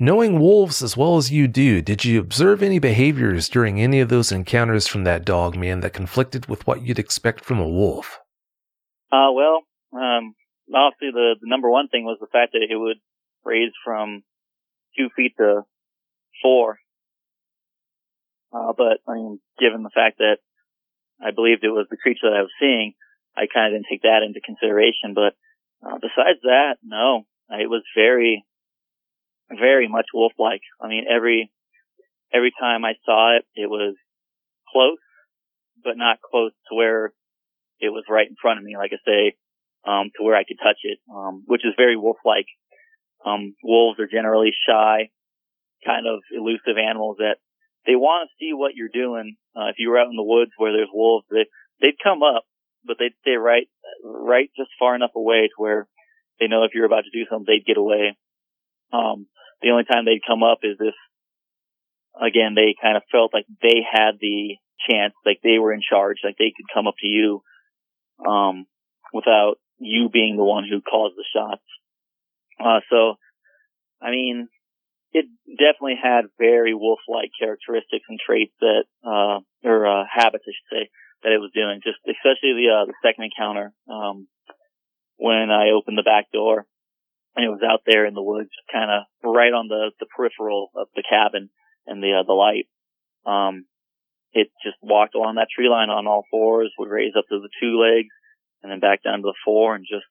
Knowing 0.00 0.38
wolves 0.38 0.80
as 0.80 0.96
well 0.96 1.16
as 1.16 1.32
you 1.32 1.48
do, 1.48 1.82
did 1.82 2.04
you 2.04 2.20
observe 2.20 2.62
any 2.62 2.78
behaviors 2.78 3.48
during 3.48 3.80
any 3.80 3.98
of 3.98 4.08
those 4.08 4.30
encounters 4.30 4.86
from 4.86 5.02
that 5.02 5.24
dog 5.24 5.56
man 5.56 5.80
that 5.80 5.92
conflicted 5.92 6.46
with 6.46 6.64
what 6.68 6.82
you'd 6.82 7.00
expect 7.00 7.44
from 7.44 7.58
a 7.58 7.68
wolf? 7.68 8.20
Uh, 9.10 9.32
well, 9.34 9.62
um, 9.92 10.36
obviously 10.72 11.10
the, 11.12 11.34
the 11.40 11.48
number 11.48 11.68
one 11.68 11.88
thing 11.88 12.04
was 12.04 12.18
the 12.20 12.28
fact 12.30 12.52
that 12.52 12.62
it 12.62 12.76
would 12.76 12.98
raise 13.44 13.72
from 13.84 14.22
two 14.96 15.08
feet 15.16 15.32
to 15.36 15.62
four. 16.42 16.78
Uh, 18.52 18.72
but 18.76 18.98
I 19.08 19.14
mean, 19.14 19.40
given 19.58 19.82
the 19.82 19.90
fact 19.92 20.18
that 20.18 20.38
I 21.20 21.32
believed 21.32 21.64
it 21.64 21.70
was 21.70 21.88
the 21.90 21.96
creature 21.96 22.30
that 22.30 22.38
I 22.38 22.42
was 22.42 22.54
seeing, 22.60 22.94
I 23.36 23.46
kind 23.52 23.74
of 23.74 23.78
didn't 23.78 23.90
take 23.90 24.02
that 24.02 24.22
into 24.24 24.40
consideration. 24.40 25.14
But 25.14 25.34
uh, 25.82 25.98
besides 25.98 26.38
that, 26.44 26.76
no, 26.84 27.26
it 27.50 27.68
was 27.68 27.82
very, 27.96 28.44
very 29.50 29.88
much 29.88 30.06
wolf-like. 30.12 30.62
I 30.80 30.88
mean, 30.88 31.04
every 31.08 31.50
every 32.32 32.52
time 32.58 32.84
I 32.84 32.94
saw 33.04 33.36
it, 33.36 33.44
it 33.54 33.68
was 33.68 33.96
close, 34.72 34.98
but 35.82 35.96
not 35.96 36.20
close 36.20 36.52
to 36.68 36.76
where 36.76 37.12
it 37.80 37.90
was 37.90 38.04
right 38.08 38.28
in 38.28 38.36
front 38.40 38.58
of 38.58 38.64
me. 38.64 38.76
Like 38.76 38.92
I 38.92 39.00
say, 39.06 39.36
um, 39.86 40.10
to 40.16 40.24
where 40.24 40.36
I 40.36 40.44
could 40.44 40.58
touch 40.62 40.78
it, 40.82 40.98
um, 41.12 41.44
which 41.46 41.64
is 41.64 41.74
very 41.76 41.96
wolf-like. 41.96 42.46
Um, 43.24 43.54
wolves 43.62 43.98
are 43.98 44.06
generally 44.06 44.52
shy, 44.68 45.10
kind 45.84 46.06
of 46.06 46.20
elusive 46.36 46.78
animals 46.78 47.16
that 47.18 47.36
they 47.86 47.96
want 47.96 48.28
to 48.28 48.34
see 48.38 48.52
what 48.52 48.74
you're 48.74 48.92
doing. 48.92 49.36
Uh, 49.56 49.68
if 49.68 49.76
you 49.78 49.90
were 49.90 49.98
out 49.98 50.10
in 50.10 50.16
the 50.16 50.22
woods 50.22 50.52
where 50.56 50.72
there's 50.72 50.92
wolves, 50.92 51.26
they, 51.30 51.46
they'd 51.80 51.98
come 52.02 52.22
up, 52.22 52.44
but 52.84 52.96
they'd 52.98 53.16
stay 53.22 53.36
right, 53.36 53.68
right 54.04 54.50
just 54.56 54.70
far 54.78 54.94
enough 54.94 55.12
away 55.16 55.48
to 55.48 55.56
where 55.56 55.88
they 56.38 56.46
know 56.46 56.64
if 56.64 56.72
you're 56.74 56.86
about 56.86 57.04
to 57.04 57.10
do 57.18 57.26
something, 57.28 57.46
they'd 57.46 57.66
get 57.66 57.76
away. 57.78 58.16
Um, 58.92 59.26
the 59.62 59.70
only 59.70 59.84
time 59.84 60.04
they'd 60.04 60.26
come 60.26 60.42
up 60.42 60.58
is 60.62 60.76
if, 60.80 60.94
again, 62.20 62.54
they 62.54 62.74
kind 62.80 62.96
of 62.96 63.02
felt 63.10 63.34
like 63.34 63.46
they 63.62 63.82
had 63.90 64.18
the 64.20 64.56
chance, 64.88 65.14
like 65.26 65.40
they 65.42 65.58
were 65.58 65.72
in 65.72 65.80
charge, 65.82 66.18
like 66.24 66.36
they 66.38 66.52
could 66.56 66.66
come 66.72 66.86
up 66.86 66.94
to 67.00 67.06
you, 67.06 67.42
um, 68.26 68.66
without 69.12 69.56
you 69.78 70.08
being 70.08 70.36
the 70.36 70.44
one 70.44 70.64
who 70.68 70.80
caused 70.80 71.16
the 71.16 71.24
shots. 71.34 71.62
Uh, 72.58 72.80
so, 72.90 73.14
I 74.00 74.10
mean, 74.10 74.48
it 75.12 75.26
definitely 75.48 75.98
had 76.02 76.26
very 76.38 76.74
wolf-like 76.74 77.30
characteristics 77.38 78.04
and 78.08 78.18
traits 78.18 78.52
that, 78.60 78.84
uh, 79.04 79.40
or, 79.64 79.86
uh, 79.86 80.04
habits, 80.10 80.44
I 80.46 80.52
should 80.52 80.70
say, 80.70 80.90
that 81.22 81.32
it 81.32 81.40
was 81.40 81.50
doing. 81.54 81.80
Just, 81.82 81.98
especially 82.06 82.54
the, 82.54 82.68
uh, 82.70 82.84
the 82.86 82.94
second 83.02 83.24
encounter, 83.24 83.72
um, 83.90 84.28
when 85.16 85.50
I 85.50 85.70
opened 85.70 85.98
the 85.98 86.02
back 86.02 86.30
door 86.32 86.66
and 87.38 87.46
it 87.46 87.50
was 87.50 87.62
out 87.62 87.82
there 87.86 88.04
in 88.04 88.14
the 88.14 88.22
woods, 88.22 88.50
kind 88.72 88.90
of 88.90 89.06
right 89.22 89.52
on 89.52 89.68
the, 89.68 89.92
the 90.00 90.06
peripheral 90.06 90.70
of 90.74 90.88
the 90.96 91.04
cabin 91.08 91.50
and 91.86 92.02
the, 92.02 92.18
uh, 92.18 92.26
the 92.26 92.32
light. 92.32 92.66
Um, 93.24 93.66
it 94.32 94.48
just 94.60 94.74
walked 94.82 95.14
along 95.14 95.36
that 95.36 95.46
tree 95.54 95.68
line 95.68 95.88
on 95.88 96.08
all 96.08 96.24
fours, 96.32 96.72
would 96.76 96.90
raise 96.90 97.14
up 97.16 97.26
to 97.28 97.38
the 97.38 97.48
two 97.62 97.78
legs 97.78 98.10
and 98.60 98.72
then 98.72 98.80
back 98.80 99.04
down 99.04 99.20
to 99.20 99.22
the 99.22 99.38
four 99.44 99.76
and 99.76 99.86
just 99.88 100.04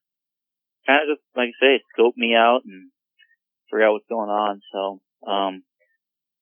kind 0.88 1.04
of 1.04 1.18
just, 1.18 1.28
like 1.36 1.50
I 1.50 1.60
say, 1.60 1.84
scope 1.92 2.16
me 2.16 2.34
out 2.34 2.62
and 2.64 2.92
figure 3.70 3.86
out 3.86 3.92
what's 3.92 4.08
going 4.08 4.30
on. 4.30 4.62
So, 4.72 5.02
um, 5.30 5.64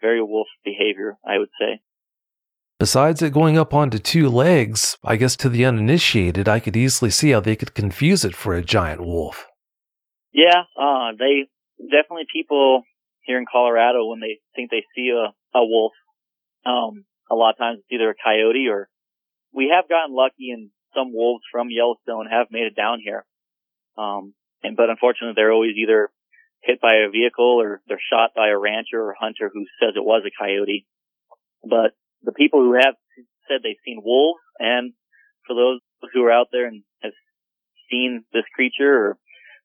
very 0.01 0.21
wolf 0.21 0.47
behavior, 0.63 1.17
I 1.27 1.39
would 1.39 1.49
say. 1.59 1.81
Besides 2.77 3.23
it 3.23 3.33
going 3.33 3.57
up 3.57 3.73
onto 3.73 3.97
two 3.97 4.29
legs, 4.29 4.99
I 5.03 5.15
guess 5.15 5.35
to 5.37 5.49
the 5.49 5.65
uninitiated, 5.65 6.47
I 6.47 6.59
could 6.59 6.77
easily 6.77 7.09
see 7.09 7.31
how 7.31 7.39
they 7.39 7.55
could 7.55 7.73
confuse 7.73 8.23
it 8.23 8.35
for 8.35 8.53
a 8.53 8.61
giant 8.61 9.01
wolf. 9.03 9.47
Yeah, 10.35 10.67
uh, 10.75 11.15
they 11.17 11.47
definitely 11.79 12.27
people 12.27 12.83
here 13.23 13.39
in 13.39 13.45
Colorado 13.49 14.05
when 14.05 14.19
they 14.19 14.43
think 14.53 14.69
they 14.69 14.83
see 14.93 15.07
a, 15.15 15.31
a 15.57 15.63
wolf, 15.63 15.93
um, 16.65 17.05
a 17.31 17.35
lot 17.35 17.51
of 17.51 17.57
times 17.57 17.79
it's 17.79 17.87
either 17.89 18.09
a 18.09 18.19
coyote 18.21 18.67
or 18.67 18.89
we 19.53 19.71
have 19.73 19.87
gotten 19.87 20.13
lucky 20.13 20.51
and 20.51 20.71
some 20.93 21.13
wolves 21.13 21.43
from 21.49 21.71
Yellowstone 21.71 22.27
have 22.29 22.47
made 22.51 22.67
it 22.67 22.75
down 22.75 22.99
here. 23.01 23.25
Um, 23.97 24.33
and, 24.61 24.75
but 24.75 24.89
unfortunately 24.89 25.35
they're 25.37 25.53
always 25.53 25.77
either 25.77 26.11
hit 26.63 26.81
by 26.81 27.07
a 27.07 27.09
vehicle 27.09 27.61
or 27.63 27.81
they're 27.87 28.03
shot 28.11 28.31
by 28.35 28.49
a 28.49 28.59
rancher 28.59 28.99
or 28.99 29.15
hunter 29.17 29.49
who 29.53 29.63
says 29.79 29.95
it 29.95 30.03
was 30.03 30.23
a 30.27 30.35
coyote. 30.35 30.85
But 31.63 31.95
the 32.23 32.33
people 32.33 32.59
who 32.59 32.73
have 32.73 32.95
said 33.47 33.63
they've 33.63 33.79
seen 33.85 34.03
wolves 34.03 34.43
and 34.59 34.91
for 35.47 35.55
those 35.55 35.79
who 36.11 36.23
are 36.25 36.31
out 36.31 36.47
there 36.51 36.67
and 36.67 36.83
have 37.01 37.13
seen 37.89 38.25
this 38.33 38.43
creature 38.53 38.91
or 38.91 39.17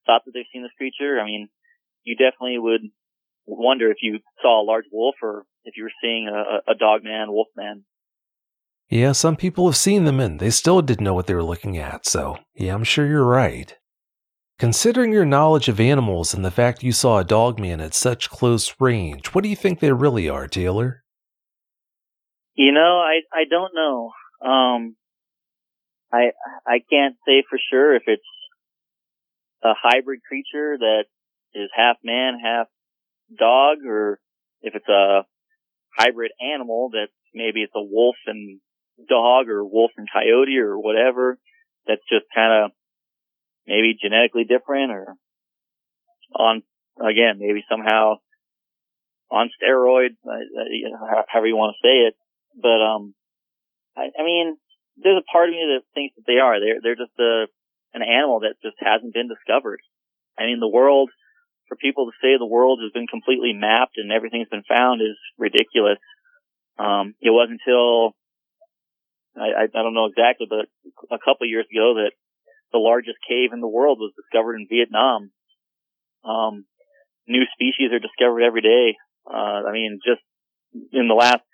thought 0.06 0.22
that 0.24 0.32
they've 0.32 0.44
seen 0.52 0.62
this 0.62 0.72
creature, 0.76 1.20
I 1.20 1.24
mean, 1.24 1.48
you 2.04 2.16
definitely 2.16 2.58
would 2.58 2.82
wonder 3.46 3.90
if 3.90 3.98
you 4.02 4.18
saw 4.42 4.62
a 4.62 4.64
large 4.64 4.84
wolf 4.92 5.16
or 5.22 5.44
if 5.64 5.76
you 5.76 5.84
were 5.84 5.92
seeing 6.02 6.28
a, 6.28 6.70
a 6.70 6.74
dog 6.74 7.02
man, 7.04 7.30
wolf 7.30 7.48
man. 7.56 7.84
Yeah, 8.88 9.12
some 9.12 9.36
people 9.36 9.66
have 9.66 9.76
seen 9.76 10.04
them 10.04 10.18
and 10.18 10.40
they 10.40 10.50
still 10.50 10.82
didn't 10.82 11.04
know 11.04 11.14
what 11.14 11.26
they 11.26 11.34
were 11.34 11.44
looking 11.44 11.78
at, 11.78 12.06
so 12.06 12.38
yeah, 12.54 12.74
I'm 12.74 12.84
sure 12.84 13.06
you're 13.06 13.24
right. 13.24 13.76
Considering 14.58 15.12
your 15.12 15.24
knowledge 15.24 15.68
of 15.68 15.80
animals 15.80 16.34
and 16.34 16.44
the 16.44 16.50
fact 16.50 16.82
you 16.82 16.92
saw 16.92 17.18
a 17.18 17.24
dog 17.24 17.58
man 17.58 17.80
at 17.80 17.94
such 17.94 18.28
close 18.28 18.74
range, 18.78 19.28
what 19.28 19.42
do 19.42 19.48
you 19.48 19.56
think 19.56 19.80
they 19.80 19.92
really 19.92 20.28
are, 20.28 20.46
Taylor? 20.46 21.02
You 22.54 22.72
know, 22.72 22.98
I 23.00 23.20
I 23.32 23.44
don't 23.48 23.72
know. 23.74 24.10
Um, 24.46 24.96
I 26.12 26.32
I 26.66 26.80
can't 26.90 27.16
say 27.26 27.42
for 27.48 27.58
sure 27.70 27.94
if 27.94 28.02
it's 28.06 28.22
a 29.62 29.72
hybrid 29.80 30.20
creature 30.26 30.76
that 30.78 31.04
is 31.54 31.70
half 31.74 31.96
man, 32.04 32.38
half 32.42 32.66
dog, 33.36 33.78
or 33.86 34.20
if 34.62 34.74
it's 34.74 34.88
a 34.88 35.22
hybrid 35.96 36.32
animal 36.54 36.90
that 36.92 37.08
maybe 37.34 37.62
it's 37.62 37.72
a 37.74 37.82
wolf 37.82 38.16
and 38.26 38.60
dog 39.08 39.48
or 39.48 39.64
wolf 39.64 39.90
and 39.96 40.08
coyote 40.12 40.58
or 40.58 40.78
whatever 40.78 41.38
that's 41.86 42.02
just 42.08 42.26
kind 42.34 42.64
of 42.64 42.70
maybe 43.66 43.96
genetically 44.00 44.44
different 44.44 44.92
or 44.92 45.14
on 46.34 46.62
again 47.00 47.38
maybe 47.38 47.64
somehow 47.68 48.16
on 49.30 49.48
steroids, 49.54 50.18
however 50.26 51.46
you 51.46 51.56
want 51.56 51.76
to 51.76 51.86
say 51.86 52.10
it. 52.10 52.14
But 52.60 52.82
um, 52.82 53.14
I, 53.96 54.10
I 54.18 54.24
mean, 54.24 54.56
there's 54.96 55.22
a 55.22 55.32
part 55.32 55.48
of 55.48 55.54
me 55.54 55.78
that 55.78 55.86
thinks 55.94 56.16
that 56.16 56.26
they 56.26 56.38
are. 56.38 56.58
They're 56.58 56.80
they're 56.82 56.98
just 56.98 57.16
a 57.18 57.46
an 57.92 58.02
animal 58.02 58.40
that 58.40 58.60
just 58.62 58.76
hasn't 58.78 59.14
been 59.14 59.28
discovered. 59.28 59.80
I 60.38 60.46
mean, 60.46 60.60
the 60.60 60.68
world 60.68 61.10
for 61.68 61.76
people 61.76 62.06
to 62.06 62.18
say 62.22 62.36
the 62.36 62.46
world 62.46 62.80
has 62.82 62.92
been 62.92 63.06
completely 63.06 63.52
mapped 63.52 63.96
and 63.96 64.10
everything's 64.10 64.48
been 64.48 64.66
found 64.68 65.00
is 65.00 65.16
ridiculous. 65.38 66.02
Um, 66.78 67.14
it 67.20 67.30
wasn't 67.30 67.60
until 67.62 68.14
I, 69.36 69.62
I, 69.62 69.64
I 69.70 69.82
don't 69.82 69.94
know 69.94 70.06
exactly, 70.06 70.46
but 70.50 70.66
a 71.10 71.18
couple 71.22 71.46
years 71.46 71.66
ago 71.70 72.02
that 72.02 72.12
the 72.72 72.78
largest 72.78 73.18
cave 73.28 73.50
in 73.52 73.60
the 73.60 73.68
world 73.68 73.98
was 73.98 74.12
discovered 74.16 74.56
in 74.56 74.66
Vietnam. 74.68 75.30
Um, 76.24 76.64
new 77.26 77.44
species 77.54 77.92
are 77.92 78.02
discovered 78.02 78.42
every 78.42 78.62
day. 78.62 78.96
Uh, 79.26 79.62
I 79.68 79.72
mean, 79.72 80.00
just 80.04 80.22
in 80.92 81.08
the 81.08 81.14
last 81.14 81.46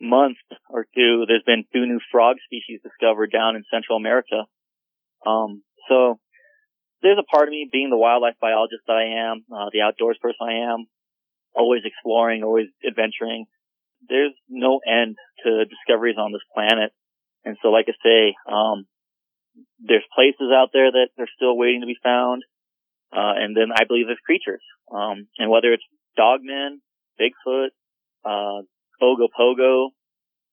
month 0.00 0.36
or 0.68 0.86
two, 0.94 1.24
there's 1.26 1.46
been 1.46 1.64
two 1.72 1.86
new 1.86 2.00
frog 2.12 2.36
species 2.44 2.80
discovered 2.82 3.32
down 3.32 3.56
in 3.56 3.64
Central 3.72 3.96
America. 3.96 4.44
Um, 5.24 5.62
so 5.88 6.18
there's 7.02 7.18
a 7.18 7.30
part 7.30 7.48
of 7.48 7.52
me 7.52 7.68
being 7.70 7.90
the 7.90 7.96
wildlife 7.96 8.34
biologist 8.40 8.82
that 8.86 8.96
I 8.96 9.30
am, 9.30 9.44
uh, 9.52 9.70
the 9.72 9.82
outdoors 9.82 10.18
person 10.20 10.46
I 10.48 10.72
am, 10.72 10.86
always 11.54 11.82
exploring, 11.84 12.42
always 12.42 12.66
adventuring. 12.86 13.46
There's 14.08 14.32
no 14.48 14.80
end 14.86 15.16
to 15.44 15.64
discoveries 15.64 16.16
on 16.18 16.32
this 16.32 16.42
planet. 16.54 16.92
And 17.44 17.56
so, 17.62 17.68
like 17.68 17.86
I 17.88 17.94
say, 18.02 18.34
um, 18.50 18.86
there's 19.78 20.04
places 20.14 20.52
out 20.52 20.70
there 20.72 20.90
that 20.90 21.08
are 21.18 21.28
still 21.36 21.56
waiting 21.56 21.80
to 21.80 21.86
be 21.86 21.96
found. 22.02 22.42
Uh, 23.12 23.34
and 23.38 23.56
then 23.56 23.68
I 23.74 23.84
believe 23.84 24.06
there's 24.06 24.18
creatures. 24.24 24.62
Um, 24.92 25.28
and 25.38 25.50
whether 25.50 25.72
it's 25.72 25.84
dogmen, 26.18 26.80
Bigfoot, 27.20 27.68
uh, 28.24 28.62
Ogopogo, 29.02 29.90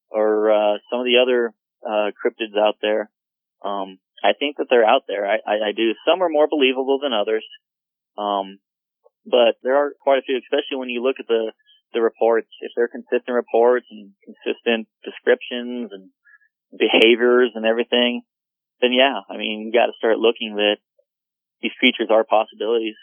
or, 0.09 0.51
uh, 0.51 0.77
some 0.89 0.99
of 0.99 1.05
the 1.05 1.17
other, 1.21 1.53
uh, 1.85 2.11
cryptids 2.13 2.57
out 2.57 2.75
there, 2.81 3.09
um, 3.63 3.97
I 4.23 4.31
think 4.33 4.57
that 4.57 4.67
they're 4.69 4.87
out 4.87 5.03
there. 5.07 5.27
I, 5.27 5.37
I, 5.45 5.55
I 5.69 5.71
do. 5.75 5.91
Some 6.07 6.23
are 6.23 6.29
more 6.29 6.47
believable 6.47 6.99
than 7.03 7.11
others. 7.11 7.45
Um, 8.17 8.59
but 9.25 9.59
there 9.63 9.75
are 9.75 9.91
quite 9.99 10.19
a 10.19 10.25
few, 10.25 10.39
especially 10.39 10.79
when 10.79 10.89
you 10.89 11.03
look 11.03 11.17
at 11.19 11.27
the, 11.27 11.51
the 11.93 12.01
reports. 12.01 12.47
If 12.61 12.71
they're 12.75 12.87
consistent 12.87 13.35
reports 13.35 13.85
and 13.91 14.11
consistent 14.23 14.87
descriptions 15.03 15.91
and 15.91 16.09
behaviors 16.71 17.51
and 17.55 17.65
everything, 17.65 18.23
then 18.81 18.91
yeah, 18.93 19.19
I 19.29 19.37
mean, 19.37 19.67
you 19.67 19.71
got 19.77 19.87
to 19.87 19.97
start 19.97 20.17
looking 20.17 20.55
that 20.55 20.77
these 21.61 21.71
creatures 21.79 22.09
are 22.09 22.23
possibilities. 22.23 22.95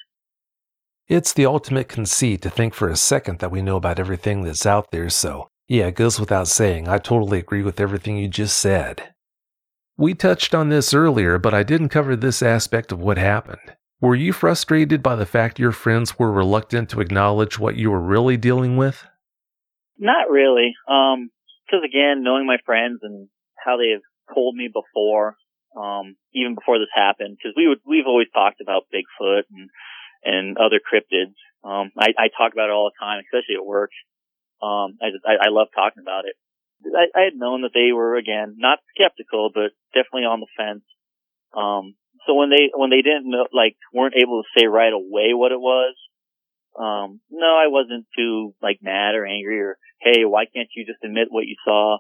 It's 1.09 1.33
the 1.33 1.47
ultimate 1.47 1.89
conceit 1.89 2.43
to 2.43 2.51
think 2.51 2.73
for 2.73 2.89
a 2.89 2.97
second 2.97 3.41
that 3.41 3.51
we 3.51 3.63
know 3.63 3.77
about 3.77 3.99
everything 3.99 4.43
that's 4.43 4.67
out 4.67 4.91
there, 4.91 5.11
so 5.11 5.49
yeah, 5.67 5.87
it 5.87 5.95
goes 5.95 6.21
without 6.21 6.49
saying. 6.49 6.89
I 6.89 6.99
totally 6.99 7.39
agree 7.39 7.63
with 7.63 7.81
everything 7.81 8.17
you 8.17 8.29
just 8.29 8.59
said. 8.59 9.15
We 10.01 10.15
touched 10.15 10.55
on 10.55 10.71
this 10.71 10.95
earlier, 10.95 11.37
but 11.37 11.53
I 11.53 11.63
didn't 11.63 11.91
cover 11.91 12.17
this 12.17 12.43
aspect 12.43 12.91
of 12.91 13.01
what 13.01 13.19
happened. 13.19 13.77
Were 14.01 14.15
you 14.15 14.33
frustrated 14.33 15.03
by 15.03 15.15
the 15.15 15.27
fact 15.27 15.59
your 15.59 15.73
friends 15.73 16.19
were 16.19 16.33
reluctant 16.33 16.89
to 16.89 17.03
acknowledge 17.03 17.59
what 17.59 17.77
you 17.77 17.91
were 17.91 18.01
really 18.01 18.39
dealing 18.39 18.79
with? 18.79 19.05
Not 19.99 20.31
really. 20.31 20.73
Um, 20.89 21.29
cause 21.71 21.83
again, 21.85 22.23
knowing 22.25 22.47
my 22.47 22.57
friends 22.65 23.01
and 23.03 23.29
how 23.63 23.77
they 23.77 23.91
have 23.93 24.35
told 24.35 24.57
me 24.57 24.71
before, 24.73 25.37
um, 25.77 26.17
even 26.33 26.55
before 26.55 26.79
this 26.79 26.89
happened, 26.97 27.37
cause 27.43 27.53
we 27.55 27.69
would, 27.69 27.81
we've 27.85 28.09
always 28.09 28.29
talked 28.33 28.63
about 28.63 28.89
Bigfoot 28.89 29.43
and, 29.53 29.69
and 30.25 30.57
other 30.57 30.81
cryptids. 30.81 31.37
Um, 31.63 31.93
I, 31.99 32.17
I 32.17 32.29
talk 32.33 32.55
about 32.55 32.71
it 32.71 32.73
all 32.73 32.89
the 32.89 33.05
time, 33.05 33.21
especially 33.21 33.57
at 33.61 33.67
work. 33.67 33.91
Um, 34.63 34.97
I 35.03 35.13
just, 35.13 35.27
I, 35.29 35.49
I 35.49 35.51
love 35.51 35.69
talking 35.77 36.01
about 36.01 36.25
it. 36.25 36.37
I, 36.85 37.19
I 37.19 37.23
had 37.25 37.37
known 37.37 37.63
that 37.63 37.75
they 37.75 37.93
were 37.93 38.17
again 38.17 38.57
not 38.59 38.79
skeptical, 38.95 39.51
but 39.53 39.73
definitely 39.95 40.25
on 40.25 40.41
the 40.41 40.51
fence. 40.57 40.85
Um, 41.57 41.95
so 42.27 42.35
when 42.35 42.51
they 42.51 42.71
when 42.75 42.91
they 42.91 43.03
didn't 43.03 43.29
know, 43.29 43.47
like 43.53 43.77
weren't 43.93 44.15
able 44.17 44.43
to 44.43 44.49
say 44.59 44.67
right 44.67 44.93
away 44.93 45.33
what 45.33 45.53
it 45.53 45.61
was, 45.61 45.95
um, 46.79 47.21
no, 47.31 47.47
I 47.47 47.69
wasn't 47.69 48.07
too 48.17 48.55
like 48.63 48.79
mad 48.83 49.15
or 49.15 49.27
angry 49.27 49.61
or 49.61 49.79
hey, 50.01 50.25
why 50.25 50.45
can't 50.47 50.69
you 50.75 50.87
just 50.87 51.05
admit 51.05 51.29
what 51.31 51.47
you 51.47 51.57
saw? 51.65 51.99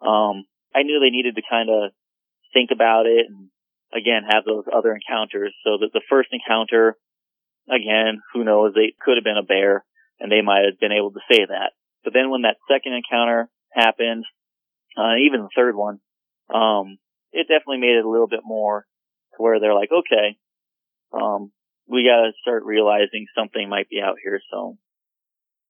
Um, 0.00 0.44
I 0.74 0.82
knew 0.82 1.00
they 1.00 1.10
needed 1.10 1.36
to 1.36 1.42
kind 1.48 1.68
of 1.70 1.92
think 2.52 2.70
about 2.72 3.06
it 3.06 3.26
and 3.28 3.48
again 3.92 4.22
have 4.28 4.44
those 4.44 4.64
other 4.72 4.96
encounters. 4.96 5.54
So 5.64 5.78
that 5.80 5.90
the 5.92 6.02
first 6.08 6.30
encounter, 6.32 6.96
again, 7.68 8.22
who 8.32 8.44
knows, 8.44 8.74
they 8.74 8.94
could 9.00 9.16
have 9.16 9.24
been 9.24 9.40
a 9.40 9.46
bear 9.46 9.84
and 10.18 10.30
they 10.30 10.42
might 10.42 10.64
have 10.64 10.80
been 10.80 10.92
able 10.92 11.12
to 11.12 11.20
say 11.30 11.44
that. 11.46 11.72
But 12.04 12.12
then 12.12 12.30
when 12.30 12.42
that 12.42 12.56
second 12.68 12.92
encounter 12.94 13.48
happened, 13.72 14.24
uh, 14.96 15.16
even 15.24 15.42
the 15.42 15.48
third 15.54 15.76
one, 15.76 16.00
um, 16.52 16.98
it 17.32 17.46
definitely 17.48 17.78
made 17.78 17.96
it 17.96 18.04
a 18.04 18.08
little 18.08 18.28
bit 18.28 18.40
more 18.44 18.86
to 19.36 19.42
where 19.42 19.60
they're 19.60 19.74
like, 19.74 19.90
okay, 19.92 20.36
um, 21.12 21.52
we 21.86 22.04
gotta 22.04 22.32
start 22.40 22.64
realizing 22.64 23.26
something 23.36 23.68
might 23.68 23.88
be 23.88 24.00
out 24.00 24.16
here. 24.22 24.40
So 24.50 24.78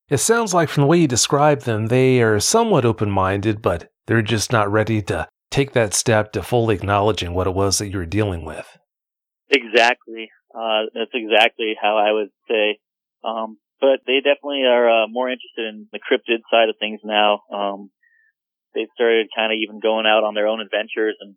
it 0.09 0.19
sounds 0.19 0.53
like 0.53 0.69
from 0.69 0.83
the 0.83 0.87
way 0.87 0.99
you 0.99 1.09
describe 1.09 1.61
them, 1.61 1.87
they 1.87 2.21
are 2.21 2.41
somewhat 2.41 2.85
open 2.85 3.11
minded, 3.11 3.63
but 3.63 3.91
they're 4.07 4.23
just 4.23 4.53
not 4.53 4.71
ready 4.71 5.01
to 5.03 5.29
take 5.51 5.73
that 5.73 5.95
step 5.95 6.33
to 6.33 6.43
fully 6.43 6.75
acknowledging 6.75 7.35
what 7.35 7.47
it 7.47 7.55
was 7.55 7.79
that 7.79 7.89
you 7.89 7.99
were 7.99 8.07
dealing 8.07 8.45
with. 8.45 8.79
Exactly. 9.51 10.31
Uh, 10.55 10.87
that's 10.95 11.11
exactly 11.15 11.75
how 11.81 11.97
I 11.97 12.13
would 12.13 12.31
say. 12.49 12.79
Um, 13.25 13.59
but 13.81 14.01
they 14.07 14.21
definitely 14.21 14.65
are 14.69 15.05
uh, 15.05 15.07
more 15.09 15.29
interested 15.31 15.67
in 15.67 15.89
the 15.93 15.99
cryptid 15.99 16.45
side 16.51 16.69
of 16.69 16.77
things 16.79 17.01
now. 17.03 17.41
Um, 17.53 17.91
they've 18.75 18.93
started 18.95 19.29
kind 19.35 19.53
of 19.53 19.57
even 19.57 19.81
going 19.81 20.07
out 20.07 20.25
on 20.25 20.35
their 20.35 20.47
own 20.47 20.61
adventures 20.61 21.17
and 21.21 21.35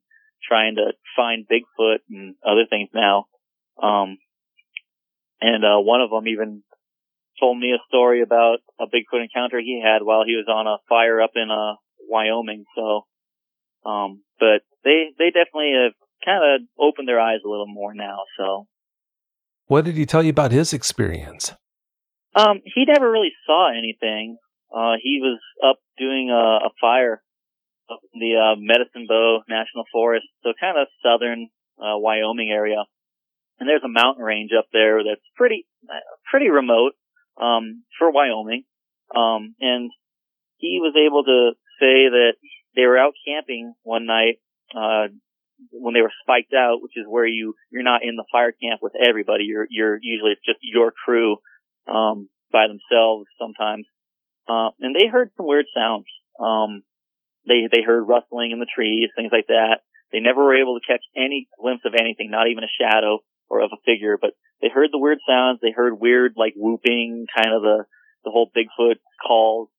trying 0.47 0.75
to 0.75 0.91
find 1.15 1.47
Bigfoot 1.47 1.99
and 2.09 2.35
other 2.45 2.65
things 2.69 2.89
now. 2.93 3.25
Um, 3.81 4.17
and 5.41 5.63
uh, 5.63 5.79
one 5.79 6.01
of 6.01 6.09
them 6.09 6.27
even 6.27 6.63
told 7.39 7.57
me 7.57 7.71
a 7.71 7.83
story 7.87 8.21
about 8.21 8.59
a 8.79 8.85
Bigfoot 8.85 9.23
encounter 9.23 9.59
he 9.59 9.81
had 9.83 10.03
while 10.03 10.23
he 10.25 10.35
was 10.35 10.45
on 10.47 10.67
a 10.67 10.77
fire 10.89 11.21
up 11.21 11.31
in 11.35 11.49
uh, 11.49 11.75
Wyoming. 12.09 12.65
So, 12.75 13.05
um, 13.89 14.21
but 14.39 14.61
they 14.83 15.07
they 15.17 15.31
definitely 15.31 15.73
have 15.83 15.93
kind 16.23 16.43
of 16.43 16.61
opened 16.79 17.07
their 17.07 17.19
eyes 17.19 17.39
a 17.45 17.49
little 17.49 17.67
more 17.67 17.93
now. 17.93 18.19
So, 18.37 18.67
what 19.67 19.85
did 19.85 19.95
he 19.95 20.05
tell 20.05 20.23
you 20.23 20.29
about 20.29 20.51
his 20.51 20.73
experience? 20.73 21.53
Um, 22.35 22.61
he 22.63 22.85
never 22.87 23.09
really 23.09 23.33
saw 23.45 23.69
anything. 23.71 24.37
Uh, 24.73 24.93
he 25.01 25.19
was 25.21 25.39
up 25.63 25.77
doing 25.97 26.29
a, 26.31 26.67
a 26.67 26.69
fire 26.81 27.21
up 27.89 27.99
in 28.13 28.19
the 28.19 28.35
uh, 28.35 28.55
Medicine 28.57 29.05
Bow 29.07 29.41
National 29.47 29.83
Forest, 29.91 30.25
so 30.41 30.53
kind 30.59 30.77
of 30.77 30.87
southern 31.03 31.49
uh, 31.77 31.97
Wyoming 31.97 32.49
area. 32.49 32.83
And 33.59 33.69
there's 33.69 33.83
a 33.85 33.89
mountain 33.89 34.23
range 34.23 34.51
up 34.57 34.65
there 34.73 35.03
that's 35.03 35.21
pretty 35.37 35.67
pretty 36.29 36.49
remote 36.49 36.93
um, 37.39 37.83
for 37.99 38.11
Wyoming. 38.11 38.63
Um, 39.15 39.55
and 39.59 39.91
he 40.57 40.79
was 40.81 40.95
able 40.97 41.23
to 41.23 41.51
say 41.79 42.09
that 42.09 42.33
they 42.75 42.85
were 42.85 42.97
out 42.97 43.13
camping 43.27 43.73
one 43.83 44.05
night 44.05 44.41
uh, 44.75 45.07
when 45.71 45.93
they 45.93 46.01
were 46.01 46.11
spiked 46.23 46.53
out, 46.53 46.81
which 46.81 46.97
is 46.97 47.05
where 47.07 47.27
you 47.27 47.53
you're 47.71 47.83
not 47.83 48.01
in 48.03 48.15
the 48.15 48.25
fire 48.31 48.51
camp 48.51 48.81
with 48.81 48.93
everybody. 48.95 49.43
You're 49.45 49.67
you're 49.69 49.99
usually 50.01 50.31
it's 50.31 50.45
just 50.45 50.59
your 50.61 50.91
crew 50.91 51.37
um, 51.87 52.29
by 52.51 52.67
themselves 52.67 53.27
sometimes. 53.39 53.85
Uh, 54.47 54.69
and 54.79 54.95
they 54.95 55.07
heard 55.07 55.31
some 55.37 55.47
weird 55.47 55.65
sounds. 55.75 56.05
Um, 56.39 56.83
they, 57.47 57.67
they 57.71 57.81
heard 57.81 58.03
rustling 58.07 58.51
in 58.51 58.59
the 58.59 58.69
trees, 58.69 59.09
things 59.15 59.31
like 59.31 59.47
that. 59.47 59.83
They 60.11 60.19
never 60.19 60.43
were 60.43 60.61
able 60.61 60.79
to 60.79 60.85
catch 60.85 61.03
any 61.15 61.47
glimpse 61.59 61.83
of 61.85 61.95
anything, 61.97 62.29
not 62.29 62.47
even 62.47 62.63
a 62.63 62.77
shadow 62.79 63.19
or 63.49 63.61
of 63.61 63.71
a 63.73 63.81
figure, 63.85 64.17
but 64.19 64.31
they 64.61 64.69
heard 64.69 64.89
the 64.91 64.99
weird 64.99 65.19
sounds. 65.27 65.59
They 65.61 65.71
heard 65.71 65.99
weird, 65.99 66.33
like 66.37 66.53
whooping, 66.55 67.25
kind 67.35 67.55
of 67.55 67.61
the, 67.61 67.85
the 68.23 68.31
whole 68.31 68.49
Bigfoot 68.55 68.99
calls. 69.25 69.69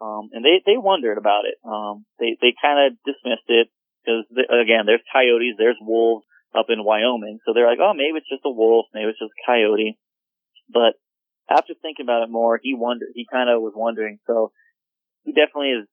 Um, 0.00 0.30
and 0.32 0.44
they, 0.44 0.62
they 0.64 0.78
wondered 0.78 1.18
about 1.18 1.44
it. 1.44 1.56
Um, 1.64 2.04
they, 2.18 2.36
they 2.40 2.54
kind 2.60 2.92
of 2.92 2.98
dismissed 3.04 3.48
it 3.48 3.68
because 4.04 4.24
again, 4.32 4.86
there's 4.86 5.04
coyotes, 5.12 5.56
there's 5.58 5.80
wolves 5.80 6.24
up 6.56 6.66
in 6.68 6.84
Wyoming. 6.84 7.38
So 7.44 7.52
they're 7.52 7.68
like, 7.68 7.82
oh, 7.82 7.92
maybe 7.94 8.16
it's 8.16 8.28
just 8.28 8.46
a 8.46 8.50
wolf, 8.50 8.86
maybe 8.94 9.10
it's 9.10 9.18
just 9.18 9.32
a 9.32 9.46
coyote. 9.46 9.98
But 10.72 10.96
after 11.50 11.74
thinking 11.82 12.06
about 12.06 12.22
it 12.22 12.30
more, 12.30 12.60
he 12.62 12.74
wondered, 12.74 13.08
he 13.14 13.26
kind 13.30 13.50
of 13.50 13.60
was 13.60 13.72
wondering. 13.74 14.18
So 14.26 14.52
he 15.24 15.32
definitely 15.32 15.74
has 15.78 15.88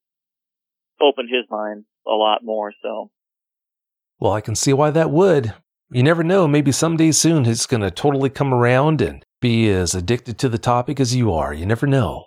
opened 1.00 1.28
his 1.30 1.44
mind 1.50 1.84
a 2.06 2.12
lot 2.14 2.44
more. 2.44 2.72
So. 2.82 3.10
Well, 4.20 4.32
I 4.32 4.40
can 4.40 4.54
see 4.54 4.72
why 4.72 4.90
that 4.90 5.10
would. 5.10 5.54
You 5.90 6.02
never 6.02 6.22
know. 6.22 6.46
Maybe 6.46 6.70
someday 6.70 7.12
soon 7.12 7.44
he's 7.44 7.66
going 7.66 7.82
to 7.82 7.90
totally 7.90 8.30
come 8.30 8.52
around 8.52 9.00
and 9.00 9.24
be 9.40 9.70
as 9.70 9.94
addicted 9.94 10.38
to 10.38 10.48
the 10.48 10.58
topic 10.58 11.00
as 11.00 11.14
you 11.14 11.32
are. 11.32 11.52
You 11.52 11.66
never 11.66 11.86
know. 11.86 12.26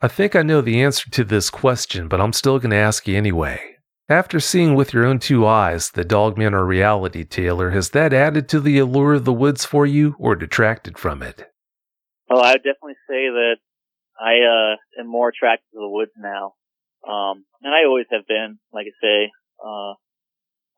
I 0.00 0.08
think 0.08 0.34
I 0.34 0.42
know 0.42 0.62
the 0.62 0.82
answer 0.82 1.10
to 1.10 1.24
this 1.24 1.50
question, 1.50 2.08
but 2.08 2.20
I'm 2.20 2.32
still 2.32 2.58
going 2.58 2.70
to 2.70 2.76
ask 2.76 3.06
you 3.06 3.16
anyway. 3.16 3.60
After 4.08 4.40
seeing 4.40 4.74
with 4.74 4.94
your 4.94 5.04
own 5.04 5.18
two 5.18 5.46
eyes 5.46 5.90
the 5.90 6.04
dogman 6.04 6.54
are 6.54 6.64
reality, 6.64 7.22
Taylor, 7.22 7.70
has 7.70 7.90
that 7.90 8.12
added 8.12 8.48
to 8.48 8.60
the 8.60 8.78
allure 8.78 9.14
of 9.14 9.24
the 9.24 9.32
woods 9.32 9.64
for 9.64 9.84
you 9.84 10.16
or 10.18 10.34
detracted 10.34 10.98
from 10.98 11.22
it? 11.22 11.49
Oh, 12.30 12.38
I 12.38 12.52
would 12.52 12.62
definitely 12.62 13.00
say 13.08 13.26
that 13.26 13.56
I 14.18 14.46
uh, 14.46 15.00
am 15.00 15.08
more 15.08 15.28
attracted 15.28 15.66
to 15.72 15.80
the 15.80 15.88
woods 15.88 16.12
now. 16.16 16.54
Um, 17.02 17.44
and 17.62 17.74
I 17.74 17.86
always 17.86 18.06
have 18.12 18.26
been, 18.26 18.58
like 18.72 18.86
I 18.86 18.94
say. 19.02 19.30
Uh, 19.58 19.94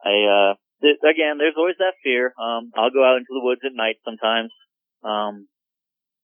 I, 0.02 0.14
uh, 0.24 0.54
th- 0.80 1.02
again, 1.04 1.36
there's 1.38 1.58
always 1.58 1.76
that 1.78 2.00
fear. 2.02 2.32
Um, 2.40 2.72
I'll 2.74 2.90
go 2.90 3.04
out 3.04 3.18
into 3.18 3.30
the 3.30 3.44
woods 3.44 3.60
at 3.66 3.76
night 3.76 3.96
sometimes. 4.04 4.50
Um, 5.04 5.48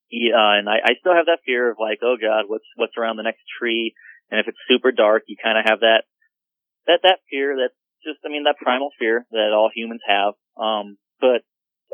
yeah, 0.09 0.57
and 0.57 0.67
I, 0.67 0.81
I 0.83 0.91
still 0.99 1.13
have 1.13 1.27
that 1.27 1.45
fear 1.45 1.69
of 1.69 1.77
like, 1.79 1.99
oh 2.01 2.17
God, 2.19 2.45
what's, 2.47 2.65
what's 2.75 2.97
around 2.97 3.17
the 3.17 3.27
next 3.27 3.43
tree? 3.59 3.93
And 4.31 4.39
if 4.39 4.47
it's 4.47 4.57
super 4.67 4.91
dark, 4.91 5.23
you 5.27 5.37
kind 5.41 5.57
of 5.57 5.65
have 5.69 5.81
that 5.81 6.03
that 6.87 7.01
that 7.03 7.19
fear 7.29 7.55
that's 7.57 7.77
just 8.03 8.19
I 8.25 8.29
mean 8.29 8.43
that 8.43 8.57
primal 8.61 8.89
fear 8.97 9.25
that 9.31 9.53
all 9.53 9.69
humans 9.73 10.01
have. 10.07 10.33
Um, 10.57 10.97
but 11.19 11.41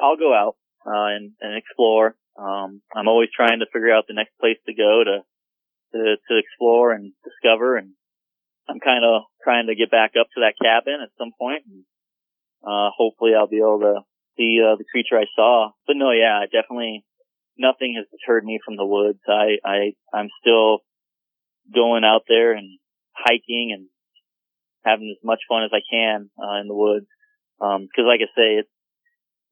I'll 0.01 0.17
go 0.17 0.33
out 0.33 0.55
uh, 0.86 1.15
and 1.15 1.31
and 1.41 1.57
explore. 1.57 2.15
Um, 2.38 2.81
I'm 2.93 3.07
always 3.07 3.29
trying 3.36 3.59
to 3.59 3.71
figure 3.71 3.93
out 3.93 4.05
the 4.07 4.13
next 4.13 4.38
place 4.39 4.57
to 4.67 4.73
go 4.73 5.03
to 5.03 5.23
to 5.93 6.15
to 6.27 6.38
explore 6.38 6.91
and 6.91 7.13
discover. 7.23 7.77
And 7.77 7.93
I'm 8.67 8.79
kind 8.79 9.03
of 9.05 9.23
trying 9.43 9.67
to 9.67 9.75
get 9.75 9.91
back 9.91 10.11
up 10.19 10.27
to 10.36 10.41
that 10.41 10.59
cabin 10.61 10.99
at 11.01 11.15
some 11.17 11.31
point. 11.39 11.63
And, 11.65 11.83
uh, 12.65 12.89
hopefully 12.97 13.31
I'll 13.38 13.47
be 13.47 13.63
able 13.63 13.79
to 13.81 14.01
see 14.38 14.59
uh, 14.59 14.75
the 14.75 14.86
creature 14.89 15.17
I 15.17 15.29
saw. 15.36 15.71
But 15.88 15.97
no, 15.97 16.11
yeah, 16.11 16.43
definitely 16.51 17.05
nothing 17.57 17.95
has 17.97 18.05
deterred 18.11 18.43
me 18.43 18.59
from 18.63 18.75
the 18.75 18.86
woods. 18.86 19.19
I 19.27 19.57
I 19.63 19.77
I'm 20.13 20.29
still 20.41 20.79
going 21.73 22.03
out 22.03 22.23
there 22.27 22.53
and 22.53 22.79
hiking 23.15 23.71
and 23.73 23.88
having 24.83 25.15
as 25.15 25.23
much 25.23 25.39
fun 25.49 25.63
as 25.63 25.71
I 25.73 25.81
can 25.89 26.29
uh, 26.38 26.61
in 26.61 26.67
the 26.67 26.75
woods. 26.75 27.07
Um, 27.59 27.88
cause 27.95 28.05
like 28.05 28.19
I 28.21 28.29
say, 28.36 28.59
it's 28.59 28.74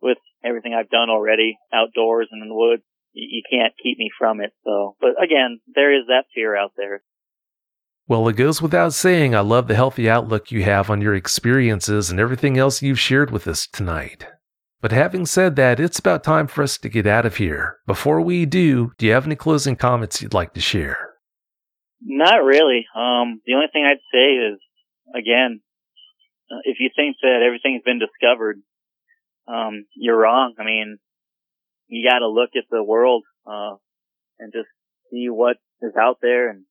with 0.03 0.17
everything 0.43 0.73
I've 0.73 0.89
done 0.89 1.09
already 1.09 1.57
outdoors 1.73 2.27
and 2.31 2.43
in 2.43 2.49
the 2.49 2.55
woods, 2.55 2.83
you, 3.13 3.27
you 3.31 3.41
can't 3.49 3.73
keep 3.81 3.97
me 3.97 4.09
from 4.17 4.41
it. 4.41 4.51
So, 4.65 4.95
but 4.99 5.11
again, 5.21 5.61
there 5.73 5.97
is 5.97 6.07
that 6.07 6.25
fear 6.35 6.55
out 6.55 6.73
there. 6.77 7.03
Well, 8.07 8.27
it 8.27 8.35
goes 8.35 8.61
without 8.61 8.93
saying, 8.93 9.33
I 9.33 9.39
love 9.39 9.67
the 9.67 9.75
healthy 9.75 10.09
outlook 10.09 10.51
you 10.51 10.63
have 10.63 10.89
on 10.89 11.01
your 11.01 11.15
experiences 11.15 12.11
and 12.11 12.19
everything 12.19 12.57
else 12.57 12.81
you've 12.81 12.99
shared 12.99 13.31
with 13.31 13.47
us 13.47 13.65
tonight. 13.65 14.27
But 14.81 14.91
having 14.91 15.25
said 15.25 15.55
that, 15.55 15.79
it's 15.79 15.99
about 15.99 16.25
time 16.25 16.47
for 16.47 16.61
us 16.61 16.77
to 16.79 16.89
get 16.89 17.07
out 17.07 17.25
of 17.25 17.37
here. 17.37 17.77
Before 17.87 18.19
we 18.19 18.45
do, 18.45 18.91
do 18.97 19.05
you 19.05 19.13
have 19.13 19.25
any 19.25 19.37
closing 19.37 19.77
comments 19.77 20.21
you'd 20.21 20.33
like 20.33 20.53
to 20.55 20.59
share? 20.59 21.13
Not 22.01 22.43
really. 22.43 22.85
Um, 22.93 23.39
the 23.45 23.53
only 23.53 23.67
thing 23.71 23.85
I'd 23.85 24.03
say 24.11 24.33
is 24.51 24.59
again, 25.15 25.61
uh, 26.51 26.59
if 26.63 26.77
you 26.81 26.89
think 26.93 27.17
that 27.21 27.41
everything's 27.45 27.83
been 27.83 27.99
discovered, 27.99 28.61
um, 29.47 29.85
you're 29.95 30.17
wrong. 30.17 30.55
I 30.59 30.63
mean, 30.63 30.97
you 31.87 32.07
got 32.09 32.19
to 32.19 32.27
look 32.27 32.51
at 32.55 32.65
the 32.69 32.83
world 32.83 33.23
uh, 33.45 33.75
and 34.39 34.53
just 34.53 34.69
see 35.11 35.27
what 35.29 35.57
is 35.81 35.93
out 35.99 36.17
there 36.21 36.49
and 36.49 36.65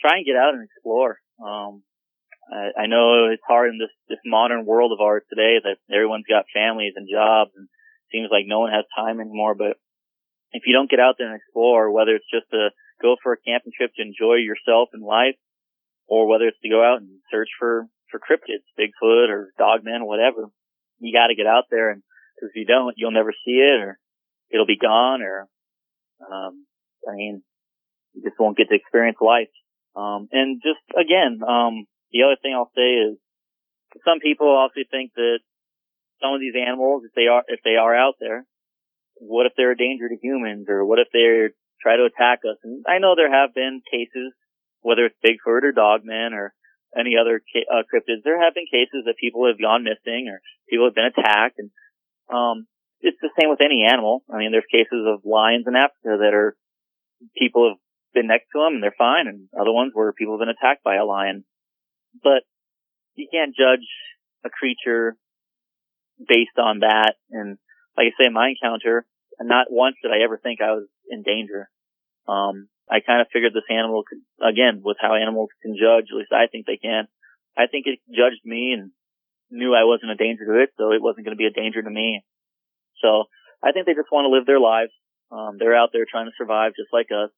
try 0.00 0.16
and 0.16 0.26
get 0.26 0.36
out 0.36 0.54
and 0.54 0.64
explore. 0.64 1.18
Um, 1.42 1.82
I, 2.50 2.82
I 2.82 2.86
know 2.86 3.30
it's 3.30 3.42
hard 3.46 3.70
in 3.70 3.78
this 3.78 3.94
this 4.08 4.18
modern 4.24 4.66
world 4.66 4.92
of 4.92 5.00
ours 5.00 5.22
today 5.30 5.58
that 5.62 5.78
everyone's 5.94 6.28
got 6.28 6.50
families 6.52 6.94
and 6.96 7.08
jobs 7.10 7.52
and 7.54 7.68
seems 8.10 8.28
like 8.30 8.44
no 8.46 8.60
one 8.60 8.72
has 8.72 8.84
time 8.96 9.20
anymore. 9.20 9.54
But 9.54 9.78
if 10.52 10.64
you 10.66 10.74
don't 10.74 10.90
get 10.90 11.00
out 11.00 11.14
there 11.18 11.30
and 11.30 11.36
explore, 11.36 11.90
whether 11.90 12.14
it's 12.14 12.30
just 12.30 12.50
to 12.50 12.70
go 13.00 13.16
for 13.22 13.32
a 13.32 13.42
camping 13.46 13.72
trip 13.76 13.92
to 13.96 14.02
enjoy 14.02 14.42
yourself 14.42 14.90
and 14.92 15.02
life, 15.02 15.38
or 16.08 16.26
whether 16.26 16.46
it's 16.46 16.60
to 16.62 16.68
go 16.68 16.82
out 16.82 17.00
and 17.00 17.22
search 17.30 17.48
for, 17.58 17.86
for 18.10 18.18
cryptids, 18.18 18.66
Bigfoot 18.78 19.30
or 19.30 19.52
Dogman, 19.58 20.04
whatever. 20.04 20.50
You 21.00 21.12
gotta 21.12 21.34
get 21.34 21.46
out 21.46 21.64
there 21.70 21.90
and, 21.90 22.02
cause 22.38 22.50
if 22.50 22.56
you 22.56 22.66
don't, 22.66 22.94
you'll 22.96 23.10
never 23.10 23.32
see 23.32 23.58
it 23.58 23.80
or 23.80 23.98
it'll 24.50 24.66
be 24.66 24.78
gone 24.78 25.22
or, 25.22 25.48
um, 26.20 26.66
I 27.08 27.14
mean, 27.14 27.42
you 28.14 28.22
just 28.22 28.38
won't 28.38 28.56
get 28.56 28.68
to 28.68 28.74
experience 28.74 29.18
life. 29.20 29.52
Um, 29.96 30.28
and 30.32 30.62
just 30.62 30.80
again, 30.94 31.40
um, 31.42 31.86
the 32.12 32.22
other 32.22 32.36
thing 32.40 32.54
I'll 32.54 32.70
say 32.76 33.10
is 33.10 33.18
some 34.04 34.20
people 34.20 34.48
also 34.48 34.80
think 34.90 35.12
that 35.16 35.40
some 36.22 36.34
of 36.34 36.40
these 36.40 36.54
animals, 36.54 37.02
if 37.04 37.12
they 37.14 37.26
are, 37.26 37.42
if 37.48 37.60
they 37.64 37.76
are 37.76 37.94
out 37.94 38.14
there, 38.20 38.44
what 39.16 39.46
if 39.46 39.52
they're 39.56 39.72
a 39.72 39.76
danger 39.76 40.08
to 40.08 40.16
humans 40.20 40.66
or 40.68 40.84
what 40.84 40.98
if 40.98 41.08
they 41.12 41.52
try 41.82 41.96
to 41.96 42.04
attack 42.04 42.40
us? 42.44 42.56
And 42.62 42.84
I 42.86 42.98
know 42.98 43.14
there 43.16 43.32
have 43.32 43.54
been 43.54 43.82
cases 43.90 44.32
whether 44.82 45.04
it's 45.06 45.16
Bigfoot 45.24 45.64
or 45.64 45.72
Dogman 45.72 46.32
or 46.32 46.54
any 46.96 47.14
other 47.20 47.42
uh, 47.70 47.82
cryptids, 47.86 48.22
there 48.24 48.42
have 48.42 48.54
been 48.54 48.66
cases 48.70 49.04
that 49.06 49.16
people 49.20 49.46
have 49.46 49.60
gone 49.60 49.84
missing 49.84 50.28
or 50.28 50.40
people 50.68 50.86
have 50.86 50.94
been 50.94 51.12
attacked. 51.12 51.58
And, 51.58 51.70
um, 52.32 52.66
it's 53.00 53.20
the 53.22 53.30
same 53.40 53.48
with 53.48 53.62
any 53.62 53.84
animal. 53.84 54.22
I 54.32 54.38
mean, 54.38 54.52
there's 54.52 54.68
cases 54.70 55.06
of 55.06 55.24
lions 55.24 55.64
in 55.66 55.74
Africa 55.74 56.20
that 56.20 56.34
are, 56.34 56.56
people 57.36 57.68
have 57.68 57.78
been 58.12 58.26
next 58.26 58.48
to 58.52 58.58
them 58.58 58.74
and 58.74 58.82
they're 58.82 58.94
fine 58.96 59.26
and 59.26 59.48
other 59.58 59.72
ones 59.72 59.92
where 59.94 60.12
people 60.12 60.34
have 60.34 60.44
been 60.44 60.54
attacked 60.54 60.84
by 60.84 60.96
a 60.96 61.04
lion. 61.04 61.44
But 62.22 62.42
you 63.14 63.28
can't 63.32 63.54
judge 63.54 63.86
a 64.44 64.50
creature 64.50 65.16
based 66.18 66.58
on 66.58 66.80
that. 66.80 67.14
And 67.30 67.58
like 67.96 68.08
I 68.12 68.24
say, 68.24 68.28
my 68.30 68.50
encounter, 68.50 69.06
not 69.40 69.66
once 69.70 69.96
did 70.02 70.12
I 70.12 70.24
ever 70.24 70.38
think 70.38 70.60
I 70.60 70.72
was 70.72 70.86
in 71.08 71.22
danger. 71.22 71.70
Um, 72.28 72.68
I 72.90 73.00
kind 73.00 73.20
of 73.20 73.28
figured 73.32 73.54
this 73.54 73.70
animal 73.70 74.02
could, 74.02 74.18
again, 74.42 74.82
with 74.82 74.96
how 75.00 75.14
animals 75.14 75.50
can 75.62 75.76
judge, 75.78 76.10
at 76.10 76.16
least 76.18 76.32
I 76.32 76.48
think 76.50 76.66
they 76.66 76.76
can. 76.76 77.06
I 77.56 77.66
think 77.70 77.86
it 77.86 78.00
judged 78.10 78.42
me 78.44 78.74
and 78.74 78.90
knew 79.50 79.74
I 79.74 79.84
wasn't 79.84 80.10
a 80.10 80.16
danger 80.16 80.44
to 80.46 80.62
it, 80.62 80.70
so 80.76 80.92
it 80.92 81.02
wasn't 81.02 81.24
going 81.24 81.36
to 81.36 81.40
be 81.40 81.46
a 81.46 81.54
danger 81.54 81.82
to 81.82 81.90
me. 81.90 82.22
So 83.00 83.24
I 83.62 83.72
think 83.72 83.86
they 83.86 83.94
just 83.94 84.10
want 84.10 84.26
to 84.26 84.34
live 84.34 84.46
their 84.46 84.60
lives. 84.60 84.90
Um, 85.30 85.56
they're 85.58 85.76
out 85.76 85.90
there 85.92 86.06
trying 86.10 86.26
to 86.26 86.36
survive 86.36 86.72
just 86.74 86.92
like 86.92 87.08
us. 87.14 87.30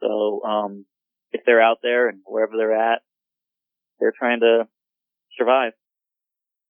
So, 0.00 0.42
um, 0.42 0.84
if 1.30 1.42
they're 1.46 1.62
out 1.62 1.78
there 1.82 2.08
and 2.08 2.20
wherever 2.24 2.56
they're 2.56 2.74
at, 2.74 3.02
they're 4.00 4.14
trying 4.16 4.40
to 4.40 4.66
survive. 5.38 5.72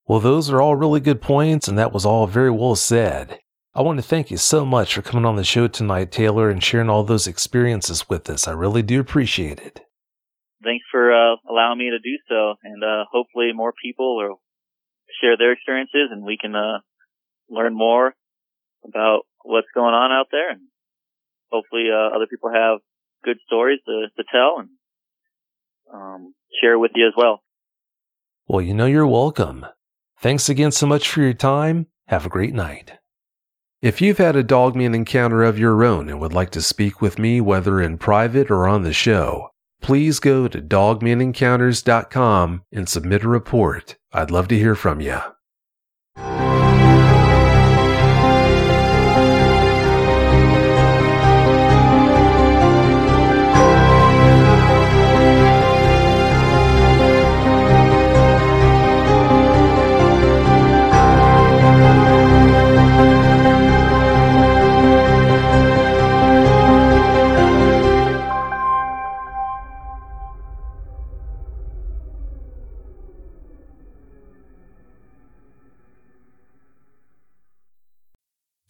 Well, 0.07 0.21
those 0.21 0.51
are 0.51 0.61
all 0.61 0.77
really 0.77 1.01
good 1.01 1.23
points, 1.23 1.69
and 1.69 1.79
that 1.79 1.93
was 1.93 2.05
all 2.05 2.27
very 2.27 2.51
well 2.51 2.77
said. 2.77 3.39
I 3.77 3.83
want 3.83 3.99
to 3.99 4.07
thank 4.07 4.31
you 4.31 4.37
so 4.37 4.65
much 4.65 4.95
for 4.95 5.03
coming 5.03 5.25
on 5.25 5.35
the 5.35 5.43
show 5.43 5.67
tonight, 5.67 6.13
Taylor, 6.13 6.49
and 6.49 6.63
sharing 6.63 6.89
all 6.89 7.03
those 7.03 7.27
experiences 7.27 8.09
with 8.09 8.31
us. 8.31 8.47
I 8.47 8.53
really 8.53 8.83
do 8.83 9.01
appreciate 9.01 9.59
it. 9.59 9.81
Thanks 10.63 10.85
for 10.93 11.13
uh, 11.13 11.35
allowing 11.51 11.79
me 11.79 11.91
to 11.91 11.99
do 11.99 12.17
so, 12.29 12.55
and 12.63 12.85
uh, 12.85 13.05
hopefully 13.11 13.51
more 13.53 13.73
people 13.83 14.17
will 14.17 14.41
share 15.21 15.37
their 15.37 15.51
experiences, 15.51 16.11
and 16.13 16.25
we 16.25 16.39
can 16.41 16.55
uh, 16.55 16.79
learn 17.51 17.75
more 17.75 18.15
about 18.85 19.23
what's 19.43 19.67
going 19.75 19.93
on 19.93 20.13
out 20.13 20.27
there, 20.31 20.53
and 20.53 20.61
hopefully 21.51 21.87
uh, 21.93 22.15
other 22.15 22.29
people 22.31 22.53
have 22.55 22.79
good 23.25 23.39
stories 23.45 23.81
to, 23.87 24.07
to 24.17 24.23
tell 24.31 24.61
and 24.61 24.69
um, 25.93 26.35
share 26.63 26.79
with 26.79 26.93
you 26.95 27.09
as 27.09 27.15
well. 27.17 27.43
Well, 28.47 28.63
you 28.63 28.73
know 28.73 28.87
you're 28.87 29.05
welcome. 29.05 29.67
Thanks 30.21 30.49
again 30.49 30.71
so 30.71 30.87
much 30.87 31.09
for 31.09 31.23
your 31.23 31.35
time. 31.35 31.89
Have 32.07 32.25
a 32.25 32.31
great 32.31 32.55
night. 32.55 32.93
If 33.85 34.01
you've 34.01 34.17
had 34.17 34.35
a 34.35 34.43
dogman 34.43 34.95
encounter 34.95 35.45
of 35.45 35.59
your 35.59 35.85
own 35.85 36.09
and 36.09 36.19
would 36.19 36.33
like 36.33 36.49
to 36.53 36.63
speak 36.63 37.03
with 37.03 37.19
me, 37.19 37.43
whether 37.43 37.83
in 37.83 37.99
private 37.99 38.51
or 38.51 38.67
on 38.67 38.83
the 38.83 38.95
show, 38.95 39.51
please 39.83 40.21
go 40.21 40.49
to 40.49 40.63
dogmanencounters.com 40.63 42.63
and 42.73 42.89
submit 42.89 43.25
a 43.25 43.29
report. 43.29 43.97
I'd 44.11 44.31
love 44.31 44.49
to 44.49 44.59
hear 44.59 44.75
from 44.75 45.03
you. 45.03 45.19